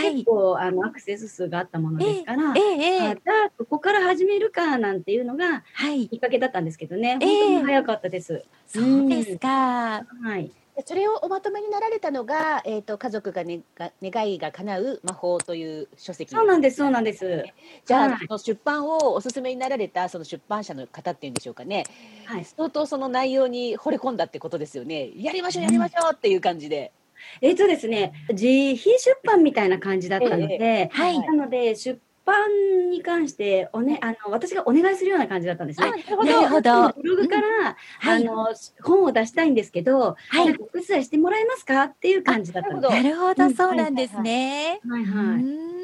[0.01, 6.07] いはい結構あのアクセス数があったものですから、えじゃあここから始めるかなんていうのがはい。
[6.09, 8.43] きっかけだったんですけどね、ええ本当に早かったです。
[8.67, 9.47] そうですか。
[10.23, 10.51] はい。
[10.85, 16.33] それをおまとめになられたのが、えっ、と家族が,、ね、が願いが叶う魔法という書籍。
[16.33, 17.45] そうなんです、そうなんです。
[17.85, 21.85] じゃあ、はいその出版をおすすめになられたその出版社の方っていうんでしょうかね。
[22.25, 22.45] はい。
[22.45, 25.11] 相当その内容に惚れ込んだってことですよね。
[25.15, 26.91] やりましょうやりましょうっていう感じで。
[27.41, 31.99] えっとですね、自費出版みたいな感じだったので、はいなので、出
[32.31, 35.87] 版に関してお、ね、あの私がお願いするような感じだったんですね。
[35.87, 36.23] あなるほど。
[36.23, 38.47] なるほどブログから、はいあの
[38.83, 42.93] 本を出したいんですけど、はいお手伝いしてもらえますかっていう感じだったんです。
[42.93, 44.79] あなるほど、うんそうなんですね。
[44.87, 45.43] はいはい。
[45.43, 45.81] うーん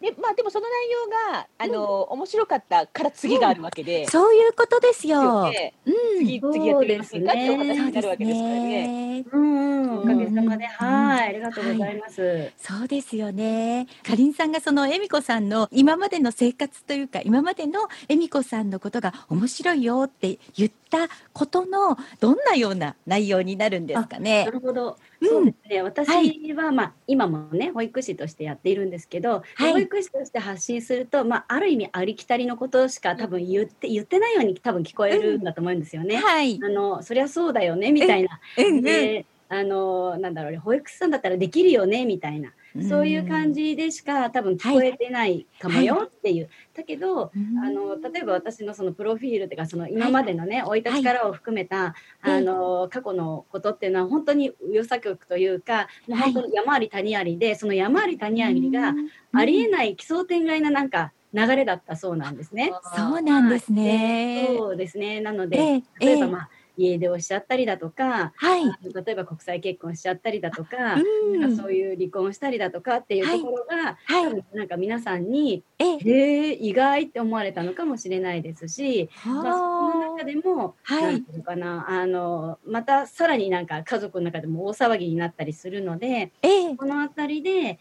[0.00, 4.06] でまあでもその内容があの、面白かったから次があるわけで。
[4.06, 5.50] そういうことですよ。
[5.50, 5.94] ねうん。
[6.18, 9.20] 次次やってみませんかってお話そうになるわけですからね。
[9.20, 9.24] ね。
[9.30, 12.52] うんうん、おかげさまで、うんはい、ありがとうございます。
[12.56, 13.86] そうですよね。
[14.02, 24.44] かりんさんがその恵美子さんの今までの生活というか今までの恵美子さんのことが面白いよって言ったことのどんなような内容になるんですかね？
[24.44, 24.50] な。
[24.50, 24.98] るほど。
[25.20, 25.82] うんそうですね。
[25.82, 26.08] 私
[26.54, 36.16] は、まあ、今もね、保育士としてやっているんですけど、はい保育士として発信すると、まあ、ある意味ありきたりのことしか多分言って、言ってないように多分聞こえるんだと思うんですよね。
[36.16, 36.58] はい。
[36.64, 38.40] あの、そりゃそうだよね、みたいな。
[38.56, 42.52] うんうんで、あの、なんだろうね、保育士さんだったらできるよね、みたいな。
[42.88, 46.48] そういう感じでしか多分聞こえてないかもよっていう。
[46.74, 47.58] だけど、うん。
[47.58, 51.92] あの例えば私のそのプロフィールとかその今までのね生、い立ちからを含めた、はい
[52.22, 58.94] あの過去のことっていうのは本当に紆余作曲というかもう本当に山あり谷ありで、その山あり谷ありが
[59.32, 62.72] ありえない奇想天外ななんか流れだったそうなんですね。
[62.96, 64.48] そうなんですね。
[64.56, 66.50] そうですねなので、ええ例えば、ええまあ
[66.80, 68.64] 家出をしちゃったりだとか、はい。
[68.64, 71.40] 例えば国際結婚しちゃったりだとか、うん。
[71.40, 74.24] なんかそういう離婚したりだとかっていうところが、はい。
[74.26, 81.02] 多分なんか皆さんに、え意外って思われたのかもしれないですし、まあ、その中でも、はい。
[81.02, 86.76] なんていうのかな、あの、またさらになんか家族の中でも大騒ぎになったりするので、ええ。
[86.76, 87.78] このあたりで、あ、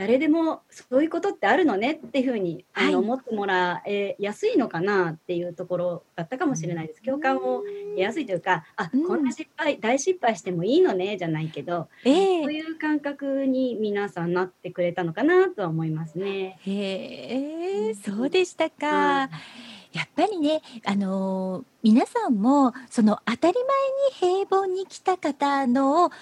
[0.00, 7.02] 誰でもそういうことってあるのねっていうふうに、あはいの思ってもらえやすいのかなっていうところだったかもしれないです。
[7.02, 7.60] 共感を
[7.92, 12.42] 得やすいというか、あ、うんこんな失敗、大失敗してもいいのね、じゃないけど、ええ。
[12.44, 16.58] そういう感覚に皆さんなってくれたのかなとは思いますね。
[16.64, 19.69] へえ、そうでしたはかい。
[19.92, 23.54] やっぱりね、あのー皆さんもその当たり
[24.20, 26.12] 前に平凡に来た方のは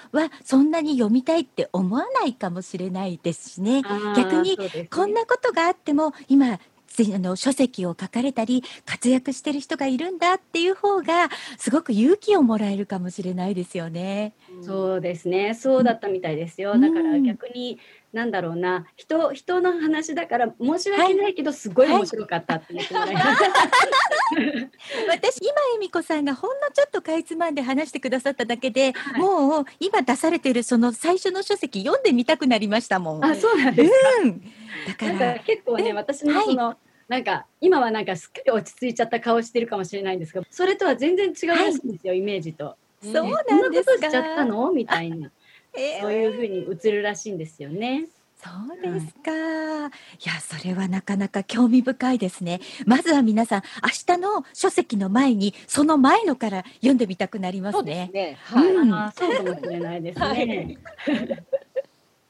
[0.45, 3.83] そんなに読みたいって思わないかもしれないですしね。
[4.17, 4.57] 逆に
[4.89, 14.33] こんなことがあっても今ぜあの書籍を書かれたり活躍してる人がいるんだっていう方がすごく勇気をもらえるかもしれないですよね。
[14.63, 15.55] そうですね。
[15.55, 16.73] そうだったみたいですよ。
[16.73, 17.79] うんだから逆に、
[18.13, 23.35] なんだろうな、人、人の話だから申し訳ないけど、すごい面白かったって言ってもらいました。
[25.11, 33.25] 私今恵美子さんがほんのちょっとかいつまんで話してくださっただけで、はいもう今出されてるその最初の書籍読んでみたくなりましたもん。
[33.25, 33.97] あ、そうなんですか？
[34.23, 34.41] うん、
[34.87, 36.77] だからか結構ね、え私のその、
[37.09, 42.77] なんか今はなんかすっかり落ち着いちゃった顔してるかもしれないんですが、それとは全然違うらしいんですよ、イメージと。
[43.03, 44.07] そうなんですこんなことか。
[44.09, 44.73] しちゃったの？
[44.73, 45.31] みたいな、
[45.79, 48.07] えーそういうふうに映るらしいんですよね。
[48.41, 49.31] そうですか。
[49.89, 49.91] い
[50.25, 52.61] や、それはなかなか興味深いですね。
[52.87, 58.11] まずは皆さん、明日の書籍の前に、その前のから読んでみたくなりまそうすね。
[58.13, 58.61] ですね。
[58.61, 58.73] はい。
[58.75, 60.79] うんそうかもしれないですね。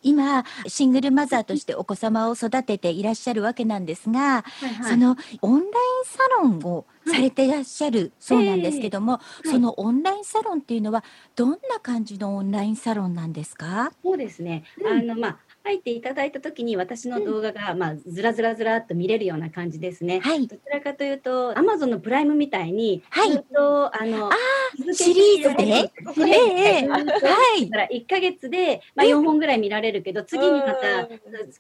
[0.03, 4.93] 今、シングルマザーとしてお子様を育てていらっしゃるわけなんですが、はいはい。
[4.93, 5.71] そのオンライン
[6.05, 9.49] サロンをされていらっしゃるそうなんですけども、い。
[9.49, 13.93] そのオンラインサロンっていうのはどんな感じのオンラインサロンなんですか？
[14.05, 14.65] そうですね。
[14.81, 14.99] うん。
[14.99, 20.21] あの、まあ、入っていただいたときに私の動画が、まあ、ずらずらずらっと見れるような感じですね。
[20.21, 20.47] はい。
[20.47, 23.33] どちらかというと、Amazon のプライムみたいに、はい。
[23.33, 24.31] ずっと、あの、
[24.79, 25.93] 続けてシリーズではい
[26.95, 31.09] はいだから1ヶ月で、まあ、4本ぐらい見られるけど、次にまた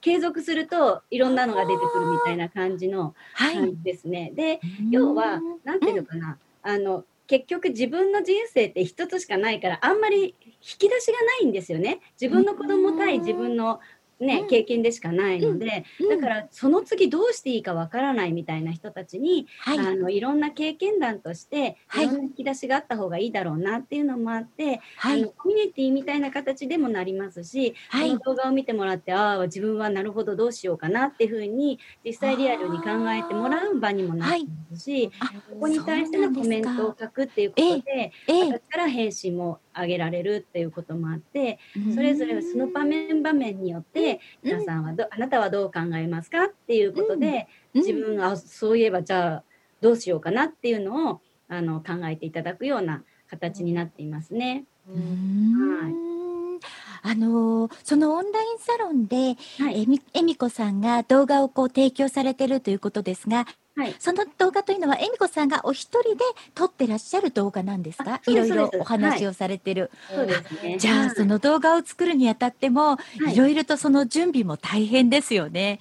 [0.00, 3.54] 継続するといろんなのが出てくるみたいな感じのはい。
[3.54, 4.32] 感じですね。
[4.34, 12.00] で、要は、なんていうのかな、あの、結局自分の人生って一つしかないから、あんまり引き出しがないんですよね。
[12.20, 13.80] 自分の子供対自分の
[14.20, 16.08] ね、経験でしかないので、うん。
[16.08, 19.78] だからその次どうしていいかわからないみたいな人たちに、はい。
[19.78, 22.06] あのいろんな経験談として、はい。
[22.06, 25.22] いろんな引き出しがあった方がいいだろうなっていうのもあって、はい。
[25.22, 28.08] あのコミュニティみたいな形でもなりますし、はい。
[28.08, 38.52] その動画を見てもらってああ自分はなるほどどうしようかなっていうふうに実際リアルに考えてもらう場にもなってますし、あここに対してのコメントを書くっていうことで、ええ。
[38.52, 41.94] 私から返信もあげられるっていうこともあって、うん。
[41.94, 44.50] それぞれその場面場面によって、うん。
[44.52, 47.80] 皆さんはどあなたはどう考えますかっていうことで、うん。
[47.80, 49.44] 自分があそういえばじゃあ
[49.80, 54.64] どうしようかなっていうのをあの考えていただくような形になっていますね。
[54.88, 56.58] うーん
[57.02, 59.82] あのーそのオンラインサロンで、はい。
[59.82, 63.46] えみえみこさんが動画をこう提供されてるということですが、
[63.78, 63.94] はい。
[63.98, 66.24] その動画というのはえみこさんがお一人で
[66.54, 70.76] 撮ってらっしゃる動画なんですかいろいろお話をされてる、そうですね。
[70.78, 72.96] じゃあその動画を作るにあたっても、
[73.28, 73.36] いい。
[73.36, 75.58] ろいろとその準備も大変ですよね。
[75.58, 75.80] ね。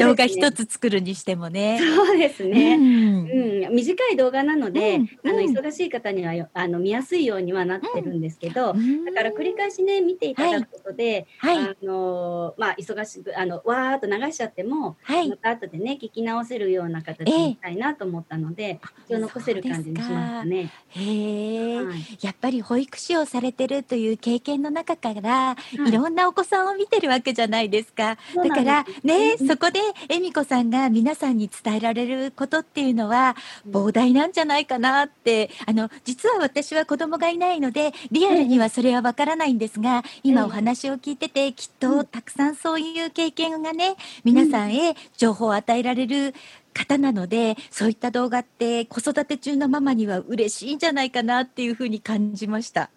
[0.00, 1.78] 動画一つ作るにしてもね。
[1.80, 2.74] そうですね。
[2.74, 3.66] うん。
[3.66, 5.08] うん、短い動画なので、うん。
[5.24, 5.56] あのうん。
[5.56, 9.04] 忙しい方にはよあの見やすいようにはなってるんですけど、うん。
[9.04, 11.58] だから繰り返しね見ていただくことで、はい。
[11.58, 15.28] あのまあ忙しくあのわーっと流しちゃっても、はい。
[15.28, 20.70] また後でね聞き直せるような形にしたいなと思ったので、一応残せる感じにしましたね。
[20.90, 25.88] へえ、はいやっぱり保育士をされてるという経験の中から、い。
[25.88, 28.16] いろんなお子さんを見てるわけじゃないですか。
[28.34, 29.48] だからね、うん。
[29.48, 33.36] そこで恵美子さんが皆さんに伝えられることっていうのは
[33.68, 46.34] 膨大なんじゃないかなって、あの、実は私は子供がいないので、リアルにはそれはわからないんですが、今お話を聞いてて、きっとたくさんそういう経験がね、皆さんへ情報を与えられる
[46.72, 52.90] 方なので、そういった動画って子育て中のママには嬉しいんじゃないかなっていうふうに感じました。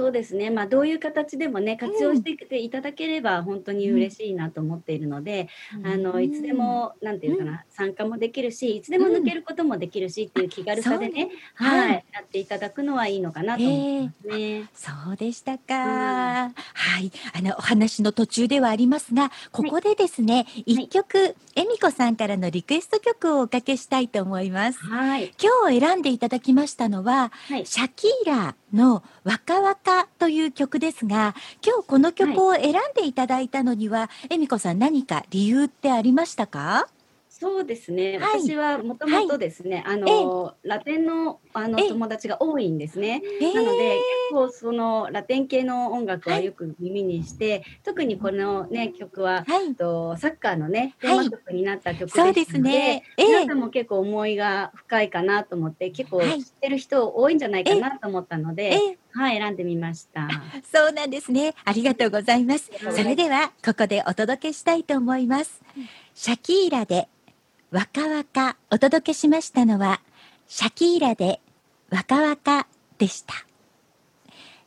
[0.00, 0.48] そうですね。
[0.48, 5.48] まあ、どういう形でもね、活用していただければ、本当に嬉しいなと思っているので。
[5.84, 11.28] あの、いつでも、なんていうかな、参加もできるし、いつでも抜けることもできるしっていう気軽さでね。
[11.54, 14.70] はいはい、やっていただくのはいいのかなと思いますね。
[14.72, 15.74] そうでしたか。
[15.74, 16.50] は
[17.00, 17.12] い。
[17.34, 24.78] あの、お話の途中ではありますが、ここでですね、一、曲、えみこさんからのリクエスト曲をおかけしたいと思います。
[24.78, 25.34] はい。
[25.38, 27.66] 今日選んでいただきましたのは、はい。
[27.66, 36.88] シャキーラのわかわかという曲ですが、今日この曲を選んでいただいたのには、えみこさん何か理由ってありましたか？
[37.40, 38.18] そうですね。
[38.18, 43.22] はい私はもともとですね、あの、ラテンの、あのええ友達が多いんですね。
[43.40, 49.46] えなので、結構そのラテン系の音楽はよく耳にして、特にこのね、曲は。
[49.78, 53.04] とサッカーのね、テはいーマ曲になった曲ですので、ね。
[53.16, 60.28] ええ皆さんも結構思いが深いかなと思って、結構はい知ってる人多いんじゃないかなと思ったので、ええはい、選んでみました。
[60.70, 61.54] そうなんですね。
[61.64, 62.70] ありがとうございます。
[62.84, 65.62] はいそれでは、ここでお届けしたいと思います。
[66.14, 67.08] シャキーラで、
[67.70, 70.00] わかわか、お届けしましたのは、
[70.48, 71.40] シャキーラで、
[71.90, 72.66] わかわか
[72.98, 73.34] でした。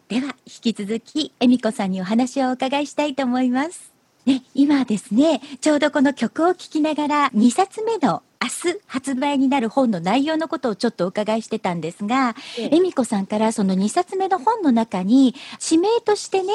[0.08, 3.92] では、引き続き、えみこさんにお話をお伺いしたいと思います。
[4.26, 16.54] ね、今ですね、ちょうどこの曲を聴きながら、2冊目の明日発売になる本の内容のことをちょっとお伺いしてたんですが、えええみこさんからその2冊目の本の中に、指名としてね、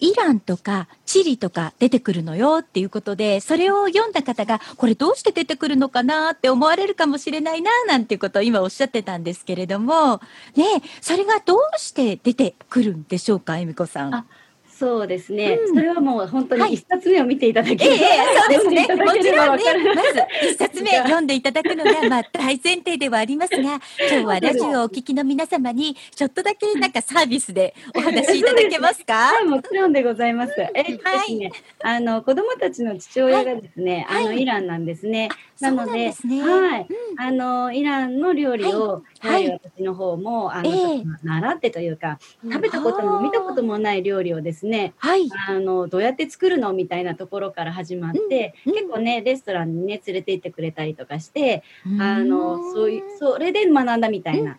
[0.00, 10.20] イランとかチリとか出てくるのよっていうことで、それを読んだ方が、これどうして出てくるのかなって思われるかもしれないな、なんていうことを今おっしゃってたんですけれども、
[10.56, 10.64] ね、
[11.00, 14.26] それがどうして出てくるんでしょうか、恵美子さん。
[14.78, 15.74] あそうですね、うん。
[15.74, 16.70] それはもう本当はい。
[16.70, 18.08] に一冊目を見ていただけええれば、え
[18.54, 19.04] えそうですね。
[19.04, 19.94] もちろんね。
[19.94, 29.14] まず一冊目読んでいただくのが、まあ、大前提ではありますが、今日はラジオをお聞きの皆様に、ちょっとだけなんかサービスでお話しいただけますか？
[29.34, 30.54] はい、もちろんでございます。
[30.74, 31.34] えっとはい。
[31.34, 31.52] ね、
[31.82, 34.24] あの子供たちの父親がですね、はい。
[34.24, 35.28] あのイランなんですね。
[35.60, 36.42] なので、ですね。
[36.42, 37.20] はい、うん。
[37.20, 39.48] あのイランの料理を、はい。
[39.48, 40.76] はい、私の方もあの、ええ。
[40.76, 45.28] ちょっと習ってというか、食べたことも見たこともない料理をですね、はい。
[45.48, 46.72] あのどうやって作るの？
[46.72, 52.00] みたいなところから始まって、うん結構ねレストランにね連れて行ってくれたりとかして、うん。
[52.00, 54.58] あのそういうそれで学んだみたいな。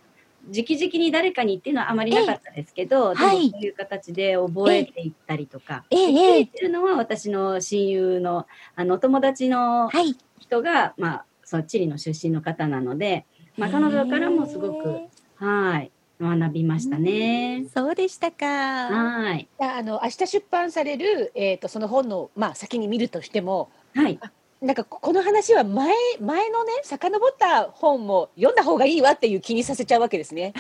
[0.52, 6.40] 直々に誰かにっていうのはあまりなかったですけど、でもはいそういう形で覚えていったりとか、ええでえ。
[6.40, 10.16] えっていうのは私の親友のあのお友達のはい。
[10.40, 13.26] 人が、まあ、そうチリの出身の方なので、
[13.58, 15.92] まあ、彼女からもすごくへはい
[16.22, 17.70] 学びましたねー。
[17.70, 18.46] そうでしたか。
[18.46, 24.20] はいあの明日出版される、えー、とその本の、まあ、先に見るとしてもはい
[24.62, 30.54] なんかここの話は前前のね遡った本も読んだ方がいいわっていう気にさせちゃうわけですね。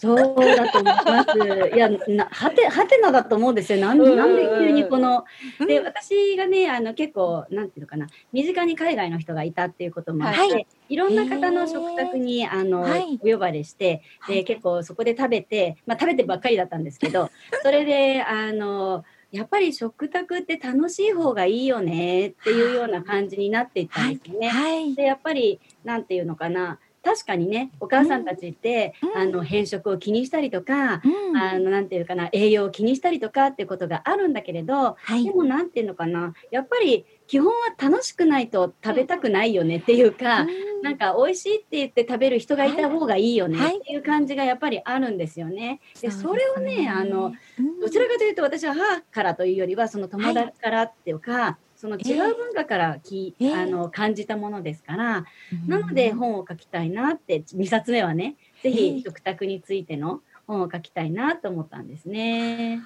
[0.00, 1.30] そうだと思います。
[1.76, 3.78] いや、な、はて、はてなだと思うんですよ。
[3.80, 5.24] なん、うんなんで急にこの、
[5.66, 5.84] で、うん。
[5.84, 10.46] 私がね、あの、結構、なんていうのかな、身近に海外の人がいたっていうこともあって、、は
[10.88, 10.96] い。
[10.96, 13.20] ろんな方の食卓に、あの、はい。
[13.22, 14.44] お呼ばれして、で、はい。
[14.44, 17.30] 結構そこで食べて、まあ、食べてばっかりだったんですけど、
[17.62, 24.48] それで、あの、やっぱり食卓って楽しい方がいいよねっていうような感じになっていったんですよね。
[24.48, 24.94] はい。
[24.94, 29.20] でやっぱりなんていうのかな確かにねお母さんたちって、うん。
[29.20, 31.36] あの変色を気にしたりとか、うん。
[31.36, 35.24] あのなんていうかな栄養を気にしたりとかっていうことがあるんだけれど、はい。
[35.24, 35.30] で。
[35.30, 40.46] もなんていうのかなやっぱり基本は楽しくないと食べたくないよねっていうか、
[40.82, 43.78] なんか美味しいって言って食べる人がいた方がいいよねはい。
[43.78, 45.80] っていう感じがやっぱりあるんですよね。
[46.00, 55.24] でそれをねあのうんどちらかというと私は母からというよりはその友達からっていうか、その違う文化からき、ええあの感じたものですから、
[55.66, 62.82] なので本を書きたいなって2冊目はねぜええひ食卓についての本を書きたいなと思ったんですね。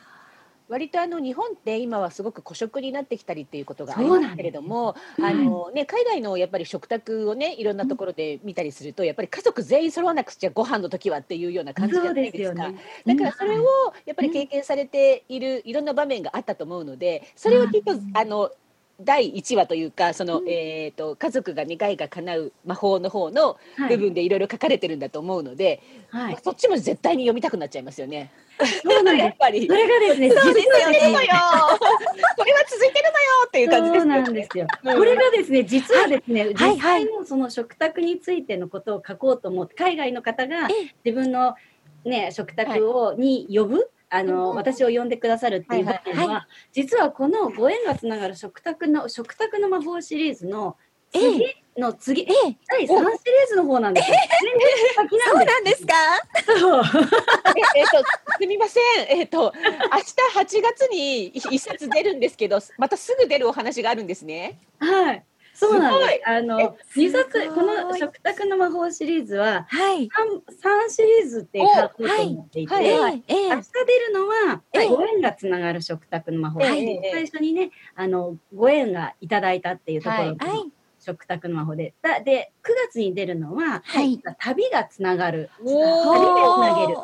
[0.68, 5.24] 割とあの日本って今はすごく孤食になってきたりっていうことがありますけれども、うん。
[5.24, 12.68] あのね海外のやっぱり食卓をねいろんなところで見たりすると、やっぱり家族全員揃わなくちゃご飯の時はっていうような感じじゃないですか。
[12.68, 12.78] ね。
[13.04, 13.64] だからそれを
[14.06, 18.50] やっぱり経験されているいろんな場面があったと思うので、それをきっとうんあの
[19.00, 28.30] 第1話というかその、うんえー、と家族が願いが叶う魔法の方のはい部分でいろいろ書かれてるんだと思うので、はい、そっちも絶対に読みたくなっちゃいますよね。
[28.82, 29.66] そうなん やでっぱりす。
[29.66, 30.98] それがですね、そうですよね。
[31.00, 31.04] こ
[32.44, 34.22] れは続いてるのよっていう感じですそうね。
[34.22, 34.66] なんですよ。
[34.84, 41.54] うんこれがですね、実はですね、はい実際のその食卓についてのことを書こうと思って、海外の方がええ自分の
[42.04, 50.76] ね、食卓を、に呼ぶ、あの、うん私を呼んでくださるっていう場面は、はいは実はこのご縁がつながる食卓の、食卓の魔法シリーズの
[51.12, 51.44] え次
[51.76, 53.08] の次、ええ、第3シリー
[53.48, 54.16] ズの方なんですよ。
[54.42, 55.94] 全然先そうなんでなんですか？
[56.44, 56.60] す。
[56.60, 56.82] そう
[57.76, 57.98] ええっと、
[58.38, 58.82] すみません。
[59.08, 64.58] えっと、明日8月に一冊出るんですけど、またすぐ出るお話があるんですね。
[64.78, 65.24] はい。
[65.54, 66.28] そうなんですす。
[66.28, 70.08] あの、え二冊この食卓の魔法シリーズは、はい。
[70.08, 73.78] 三三シリーズって書こうと思っていて、おはいええ、ええ明日出
[74.08, 80.36] るのは、はいご縁がつながる食卓の魔法、はいで最初にね、あの、ご縁がいただいたっていうところ。
[80.98, 81.94] 食卓の魔法で。
[82.02, 85.50] だで、9月に出るのは、はい旅がつながる。
[85.62, 86.98] お旅でつなげる。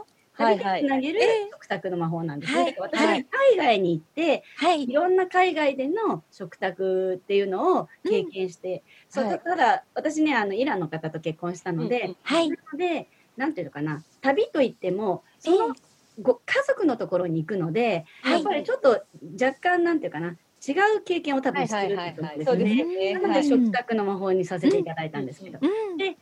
[0.44, 1.48] はい旅でつなげるええ。
[1.52, 2.62] 食卓の魔法なんですね。
[2.62, 3.26] はい私、はい。
[3.54, 4.84] 海外に行って、はい。
[4.84, 4.92] い。
[4.92, 12.14] ろんな海外での食卓っていうのを経験して、そうだ私ねあのイランの方と結婚したので。
[12.24, 12.40] な
[12.72, 15.74] のでなんていうのかな旅といってもその
[16.20, 18.32] ご家族のところに行くので、はい。
[18.34, 19.02] やっぱりちょっと
[19.40, 20.36] 若干なんていうかな
[20.66, 22.84] 違う経験を多分してるってことですね。
[22.84, 23.14] ね。
[23.14, 23.44] なのではい。
[23.48, 25.96] 食卓の魔法にさせていただいたんですけど、うん。
[25.96, 26.16] で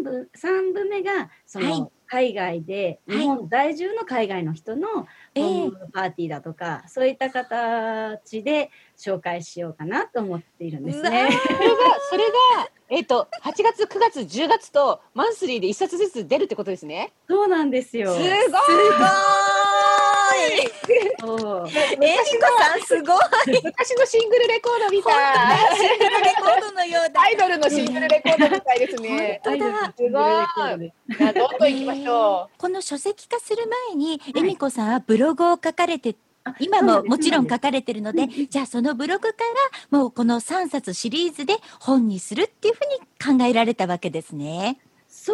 [0.00, 11.28] 3部三部目がその、はい海外ではい日本在住の海外の人のええホームパーティーだとか、そういった形で紹介しようかなと思っているんですね。
[11.30, 11.76] それが、
[12.10, 12.32] それが、
[12.88, 17.12] えっと、8月、9月、10月と、マンスリーで一冊ずつ出るってことですね。
[17.28, 18.12] そうなんですよ。
[18.12, 18.30] すごい
[20.46, 20.62] え
[21.14, 21.38] みこ
[22.58, 23.62] さんすごい。
[23.64, 25.76] 昔のシングルレコードみたい。
[25.76, 27.20] シングルレコードのようだ。
[27.20, 29.40] アイドルのシングルレコードみたいですね。
[29.44, 30.92] 本当だすごい。
[31.18, 36.16] じゃあどんどん行きましょこの書籍化する前に、えみこさんはブログを書かれて、
[36.60, 39.38] 今ももちろん書かれてるので、じゃあそのブログか
[39.90, 44.78] らもうこの3冊シリーズで本にするっていうふうに考えられたわけですね。
[45.26, 45.32] そ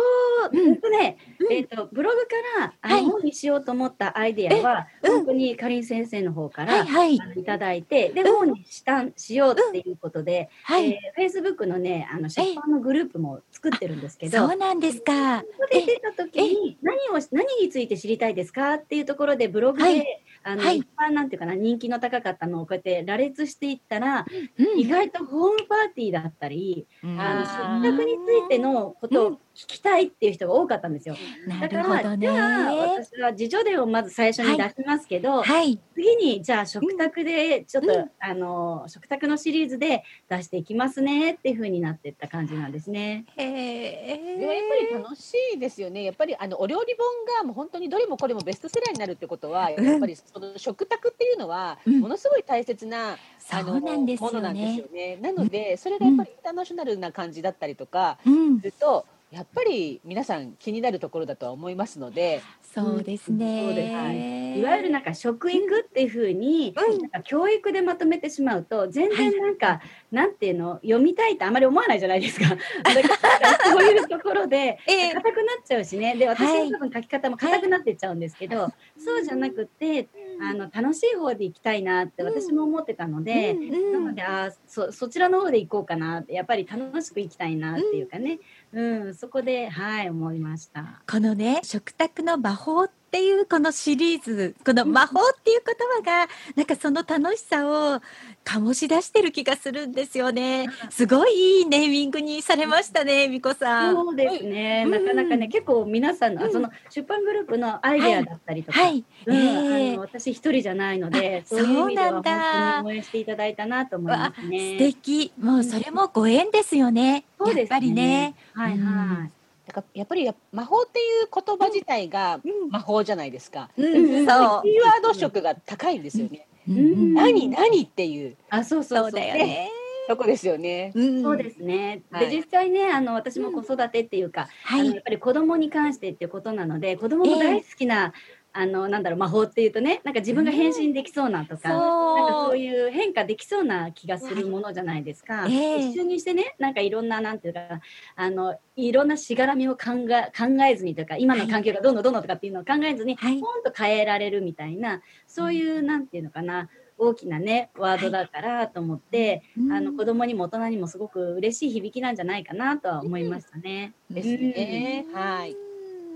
[0.50, 0.80] う、うん。
[0.80, 1.52] とね、うん。
[1.52, 3.04] えっと、ブログから、あはい。
[3.24, 5.16] にしようと思ったアイデアは、えうん。
[5.18, 7.40] 本当にかりん先生の方から、はいはい。
[7.40, 8.36] いただいて、で、うん。
[8.36, 10.92] 本にした、しようっていうことで、はい。
[10.92, 15.42] えー、Facebook のね、あの、出版のグループも作ってるんですけど、そうなんですか。
[15.42, 20.06] ここで出た時に、何を、何について知りたいですかっていうところで、ブログで、はい
[20.44, 24.26] あの、はい一番なんていうかな、人気の高かったのをこうやって羅列していったら、
[24.58, 31.16] うん意外とホームパーティーだったり、うんあの、食卓についてのことを聞きたいっていう人が多かったんですよ。
[31.46, 32.76] なだから、るほどじゃあ、ね。
[32.78, 35.78] 私は自助伝をまず最初に出しますけど、はい。
[35.94, 43.26] 次に、じゃあ食卓で、ちょっと、うんあの、食卓のシリーズで出していきますねっていう風になっていった感じなんですね。
[43.36, 44.40] へう。
[44.40, 46.04] でもやっぱり楽しいですよね。
[46.04, 54.86] やっぱりあのお料理本がもう本当にどれもこれもベストセラーになるってことは、うんやっぱりその食卓っていうのはうんものすごい大切な、そあのうなんですものなんですよ。
[54.92, 55.16] ね。
[55.16, 58.66] なのでそれがやっぱりインターナショナルな感じだったりとかうんす。
[58.66, 59.06] ると。
[59.32, 63.94] やっぱり皆さん気になるところだとは思いますので、そうですそうです。
[63.94, 64.58] はね。
[64.58, 67.00] いわゆるなんか食育っていう風に、うん。
[67.00, 69.80] なんか教育でまとめてしまうと、全然なんか、
[70.10, 72.44] なんていうの、読みたいってあまり思わないじゃないですか。
[72.84, 75.12] だからそういうところで、ええ。
[75.14, 76.14] 硬くなっちゃうしね。
[76.14, 76.70] で、私はい。
[76.70, 78.68] の多分書き方も硬くなってっちゃうんですけど、
[78.98, 80.08] そうじゃなくて、
[80.42, 83.92] あの、楽しい方で行きたいなって私も思ってたので、うんうん。
[83.92, 88.38] なので、あーそ、そちらの方で行こうかなって、やっぱり楽しく行きたいなっていうかね。
[88.72, 91.02] うん、そこで、はい、思いました。
[91.10, 98.00] このね食卓の魔法っていうこのシリーズこの魔法っていう言葉がなんかその楽しさを
[98.42, 100.66] 醸し出してる気がするんですよね。
[100.88, 103.94] すごいいいネーミングにされましたねみこさん。
[103.94, 104.90] そうですね、うん。
[104.92, 106.52] なかなかね、結構皆さんの、あうん。
[106.52, 109.92] その出版グループのアイデアだったりとか、はい、うんええ。
[109.92, 112.32] あの私一人じゃないので、あそういう意味ではそうなんだ。
[112.32, 114.78] 本当に応援していただいたなと思います素ね。
[114.78, 115.32] 敵。
[115.38, 118.34] もうそれもご縁ですよね、やっぱりね。
[118.54, 118.86] はいうん。
[118.86, 119.30] はい。
[119.66, 122.70] だからやっぱりや魔法っていう言葉自体がうん。
[122.70, 123.70] 魔法じゃないですか。
[123.76, 123.84] うん。
[123.84, 124.22] う。
[124.22, 124.26] ん。
[124.26, 126.46] そうキーワード色が高いんですよね。
[126.68, 126.76] うん。
[126.76, 127.14] うん。
[127.14, 128.36] 何何っていう。
[128.50, 129.12] あ、そうそうそう。
[129.12, 129.70] だよね。
[130.08, 130.92] とこですよね。
[130.94, 131.22] うん。
[131.22, 132.02] そうですね。
[132.10, 132.30] はい。
[132.30, 134.80] で、実際ね、あの、私も子育てっていうか、はい。
[134.80, 138.12] あのやっぱり子供に関してっていうことなので、子供も大好きな、
[138.54, 141.78] あの、なんだろう、魔法っていうとね、なんか自分が変身できそうなとか、なん
[142.26, 145.46] かそういう変化できそうな気がするものじゃないですか。
[145.48, 147.80] ええ一緒にしてね、なんかいろんな、なんていうか、
[148.14, 156.68] あの、いろんなしがらみを考え、考えずにとか、今の環境がどんどんどんどんとかっていうのを考えずに、はいポンと変えられるみたいな、そういう、なんていうのかな、
[156.98, 163.94] 大きなね、ワードだからと思って、うんあの、子供にも大人にもすごく嬉しい響きなんじゃないかなとは思いましたね。
[164.10, 165.06] ですね。
[165.12, 165.56] はい。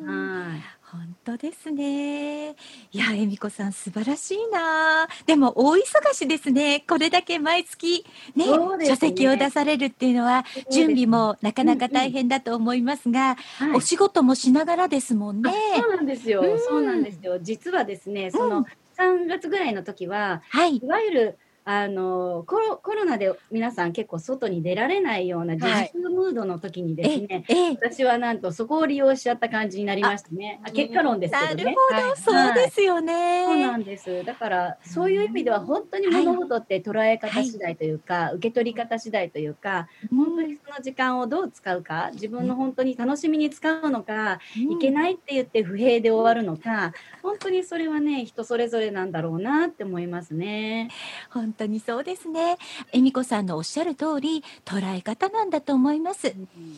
[0.04, 0.75] はい。
[0.92, 2.50] 本当ですね。
[2.50, 2.54] い
[2.92, 5.08] や、恵美子さん素晴らしいな。
[5.26, 5.80] でも大忙
[6.12, 6.84] しですね。
[6.88, 8.06] これだけ毎月
[8.36, 15.50] ねね書籍を出されるっていうのは準備もなかなか大変だと思いますが、はいお仕事もしながらですもんね。
[15.74, 17.40] あそうなんですよ、うんそうなんですよ。
[17.40, 18.64] 実はですね、その
[18.96, 20.86] 3月ぐらいの時は、はいい。
[20.86, 21.38] わゆる
[21.68, 30.60] あのコロコロナで皆さん結構外に出られないような自はい粛ムードの時にですえね、え私はなんとそこを利用しちゃった感じになりましたね。
[30.64, 31.64] あ結果論ですけどね。
[31.64, 33.62] なるほど、はいそうですよそうね。
[33.66, 34.24] なんです。
[34.24, 50.90] だから、そういう意味では本当に物事って捉え方次第というか、受け取り方次第というか、本当にその時間をどう使うか、自分の本当に楽しみに使うのか、いけないって言って不平で終わるのか、本当にそれはね、人それぞれなんだろうなって思いますね。
[51.30, 52.58] 本当にそうですね。
[52.92, 56.34] 恵美子さんのおっしゃる通り、捉え方なんだと思います。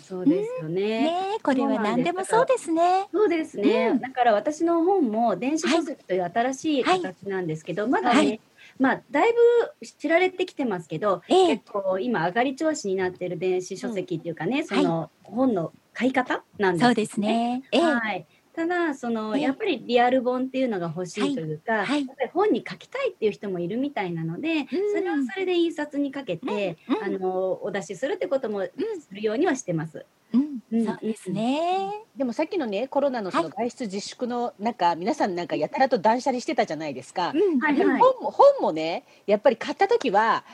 [0.06, 0.80] そうですよね。
[0.80, 3.09] ねえ、これは何でもそうですね。
[3.12, 8.40] そうですね、うんだから私の本も電子書籍という新しいはい形なんですけど、まだね、はい
[8.78, 17.62] まあだいぶ知られてきてますけど、ええ結構今上がり調子になっている電子書籍っていうかね、その本の買い方なんですそうですね。
[17.72, 18.26] ええ、はい。
[18.59, 28.72] ただその、ええやっぱりリアル本っていうのが欲しいというか、はいやっぱり本に書きたいっていう人もいるみたいなので、それはそれで印刷にかけて、うんうんあのお出しするってこともす
[29.12, 30.05] るようにはしてます。
[30.35, 32.02] うんうんそうですね。
[32.16, 37.32] でもさっきのねコロナのそのは外出自粛の中、皆さんなんかやたらと断捨離してたじゃないですか。
[37.32, 38.01] うんはいはい。
[38.01, 40.44] 本も本もねやっぱり買った時は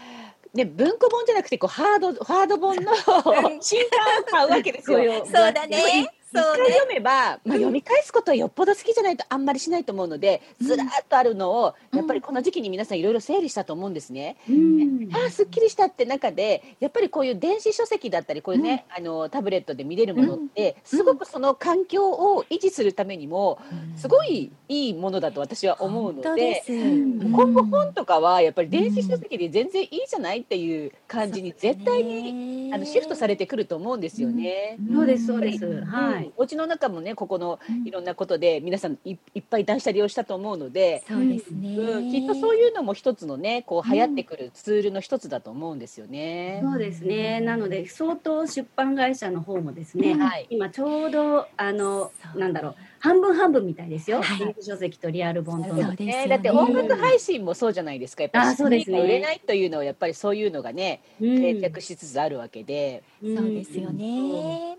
[0.53, 2.93] ね文庫本じゃなくてこうハードハード本の
[3.63, 5.25] 新刊を買うわけですよ。
[5.25, 6.13] そうだね。
[6.35, 6.63] 一そうね。
[6.65, 14.37] 回読めば、まあ、読み返すことはよっぽど好きじゃないとあんまりしないと思うのでずらーっとあるのをやっぱりこの時期に皆さんいろいろ整理したと思うんですね。
[14.49, 15.09] うん。
[15.13, 23.59] あーすっきりしたって中でやっぱりこういう電子書籍だったりこういうね、あのタブレットで見れるものって、すごくその環境を維持するためにも
[23.97, 26.63] すごいいいものだと私は思うので。
[26.67, 34.79] 今後本とかはやっぱり電子書籍で全然いいじゃないっていう感じに絶対に、あのシフトされてくると思うんですよね。
[34.93, 35.65] そうですそうです。
[35.67, 35.85] うん。
[35.85, 36.24] はい。
[36.25, 37.85] うんお家の中もねここのうん。
[37.87, 41.77] いろんなことで皆さんいいっぱい断捨離をしたと思うので、そうですね。
[41.77, 46.61] うん、きっとそういうのも一つのねこう流行ってくるツールの一つだと思うんですよね。
[46.63, 47.41] そうですね。
[47.41, 50.47] なので相当出版会社の方もですね、はい。
[50.51, 54.23] 今ちょうどあのなんだろう半分半分みたいですよ。
[54.23, 54.57] はい。
[54.61, 55.93] 書籍とリアル本との。
[55.93, 55.97] ね。
[55.99, 57.55] ねだって音楽配信も。
[57.55, 58.23] そうじゃないですか。
[58.23, 59.01] やっぱそうですね。
[59.01, 61.37] 売れないというのはやっぱりそういうのがねうん。
[61.37, 63.37] 定着しつつあるわけで、うん。
[63.37, 64.79] そうですよね。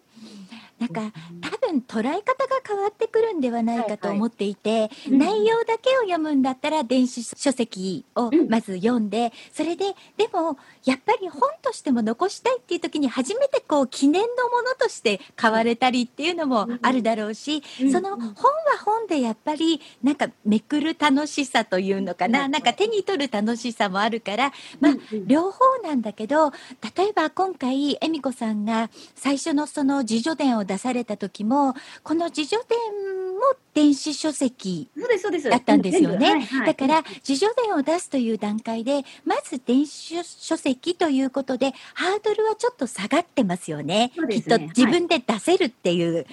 [0.86, 5.18] なんか多分捉え方が変わってくるんではないかと思っていて、うん。
[5.18, 8.50] 内容だけを読むんだったら電子書籍をうん。
[8.50, 9.86] まず読んで、それで
[10.18, 18.36] でもやっぱり本としても残したいっていう時に初めてこう記念のものとして買われたりっていうのもあるだろうし、うんその本は
[18.84, 25.28] 本でやっぱりなんかめくる楽しさというのかな、うんなんか手に取る楽しさもあるから、まあ、うん。
[25.28, 26.52] 両方なんだけど
[26.96, 33.42] 例えば今回恵美子さんが最初のその自叙伝を出された時もこの自叙伝も
[33.74, 35.50] 電子書籍そうですそうです。
[35.50, 36.30] だったんですよね。
[36.32, 44.12] はいはいだから自叙伝を出すという段階でまず電子書籍ということでハードルはちょっと下がってますよね。
[44.30, 46.26] きっと自分で出せるっていう。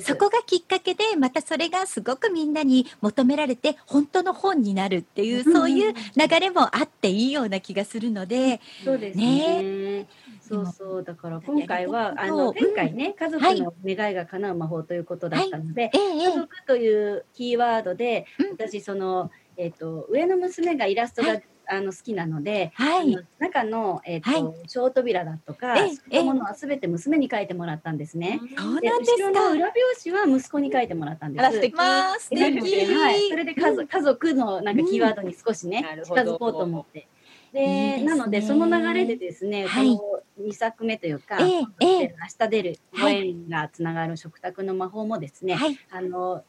[0.00, 10.06] そこがきっかけでまたそれがすごくみんなに求められて本当の本になるっていううんそういう流れもあっていいような気がするので、そうですね。
[10.50, 18.50] そうそうだから今回はあの前回ね家族の願いが叶う魔法ということだったので、家族というキーワードで、うん。
[18.52, 21.44] 私そのえっ、と上の娘がイラストが、はい。
[21.72, 23.16] あの好きなので、はい。
[23.38, 24.42] 中のえっ、と、はい。
[24.66, 28.40] 小扉だとか、ええそういうものはすべて娘に書いてもらったんですね。
[28.58, 29.28] そうでなんですか。
[29.28, 31.52] 後ろの裏表紙は息子に書いてもらったんです。
[31.52, 31.74] 素敵。
[31.76, 32.60] まあ素敵。
[32.60, 37.06] ではい、それで家族家族のなんかキーワードに少しね、近づこうと思って。
[37.52, 39.96] でなのでその流れでですね、はい。
[39.96, 42.14] この2作目というか、ええええ。
[42.18, 45.78] 明日出るごはい縁がつながる食卓の魔法もですね、はい。
[45.90, 46.44] あの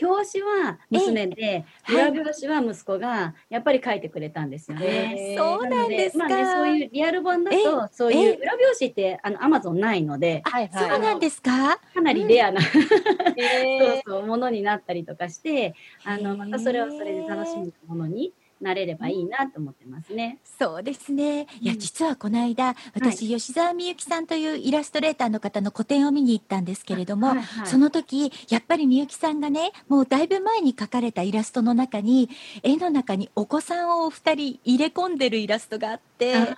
[0.00, 1.92] 表紙は娘で、ええ。
[1.92, 4.86] 裏表紙は息子がやっぱり書いてくれたんですよね。
[4.86, 6.28] へそうなんですか。
[6.28, 10.90] まあね、そういうリアル本だえと、そういう裏表紙って、あの、アマゾンないので、はいはい。
[10.90, 11.80] そうなんですか？
[11.94, 20.38] かなりレアな、へー そうそう、ものになったりとかして、あの、またそれはそれで楽しむものになれればいいなと思ってますね。
[20.58, 21.46] そうですね。
[21.60, 32.28] いや、うん実はこの間、私、吉沢みゆきさんというイラストレーターの方の個展を見に行ったんですけれども、はいはいその時、やっぱりみゆきさんがね、もうだいぶ前に描かれたイラストの中に、
[32.62, 36.56] 絵の中にお子さんをお二人入れ込んでるイラストがあって、ね。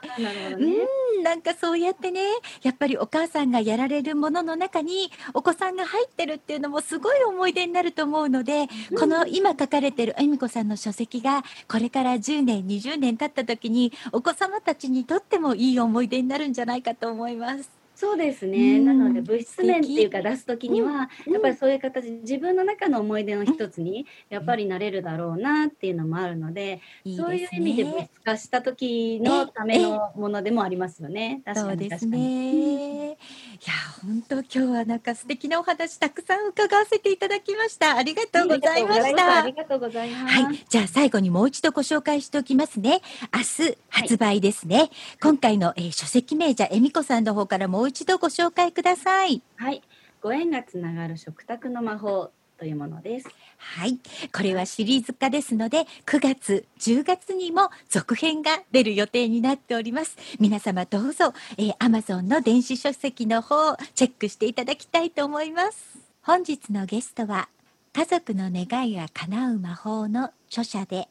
[0.59, 2.23] うん、なんかそうやってね、
[2.63, 8.67] やっぱりお母さんがやられるものの中にお子さんが入ってるっていうのもすごい思い出になると思うので、
[8.99, 17.80] この今書かれてる恵美子さんの書籍がこれから10年、20年経った時にお子様たちにとってもいい思い出になるんじゃないかと思います。
[18.01, 18.79] そうですね。
[18.79, 26.81] うんなので物質面っていうか出すときには、うんやっぱりそういう形で自分の中の思い出の一つにやっぱりなれるだろうなっていうのもあるので、
[27.15, 28.11] そういう意味で物ね。
[28.15, 31.43] 質化した時のためのものでもありますよね。
[31.45, 33.17] 確かそうですに確かに。
[33.61, 33.67] ね。
[33.67, 37.97] いや本当今日はなんか素敵なお話たくさん伺わせていただきました。
[37.97, 39.53] ありがとうございましたあり。
[39.53, 40.35] がとうございます。
[40.35, 43.03] はい、じゃあ最後にもう一度ご紹介しておきますね。
[43.35, 44.91] 明日発売ですね。
[45.21, 49.43] 今回の、えー書籍名じゃえみこさんの方からもう一度ご紹介ください。
[49.57, 49.83] はい。
[50.23, 53.29] ご縁がつながる食卓の魔法というものです。
[53.63, 54.01] はい、
[54.35, 60.17] これはシリーズ化ですので、9月、10月にも続編が出る予定になっております。
[60.41, 65.99] 皆様どうぞ、えー、Amazon の電子書籍の方をチェックしていただきたいと思います。
[66.23, 67.49] 本日のゲストは、
[67.93, 71.09] 家族の願いが叶う魔法の著者で、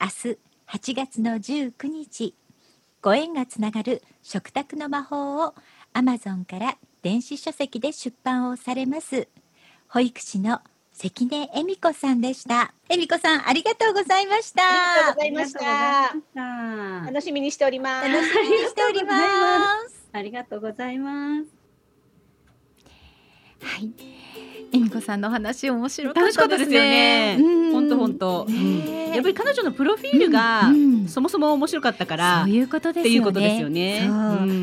[0.00, 2.34] 明日8月の19日、
[3.02, 5.54] ご縁がつながる食卓の魔法を
[5.92, 9.28] Amazon から電子書籍で出版をされます。
[9.88, 10.60] 保育士の
[10.94, 12.72] 関根恵美子さんでした。
[12.88, 14.62] 恵美子さん、ありがとうございました。
[14.62, 15.60] ありがとうございました
[17.06, 18.08] 楽しみにしております。
[18.08, 19.18] 楽しみにしておりま
[19.88, 20.08] す。
[20.14, 21.63] ありがとうございます。
[23.64, 23.90] はい。
[24.72, 27.36] 恵美子さんの話面白かっ楽しかったですね。
[27.40, 28.46] うん本当本当。
[29.14, 30.72] やっぱり彼女のプロフィールが
[31.06, 32.50] そもそも面白かったからそう。
[32.50, 33.08] いうことです
[33.62, 34.08] よね。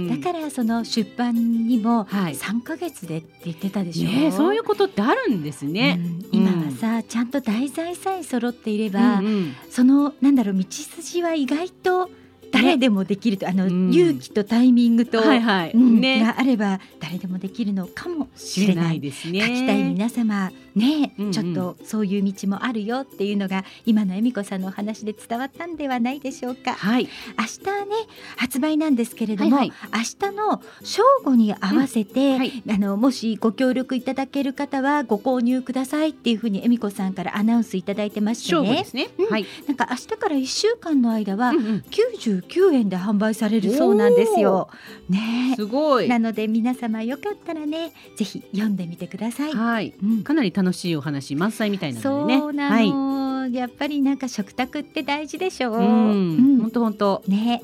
[0.10, 4.10] だからその出版にもはい3ヶ月でって言ってたでしょ。
[4.10, 6.00] ねそういうことってあるんですね。
[6.04, 9.22] うん今はさ、ちゃんと題材さえ揃っていれば、
[9.70, 12.10] そのなんだろう道筋は意外と
[12.52, 15.72] 誰でもできると、あの、うん勇気とタイミングと、はいはい。
[15.74, 16.22] うんね。
[16.24, 19.00] があれば誰でもできるのかもし知れない。
[19.00, 19.42] ですね。
[19.42, 26.74] 書きたい皆様ね、うんうんちょっとそういう道もあるよっていうのが今の恵美子さんのお話で伝わったんではないでしょうか。
[26.74, 27.08] はい。
[27.38, 27.96] 明日ね
[28.38, 30.00] 発売なんですけれども、はい明
[30.30, 39.08] 日の正午に合わせて、んはいあのもしご協力いただける方はご購入くださいっていうふうに恵美子さんからアナウンスいただいてましてね正午ですね。
[39.18, 39.46] うんはい。
[39.68, 44.70] なんか明日から1週間の間はうんうん99円で販売されるそうなんですよ。
[45.10, 46.08] ねすごい。
[46.08, 49.54] なので皆様よかったらねぜひ読んでみてください。
[49.54, 49.94] はい。
[50.04, 52.40] うんかなり楽しいお話満載みたいなのでね。
[52.40, 52.92] そうなはい。
[52.92, 55.78] の、やっぱりなんか食卓って大事でしょう。
[55.78, 56.60] うん。
[56.62, 57.24] 本当本当。
[57.28, 57.62] ね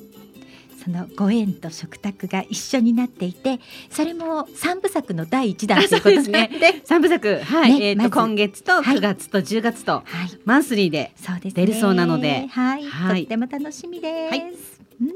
[0.84, 3.60] そのご縁と食卓が一緒になっていて
[3.90, 6.50] それも三部作の第一弾ということですね
[6.86, 7.40] 三部作。
[7.40, 7.82] はい。
[7.84, 10.06] えっと今月とはい9月と10月とはい
[10.46, 11.12] マンスリーで。
[11.54, 15.10] 出るそうなのではい、はいとっても楽しみです、はいうん、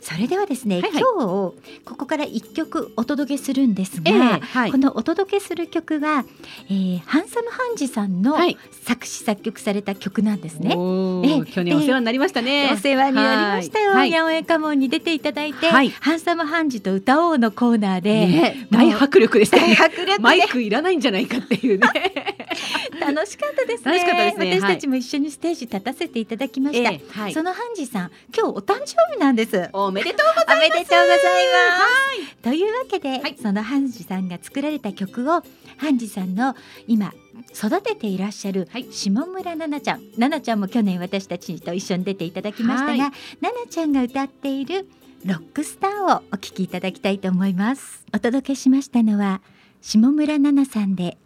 [0.00, 1.54] それではですね、はいはい今日
[1.84, 4.78] ここから一曲お届けするんですが、ええはいこ。
[4.78, 6.24] のお届けする曲は、
[6.68, 8.58] えー、ハンサムハンジさんのはい。
[8.82, 10.74] 作詞作曲された曲なんですね。
[10.76, 12.70] おええー去年お世話になりましたね。
[12.72, 13.92] お世話になりましたよ。
[13.92, 19.76] はい八百屋家紋に出ていただいて、はいハンサムハンジと歌おうのコーナーで、ね大迫力でした大ね。
[19.78, 21.88] 迫力でマイクいらないんじゃないかっていうね。
[23.00, 23.92] 楽しかったですね。
[23.92, 26.90] 楽しかったですね私たちも一緒にステージ立たせていただきました。
[26.90, 29.70] ええはいそのハンジさん、今日お誕生日なんです。
[29.72, 30.56] おめでとうございます。
[30.56, 32.36] おめでとうございます。
[32.42, 35.42] というわけで、はいそのハンジさんが作られた曲を
[35.76, 36.56] ハンジさんの
[36.88, 37.14] 今
[37.54, 44.88] 育てていらっしゃるはい下村奈々ちゃん、奈々ちゃんも去年私たちと一緒に出ていただきましたが、はい奈々ちゃんが歌っている
[45.24, 48.04] ロックスターをお聴きいただきたいと思います。
[48.12, 49.40] お届けしましたのは
[49.80, 51.16] 下村奈々さんで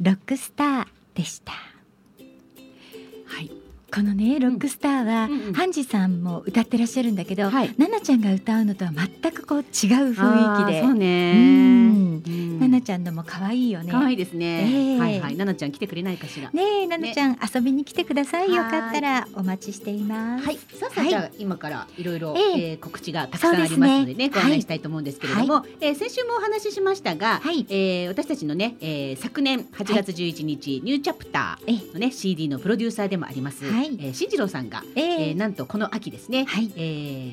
[0.00, 1.52] ロックスターでした。
[1.52, 3.65] はい。
[3.92, 5.52] このねロックスターは、うんうん。
[5.54, 7.68] ハンジさんも歌ってらっしゃるんだけど、はい。
[7.70, 9.66] 奈々ちゃんが歌うのとは全くこう違う
[10.12, 10.82] 雰囲気で。
[10.82, 11.32] そうね。
[11.32, 12.22] うん。
[12.26, 12.58] うん。
[12.58, 13.92] 奈々ちゃんのも可愛いよね。
[13.92, 14.68] 可愛いですね。
[14.70, 14.98] ええ。
[14.98, 15.20] はいはい。
[15.20, 16.50] 奈々ちゃん来てくれないかしら。
[16.50, 18.48] ねえ奈々ちゃん、遊びに来てください。
[18.52, 20.44] よはいかったらお待ちしています。
[20.44, 21.08] はい、さあさあ、はい。
[21.10, 22.34] じゃあ今からいろいろ
[22.80, 27.64] 告知がたくさんありますのでねご案内したいと思うんですけれども、はえー先週もお話ししましたが、はい。
[27.68, 36.72] えー私たちのね、えー昨年8月11日、ニューチャプタえーのね CD のプロデューサーでもあります、はいえー進次郎さんが、えええーなんとこの秋ですね、はい。
[36.76, 36.80] え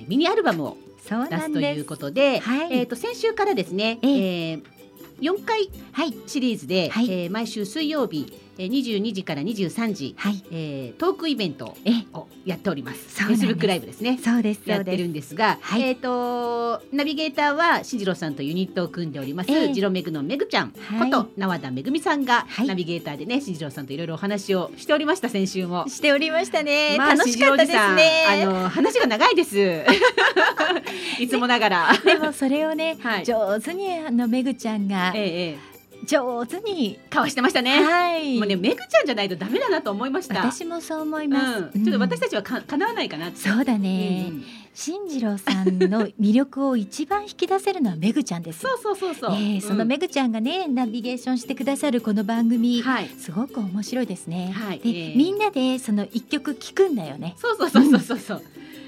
[0.05, 1.43] ーミニアルバムを出す。
[1.43, 2.73] すということで、はい。
[2.73, 4.07] えー、と先週からですね、え
[4.51, 4.53] え。
[4.55, 4.63] ー
[5.21, 6.13] 4回はい。
[6.27, 7.09] シリーズで、はい。
[7.11, 13.15] えー毎週水曜日、えー、22時から23時、はいえートークイベントえをやっております。
[13.15, 14.19] そうなんです Facebook ライブですね。
[14.23, 15.03] そうですやってる。
[15.07, 25.87] んですが、はいえっ、とナビゲーターはしじろさんとユニットを組んでおります、ええジロメグのめぐちゃんはいこと縄田めぐみさんが、はいナビゲーターでねしじろさんといろいろお話をしておりました先週も。
[25.87, 26.95] しておりましたね。
[26.97, 28.25] まあ楽しかったですね。
[28.43, 29.57] あの話が長いです。
[31.19, 31.93] いつもながら。
[32.03, 35.72] でもそれをね、 はい上手にあのめぐちゃんがええええ
[36.05, 37.83] 上手にかわしてましたね。
[37.83, 38.37] はい。
[38.37, 40.35] もうねめぐちゃんじゃないとダメだなと思いました。
[40.39, 43.31] 私もそう思います、うん、ちょっと私たたちはか叶わないかな。
[43.35, 44.43] そうだね、うん
[44.75, 49.31] 進次郎さんの魅力を一番引き出せるのはめぐちゃんですそうそうそうそう。
[49.35, 53.07] えーそのめぐちゃんがねナビゲーションしてくださるこの番組、はい。
[53.07, 54.79] すごく面白いですね、はい。
[54.79, 57.35] で、えーみんなでその一曲聞くんだよね。
[57.37, 58.43] そうそうそうそうそうそう。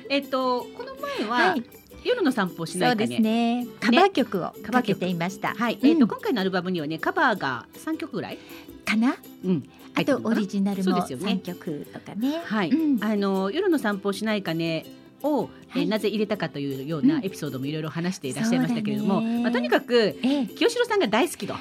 [0.09, 1.63] えっとこの前は、はい
[2.05, 3.65] 夜の散歩をしなそうですいかね。
[3.65, 3.67] ね。
[3.81, 5.79] カバー曲をかけていました、はい。
[5.81, 8.37] うんえっと今回のアルバムにはねカバーが三曲ぐらい？
[8.85, 9.15] かな？
[9.43, 9.69] うん。
[9.95, 12.41] あとオリジジナルも三曲とかね。
[12.45, 12.69] はい。
[12.69, 13.03] うん。
[13.03, 14.85] あの夜の散歩をしないかね。
[15.23, 20.45] を、えなぜ入れたかというようなエピソードもいろいろ話していらっしゃいましたけれども、まあ、とにかくええ。
[20.45, 21.55] 清志郎さんが大好きと。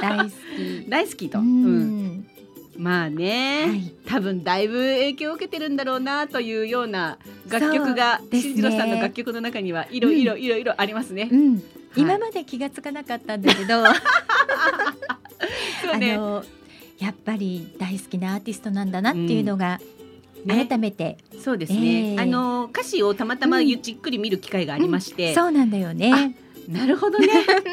[0.00, 0.32] 大好き。
[0.90, 2.26] 大好きと、ううんん
[2.82, 3.94] まあね、はい。
[4.06, 7.16] 多分だいぶ影響を受けてるんだろうなというような
[7.48, 8.40] 楽曲がね。
[8.40, 11.28] 新次郎さんの楽曲の中にはいろいろいろいろありますね。
[11.30, 11.62] うん。
[11.96, 13.84] 今まで気がつかなかったんだけど、
[15.84, 16.14] そうね。
[16.14, 16.44] あの
[16.98, 19.80] やっぱり大好きなアーティストなんだなっていうのが
[20.44, 20.66] ね。
[20.66, 22.18] 改めて、そうですね、ええ。
[22.18, 26.34] あの歌詞をたまたまゆじっくり見る機会がありまして、そうなんだよね。
[26.68, 27.28] なるほどね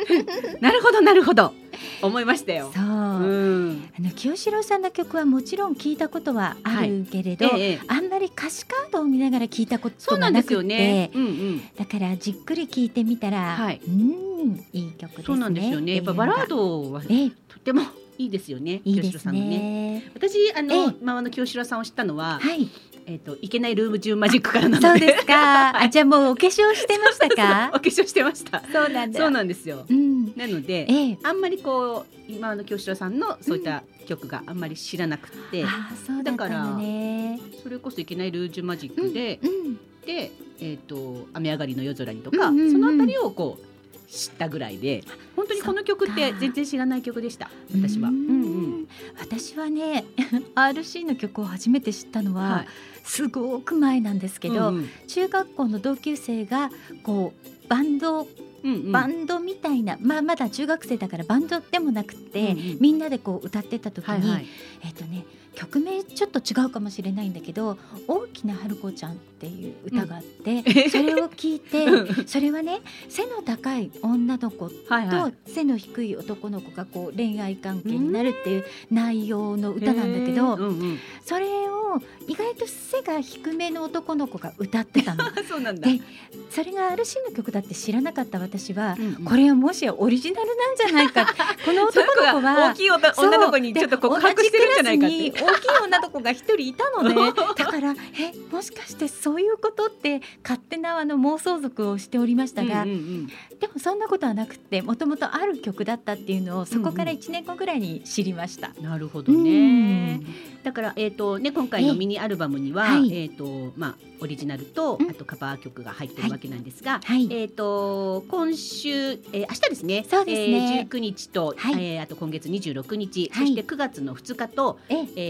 [0.62, 1.54] なるほどなるほど
[2.02, 2.72] 思いましたよ。
[2.74, 11.12] そう、うん、あの清志郎さんの曲はもちろん聞いたことはあるけれど、ええあんまり歌詞カードを見ながら聞いたことがなくて、んですよね。
[11.14, 11.62] うんうん。
[11.78, 15.24] だからじっくり聞いてみたら、はいうんいい曲ですね。
[15.26, 15.96] そうなんですよね。
[15.96, 17.82] やっぱバラードはとっても
[18.18, 18.72] いいですよね。
[18.72, 19.50] ええいいです清志郎さんのね。
[19.50, 20.12] ね。
[20.14, 22.70] 私あの、ええまああの清志郎さんを知ったのは、はい、
[23.10, 24.88] えっ、といけないルーム中マジックからなので。
[24.88, 25.76] そうですか。
[25.82, 27.72] あじゃあもうお化粧してましたか？
[27.74, 27.78] お。
[27.78, 28.62] 化粧してました。
[28.72, 29.20] そうなんだ。
[29.20, 29.86] そうなんですよ。
[29.90, 30.32] うん。
[30.36, 31.18] なので、ええ。
[31.24, 37.40] あんまりこう今の清志郎さんのそういった曲があんまり知らなくて、ああそうだったんだね。
[37.64, 39.80] それこそいけないルージュマジックで、うん。
[40.06, 43.66] でえっ、と雨上がりの夜空にとか、うんうんうんそのあたりをこう
[44.12, 45.04] 知ったぐらいで、
[45.36, 47.50] 本当にこの曲って全然知らない曲でした。
[47.74, 48.10] 私は。
[48.10, 48.88] ううんんうん。
[49.20, 50.06] 私はね
[50.56, 52.68] RC の曲を初めて知ったのは、はい
[53.10, 56.70] すごく前なんですけど、うんうん中学校の同級生が
[57.02, 58.28] こうバンド
[58.64, 64.46] うんうんバンドみたいな、まあまだ中学生だからバンドでもなくて、うんうんみんなでこう歌ってた時に、はいはい。
[64.84, 67.78] えっ、とね曲名ちょっと違うかもしれないんだけど
[68.08, 70.90] 「大きな春子ちゃん」っていう歌があって、うん。
[70.90, 72.28] それを聞いてうん。
[72.28, 74.70] それはね背の高い女の子。
[74.70, 85.24] と背の低い男の子がこう恋愛関係になるっていう内容の歌なんだけど、うんうん、それを意外と背が低めの男の子が歌ってたの。
[85.48, 85.90] そうなんだ。
[85.90, 86.02] で
[86.50, 89.26] それが RC の曲だって知らなかった私は、うんうん。
[89.26, 91.26] これはもしやオリジナルなんじゃないか
[91.66, 97.16] この男の子は大きい女の子にちょっと告白してるんじゃないかって大きい女の子が一人いたのね。
[97.56, 103.28] だからえもしかしてそういうことって勝手なあの妄想族をしておりましたが、うんうんうん。
[103.60, 108.74] でもそんなことはなくってもともとある曲だったっていうのをそこから1年後ぐらいに知りました。
[108.82, 110.22] なるほどね。
[110.64, 113.18] だからえっ、とね今回のミニアルバムにはええはい。
[113.18, 115.10] えっ、とまあオリジナルとうん。
[115.10, 120.06] あとカバー曲が入ってるわけなんですが、はい、えっ、と今週、えー、明日ですね。
[120.10, 120.80] そうですね。
[120.80, 121.74] えー、19日と、はい。
[121.74, 123.48] えーあと今月26日、はい。
[123.48, 124.96] そして9月の2日と、え。
[124.96, 125.29] えー、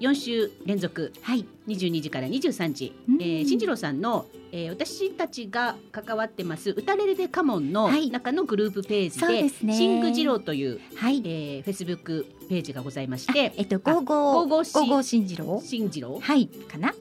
[0.00, 1.46] 4週連続はい。
[1.68, 3.22] 22時から23時、うん。
[3.22, 8.10] えー、新次郎さんの、えー、私たちが関わってます歌レレでカモンのはい。
[8.10, 9.76] 中のグループページで,、ですね。
[9.76, 11.18] シングジローという、はい。
[11.24, 13.52] えー、フェイスブックページがございまして。
[13.56, 15.62] えっとゴーゴーゴーゴー新次郎？
[15.64, 16.18] 新次郎？
[16.18, 16.48] はい。
[16.48, 16.92] かな？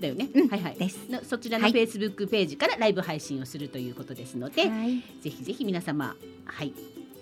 [0.00, 0.48] だよね、うん。
[0.48, 0.76] はいはい。
[0.76, 1.10] です。
[1.10, 1.72] のそちらのはい。
[1.72, 6.14] フェイスブックページからライブ配信をするということですので、はい、ぜひぜひ皆様
[6.44, 6.72] はい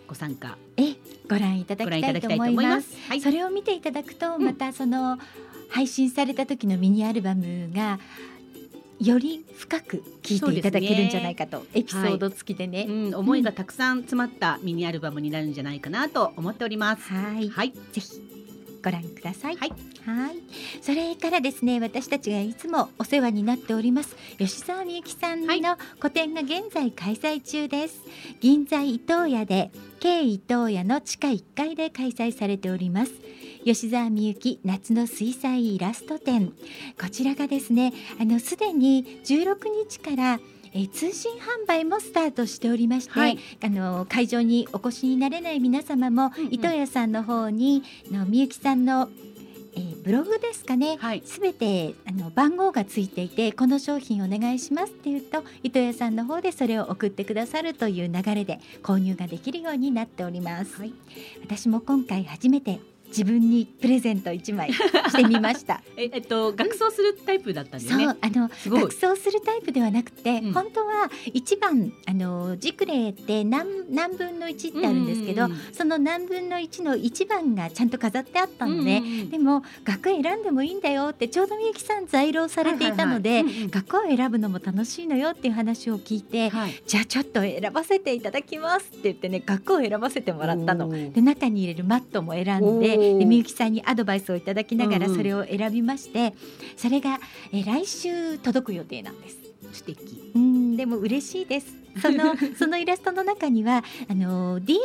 [0.07, 0.95] ご参加え
[1.29, 2.81] ご覧いただごきたいと思いま。
[2.81, 2.97] すす。
[3.09, 5.19] はい、それを見ていただくとんまたその
[5.69, 7.99] 配信された時のミニアルバムが
[9.01, 12.87] より深く聞いていただけるんじゃないかと、エピソード付きでね。
[12.89, 17.13] うん、思いがたくさん詰まったミニアルバムになるんじゃないかなと思っております。
[17.13, 18.36] はい、はい、ぜひ
[18.87, 19.57] ご覧ください。
[19.57, 19.71] はい
[20.05, 20.37] はい
[20.81, 28.05] それからですね、私たちがいつもお世話になっております吉澤みゆきさんはいの個展が現在開催中です。
[28.41, 33.13] 銀座伊東屋で K 伊東屋の地下1階で開催されております。
[33.65, 36.53] 吉澤みゆき夏の水彩イラスト展
[37.01, 39.57] こちらがですねあのすでに16
[39.89, 40.39] 日から
[40.77, 43.39] えー通信販売もスタートしておりまして、はい。
[43.63, 46.53] あの会場にお越しになれない皆様も、うんうん。
[46.53, 47.83] 伊藤屋さんの方に
[48.13, 49.09] あのみゆきさんの、
[49.75, 60.93] えーブログですかねはい、すべてあの番号がついていてこの商品お願いしますって言うと糸屋さんの方でそれを送ってくださるという流れで購入ができるようになっております、はい。
[61.43, 62.79] 私も今回初めて
[63.17, 65.81] 自分にプレゼント一枚してみました。
[65.97, 68.05] ええっと学装するタイプだったんだよね。
[68.05, 70.53] そうあの学装するタイプではなくて、うん。
[70.53, 75.73] 本当は一番あのジクレって何何分の一ってあるんですけど、うんうんうん。
[75.73, 79.31] その何分の一の一番がちゃんと飾ってあったので、うんうんうん。
[79.31, 83.71] でも学選んでもいいんだよってちょうどみゆきさん在労されていたので、はいはいはいうんうん。
[83.71, 86.83] 学校を選ぶのも楽しいのよっていう話を聞いて、はい。
[86.87, 90.91] じゃあちょっと選ばせていただきますって言ってね学校を選ばせてもらったの。
[90.91, 96.35] で中に入れるマットも選んおでーでみゆきさんにアドバイスをいただきながらうんうんそれを選びまして、
[96.77, 97.21] それが
[97.53, 99.37] え来週届く予定なんです。
[99.73, 100.33] 素敵。
[100.35, 101.75] うんでも嬉しいです。
[102.01, 104.77] そのそのイラストの中にはあの DM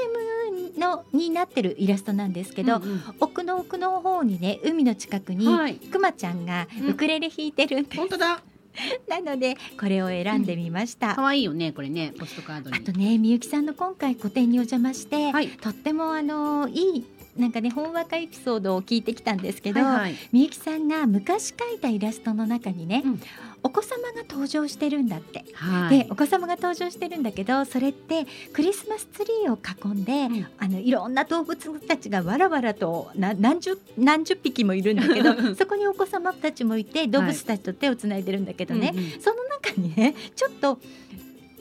[0.80, 5.76] のになってるイラストなんですけど、うんうん奥の奥の方にね海の近くに、はい。
[5.76, 8.42] くまちゃんがうんウクレレ弾いてるんです、本当だ。
[9.10, 11.16] なのでこれを選んでみました。
[11.16, 12.78] 可愛いよねこれねポストカードに。
[12.78, 15.50] あとねみゆきさんの今回個展にお邪魔して、はい。
[15.50, 17.06] とってもあのいい
[17.38, 20.16] なんかねほんわかエピソードを聞いてきたんですけど、はいはい。
[20.32, 23.22] みゆきさんが昔描いたイラストの中にね、うん。
[23.64, 25.46] お子様が登場してるんだって。
[25.54, 26.00] はい。
[26.00, 30.48] でお子様が登場してるんだけどそれってクリスマスツリーを囲んで、ん。
[30.58, 39.10] あのいろんな動物たちがわらわらとな何十何十匹もいるんだけどそこにお子様たちもいて動物たちと手をつないでるんだけどね、うんうん。
[39.22, 40.80] その中にねちょっと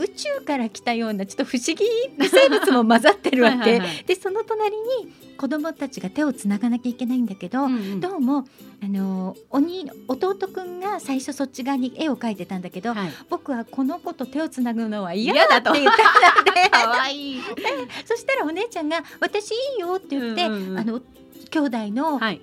[0.00, 1.84] 宇宙から来たようなちょっと不思議
[2.16, 3.80] な生物も混ざってるわけ。
[4.06, 8.00] でその隣に子供たちが手をつながなきゃいけないんだけど、うんうん。
[8.00, 8.46] どうも
[8.82, 13.12] あの鬼弟くんが最初そっち側に絵を描いてたんだけど、はい。
[13.28, 16.70] 僕はこの子と手をつなぐのは嫌嫌だって言ったんだって。
[16.72, 17.40] 可愛い。
[18.06, 20.78] そしたらお姉ちゃんが「私いいよ」って言って、うんうんうん。
[20.78, 21.00] あの
[21.50, 22.40] 兄弟の並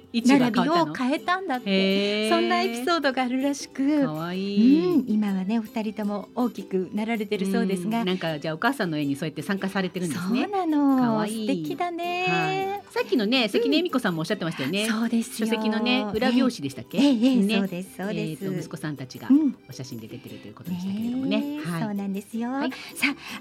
[0.52, 0.68] び。
[0.68, 4.06] を変えたんだって、そんなエピソードがあるらしく。
[4.06, 4.86] 可愛い。
[4.86, 10.48] うん、今はねお二人とも大きくなられてるそうですが、んなんかじゃあお母さんの絵にそうやって参加されてるんですそうね。
[10.48, 10.98] なの。
[10.98, 14.88] 可愛い素敵だね、さっきのね関根恵美子さんもおっしゃってましたよね。
[14.90, 15.48] そうですよ。
[15.48, 16.98] 書籍のね裏表紙でしたっけ？
[16.98, 17.58] ええええね。
[17.60, 19.56] そうですそうです、息子さんたちがうん。
[19.70, 21.40] お写真で出てるということでしたけれどもね。
[21.42, 21.96] ねえそうはい。
[21.96, 22.72] なんですよ、はい。
[22.72, 22.76] さ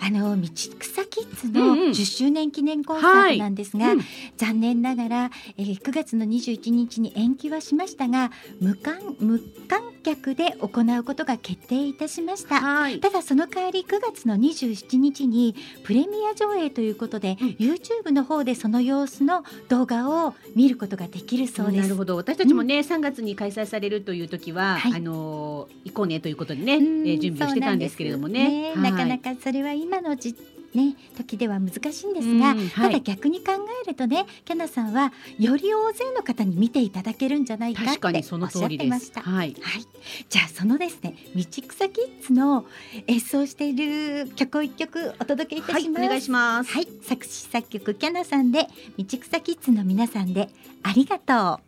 [0.01, 0.49] ああの道
[0.79, 1.91] 草キッズのうんうん。
[1.91, 4.01] 10周年記念コンサートなんですが、うん。
[4.37, 8.31] 残念ながら、えー9月の21日に延期はしましたが
[8.61, 12.61] 無観無観客で行うことが決定いたしました。
[12.61, 13.01] はい。
[13.01, 17.49] ただその代わり9月の27日にプレミア上映ということで、うん。
[17.59, 21.83] YouTube の方でその様子の動画を見ることができるそうです。
[21.83, 22.15] なるほど。
[22.15, 24.93] 私たちもね、3月に開催されるという時は、はい。
[24.95, 28.73] あのー行こうねということでね、えうんー準備をしてたんですけれどもね。
[28.75, 29.07] そうなんです。
[29.09, 30.37] ねなかなかかそれは今のじ
[30.77, 33.53] ね時では難しいんですが、うんはいただ逆に考
[33.85, 39.23] えるとねキャナさんはより大勢の方に見ていただけるんじゃないかっておっしゃってますした。
[39.23, 39.87] はいはい、
[40.29, 42.67] じゃあそのですね道草キッズの
[43.07, 46.05] 演奏している曲を一曲お届けいたはいします。
[46.05, 48.67] お願いしますはい、作詞作曲キャナさんで
[48.99, 50.49] 道草キッズの皆さんで
[50.83, 51.61] ありがと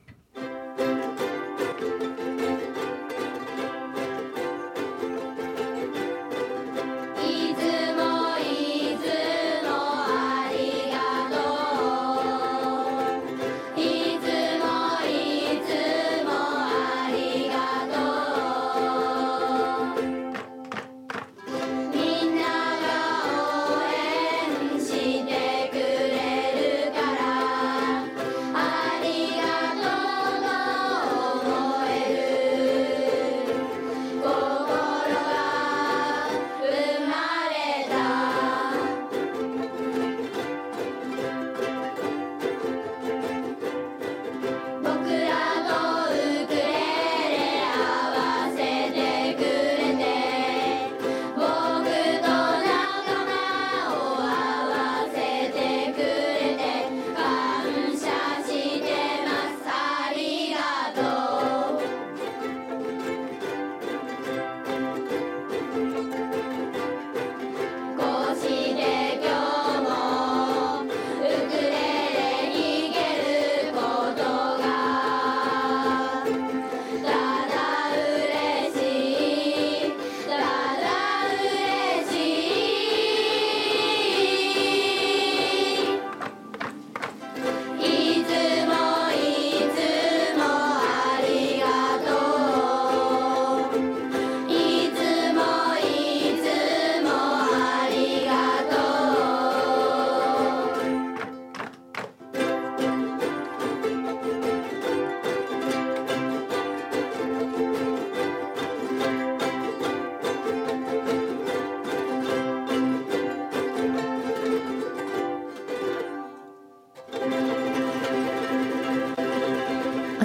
[1.05, 1.08] う。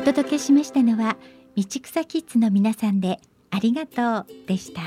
[0.04, 1.18] 届けしましたのは
[1.56, 3.20] 道草キッズの皆さんで
[3.52, 4.82] ありがとうでした。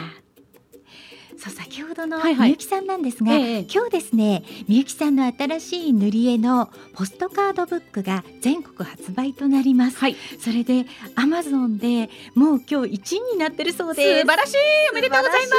[1.39, 2.49] そう先ほどのはいはい。
[2.49, 3.67] みゆきさんなんですが、ええ。
[3.73, 10.17] 今日ですねみゆきさんの新しい塗り絵のポストカードブックが全国発売となります、はい。
[10.39, 14.27] それでアマゾンでもう今日1位になってるそう素です。
[14.27, 14.57] 晴らしい。
[14.91, 15.53] おめでとうございます。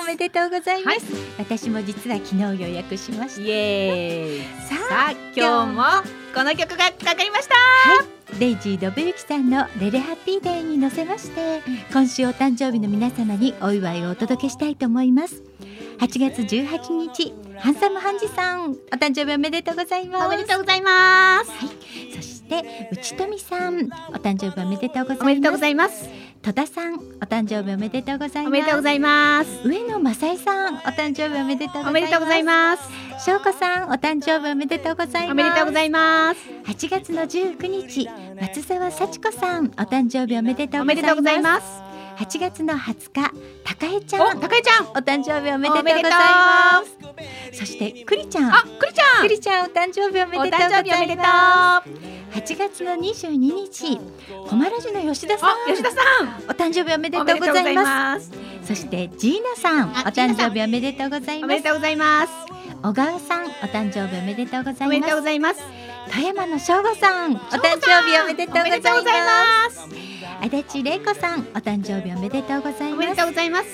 [0.00, 1.22] おめでとうございます、はい。
[1.38, 4.66] 私も実は昨日予約しました。
[4.66, 5.82] ささあ今日も
[6.34, 8.09] この曲がかかりました
[8.40, 11.60] デイジー・ドブユキさんのレレハッピーデーに乗せまして、
[11.92, 15.42] 今週お誕生日の皆様にお祝いをお届けしたいと思います。
[15.98, 20.26] 8月18日ハンサムハンジさんお誕生日おめでとうございます。
[20.26, 21.50] おめでとうございます。
[22.16, 22.39] そして
[22.90, 23.88] 内富さん。
[24.10, 25.22] お誕生日おめでとうございます。
[25.22, 26.08] おめでとうございます。
[26.42, 28.48] 戸田さんお誕生日おめでとうございます。
[28.48, 29.68] おめでとうございます。
[29.68, 31.90] 上野正恵さんお誕生日おめでとうございます。
[31.90, 32.82] おめでとうございます。
[33.24, 35.32] 翔子さんお誕生日おめでとうございます。
[35.32, 36.60] おめでとうございます。
[36.64, 38.08] 8月の19日
[38.40, 41.89] 松沢幸子さんお誕生日おめでとうおございます
[42.20, 44.86] めでとうございます8月の20日高江ちゃおん高井ちゃん。
[44.88, 47.58] お誕生日おめでとうございます。
[47.58, 48.52] そしてくりちゃん。
[48.52, 49.22] あくりちゃん。
[49.22, 50.60] くりちゃんお誕生日おめおでとう。
[50.60, 51.82] ございますあ
[52.32, 53.98] 8月の22日
[54.48, 55.66] 小丸寺の吉田さん。
[55.66, 56.28] 吉田さん。
[56.48, 58.30] お誕生日おめでとおうございいます。
[58.64, 62.50] そしてジーナさんお誕生日おめでとうございまおめですとうございます。
[62.82, 69.78] 小川さんお誕生日おめでとうござおめでとういますございます富山の翔吾さんお誕生日おめでとうございます。
[69.78, 70.00] ます
[70.40, 73.66] 足立玲子さんお誕生日おめでとうございおめでますとうございます。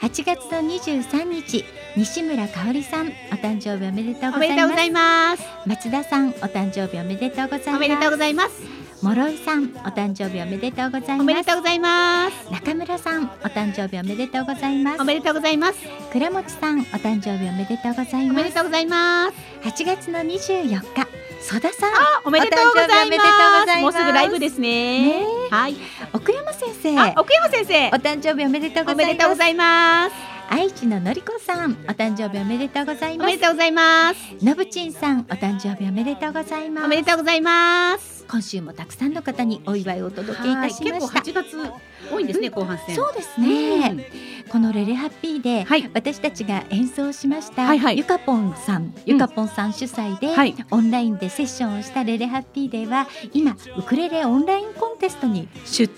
[0.00, 1.64] 8月の23日
[1.96, 4.38] 西村香織さんお誕生日おめでとうおご
[4.74, 5.44] ざいます。
[5.64, 7.76] 松田さんお誕生日おめでとうございます。
[7.76, 8.62] おめでとうございます。
[9.02, 12.50] 諸井さんお誕生日おめでとうございおめまですとうございます。
[12.50, 15.02] 中村さんお誕生日おめでとうございます。
[15.02, 15.78] おめでとうございます。
[16.10, 18.42] 倉持さんお誕生日おめでとうございおます。
[18.42, 19.36] めでとうございます。
[19.62, 21.94] 8月の24日曽田さん。
[21.94, 23.24] あおめでとうございま
[23.72, 23.80] す。
[23.80, 25.20] もうすぐライブですね。
[25.20, 25.26] ね。
[25.48, 25.76] はい。
[26.12, 26.98] 奥山先生。
[26.98, 27.86] あ奥山先生。
[27.90, 29.06] お誕生日おめでとうごおざいます。
[29.06, 30.12] めでとうございます。
[30.48, 34.44] 愛知ののりこさんお誕生日おめでとうございまおめですとうございます。
[34.44, 36.84] のぶちんさんお誕生日おめでとうございます。
[36.84, 38.24] おめでとうございます。
[38.28, 41.72] 今週もたくさんの方にお祝いをお届けいたしました、はい結構8月
[42.10, 42.94] 多いんですね後半戦。
[42.96, 44.06] そうですね、
[44.48, 45.90] このレレハッピーで、はい。
[45.94, 48.94] 私たちが演奏しました、ゆかぽんさん。
[49.04, 50.54] ゆかぽんさん主催で、はい。
[50.70, 55.88] オンラインでセッションをしたレレハッピーデーは今ウクレレオンラインコンテストに出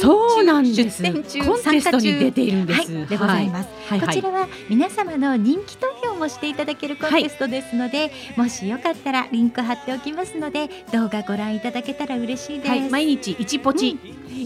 [0.00, 1.02] そうなんです。
[1.02, 1.44] 出展中。
[1.44, 2.94] コンテストに出ているんです。
[2.94, 3.68] はい、でございます、
[4.00, 12.88] こちらは皆様の人気投票もしていただけるコンテストですので、もしよかったらリンク貼っておきますので動画ご覧いただけたら嬉しいです、はい。
[12.90, 13.98] 毎日一ポチ。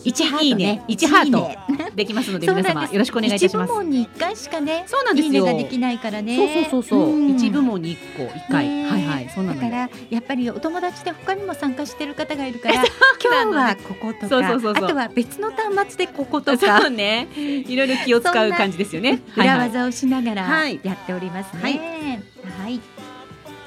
[0.04, 0.46] 一ハートね。
[0.46, 0.84] いいね。
[0.88, 1.50] 一ハート
[1.94, 3.70] できますので皆様よろしくお願いいたします。
[3.70, 5.44] 一部門に一回しかねそうなんですよ。
[5.44, 6.36] できないからね。
[6.36, 7.30] そうそうそうそう、ん。
[7.30, 9.28] 一部門に一個一回、ねはいはい。
[9.34, 12.74] そうなのよだからやっぱりお友達で他にも参加してる方がいるから
[13.22, 14.84] 今日はこことかそうそうそうそう。
[14.84, 17.28] あとは別の端末でこことそかうね。
[17.36, 19.20] いろいろ気を使う感じですよね。
[19.36, 20.80] 裏技をしながらはい。
[20.82, 21.74] やっておりますはい。
[21.74, 22.22] ね。
[22.58, 22.80] はい。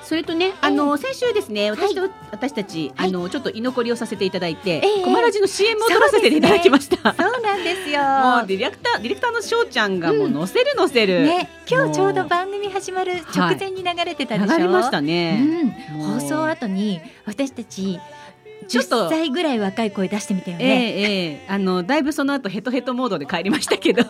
[0.06, 7.14] それとね、あの先週ですね、私と、私たち、はいあのちょっと居残りをさせていただいて、ええコマラジの CM を撮らせていただきました。
[7.14, 8.02] そうなんですよ。
[8.04, 11.24] もうディレクター、ディレクターのしょうちゃんがもう載せる載せる。
[11.24, 14.58] ね、今日ちょうども番組始まる直前に流れてたでしょ？
[14.58, 15.42] 流れましたね。
[15.96, 18.00] うん、放送後に私たち
[18.68, 20.86] ちょっと10歳ぐらい若い声出してみたよええね。
[20.86, 21.46] ええ。
[21.48, 24.10] あのだいぶその後ヘトヘトモードで帰りましたけど、 10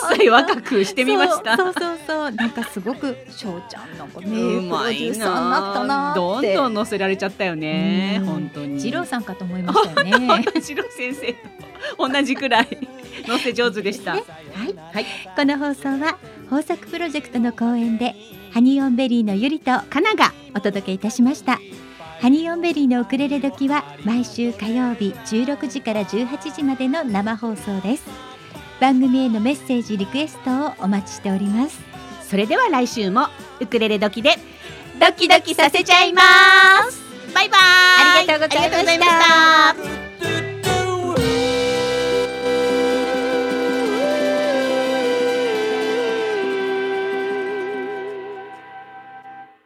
[0.00, 1.56] 歳若くしてみました。
[1.56, 5.72] そうそうそうなんかすごく翔ちゃんなんかねうまいな。
[5.72, 8.18] ったななどんどん載せられちゃったよね。
[8.20, 8.26] うん。
[8.26, 8.82] 本当に。
[8.82, 10.44] 二郎さんかと思いましたよね。
[10.60, 12.78] 次郎先生と同じくらい。
[13.26, 14.22] 載せ上手でした、はい、
[14.92, 15.06] はい。
[15.36, 18.14] この放送は豊作プロジェクトの公演で
[18.52, 21.58] ハニーオンベリーのゆりとかながお届けいたしました
[22.22, 28.04] ハニオンベリーのウクレレ時は毎週火曜日16時から18時までの生放送です。
[28.80, 31.80] 番組へのメッセージリクエストをお待ちしております。
[32.22, 33.26] それでは来週も
[33.58, 34.36] ウクレレ時で
[35.00, 36.22] ドキドキさせちゃいま
[36.88, 37.02] す。
[37.34, 37.60] バイバイ。
[37.60, 39.10] ありがとうございまし
[40.38, 40.51] た。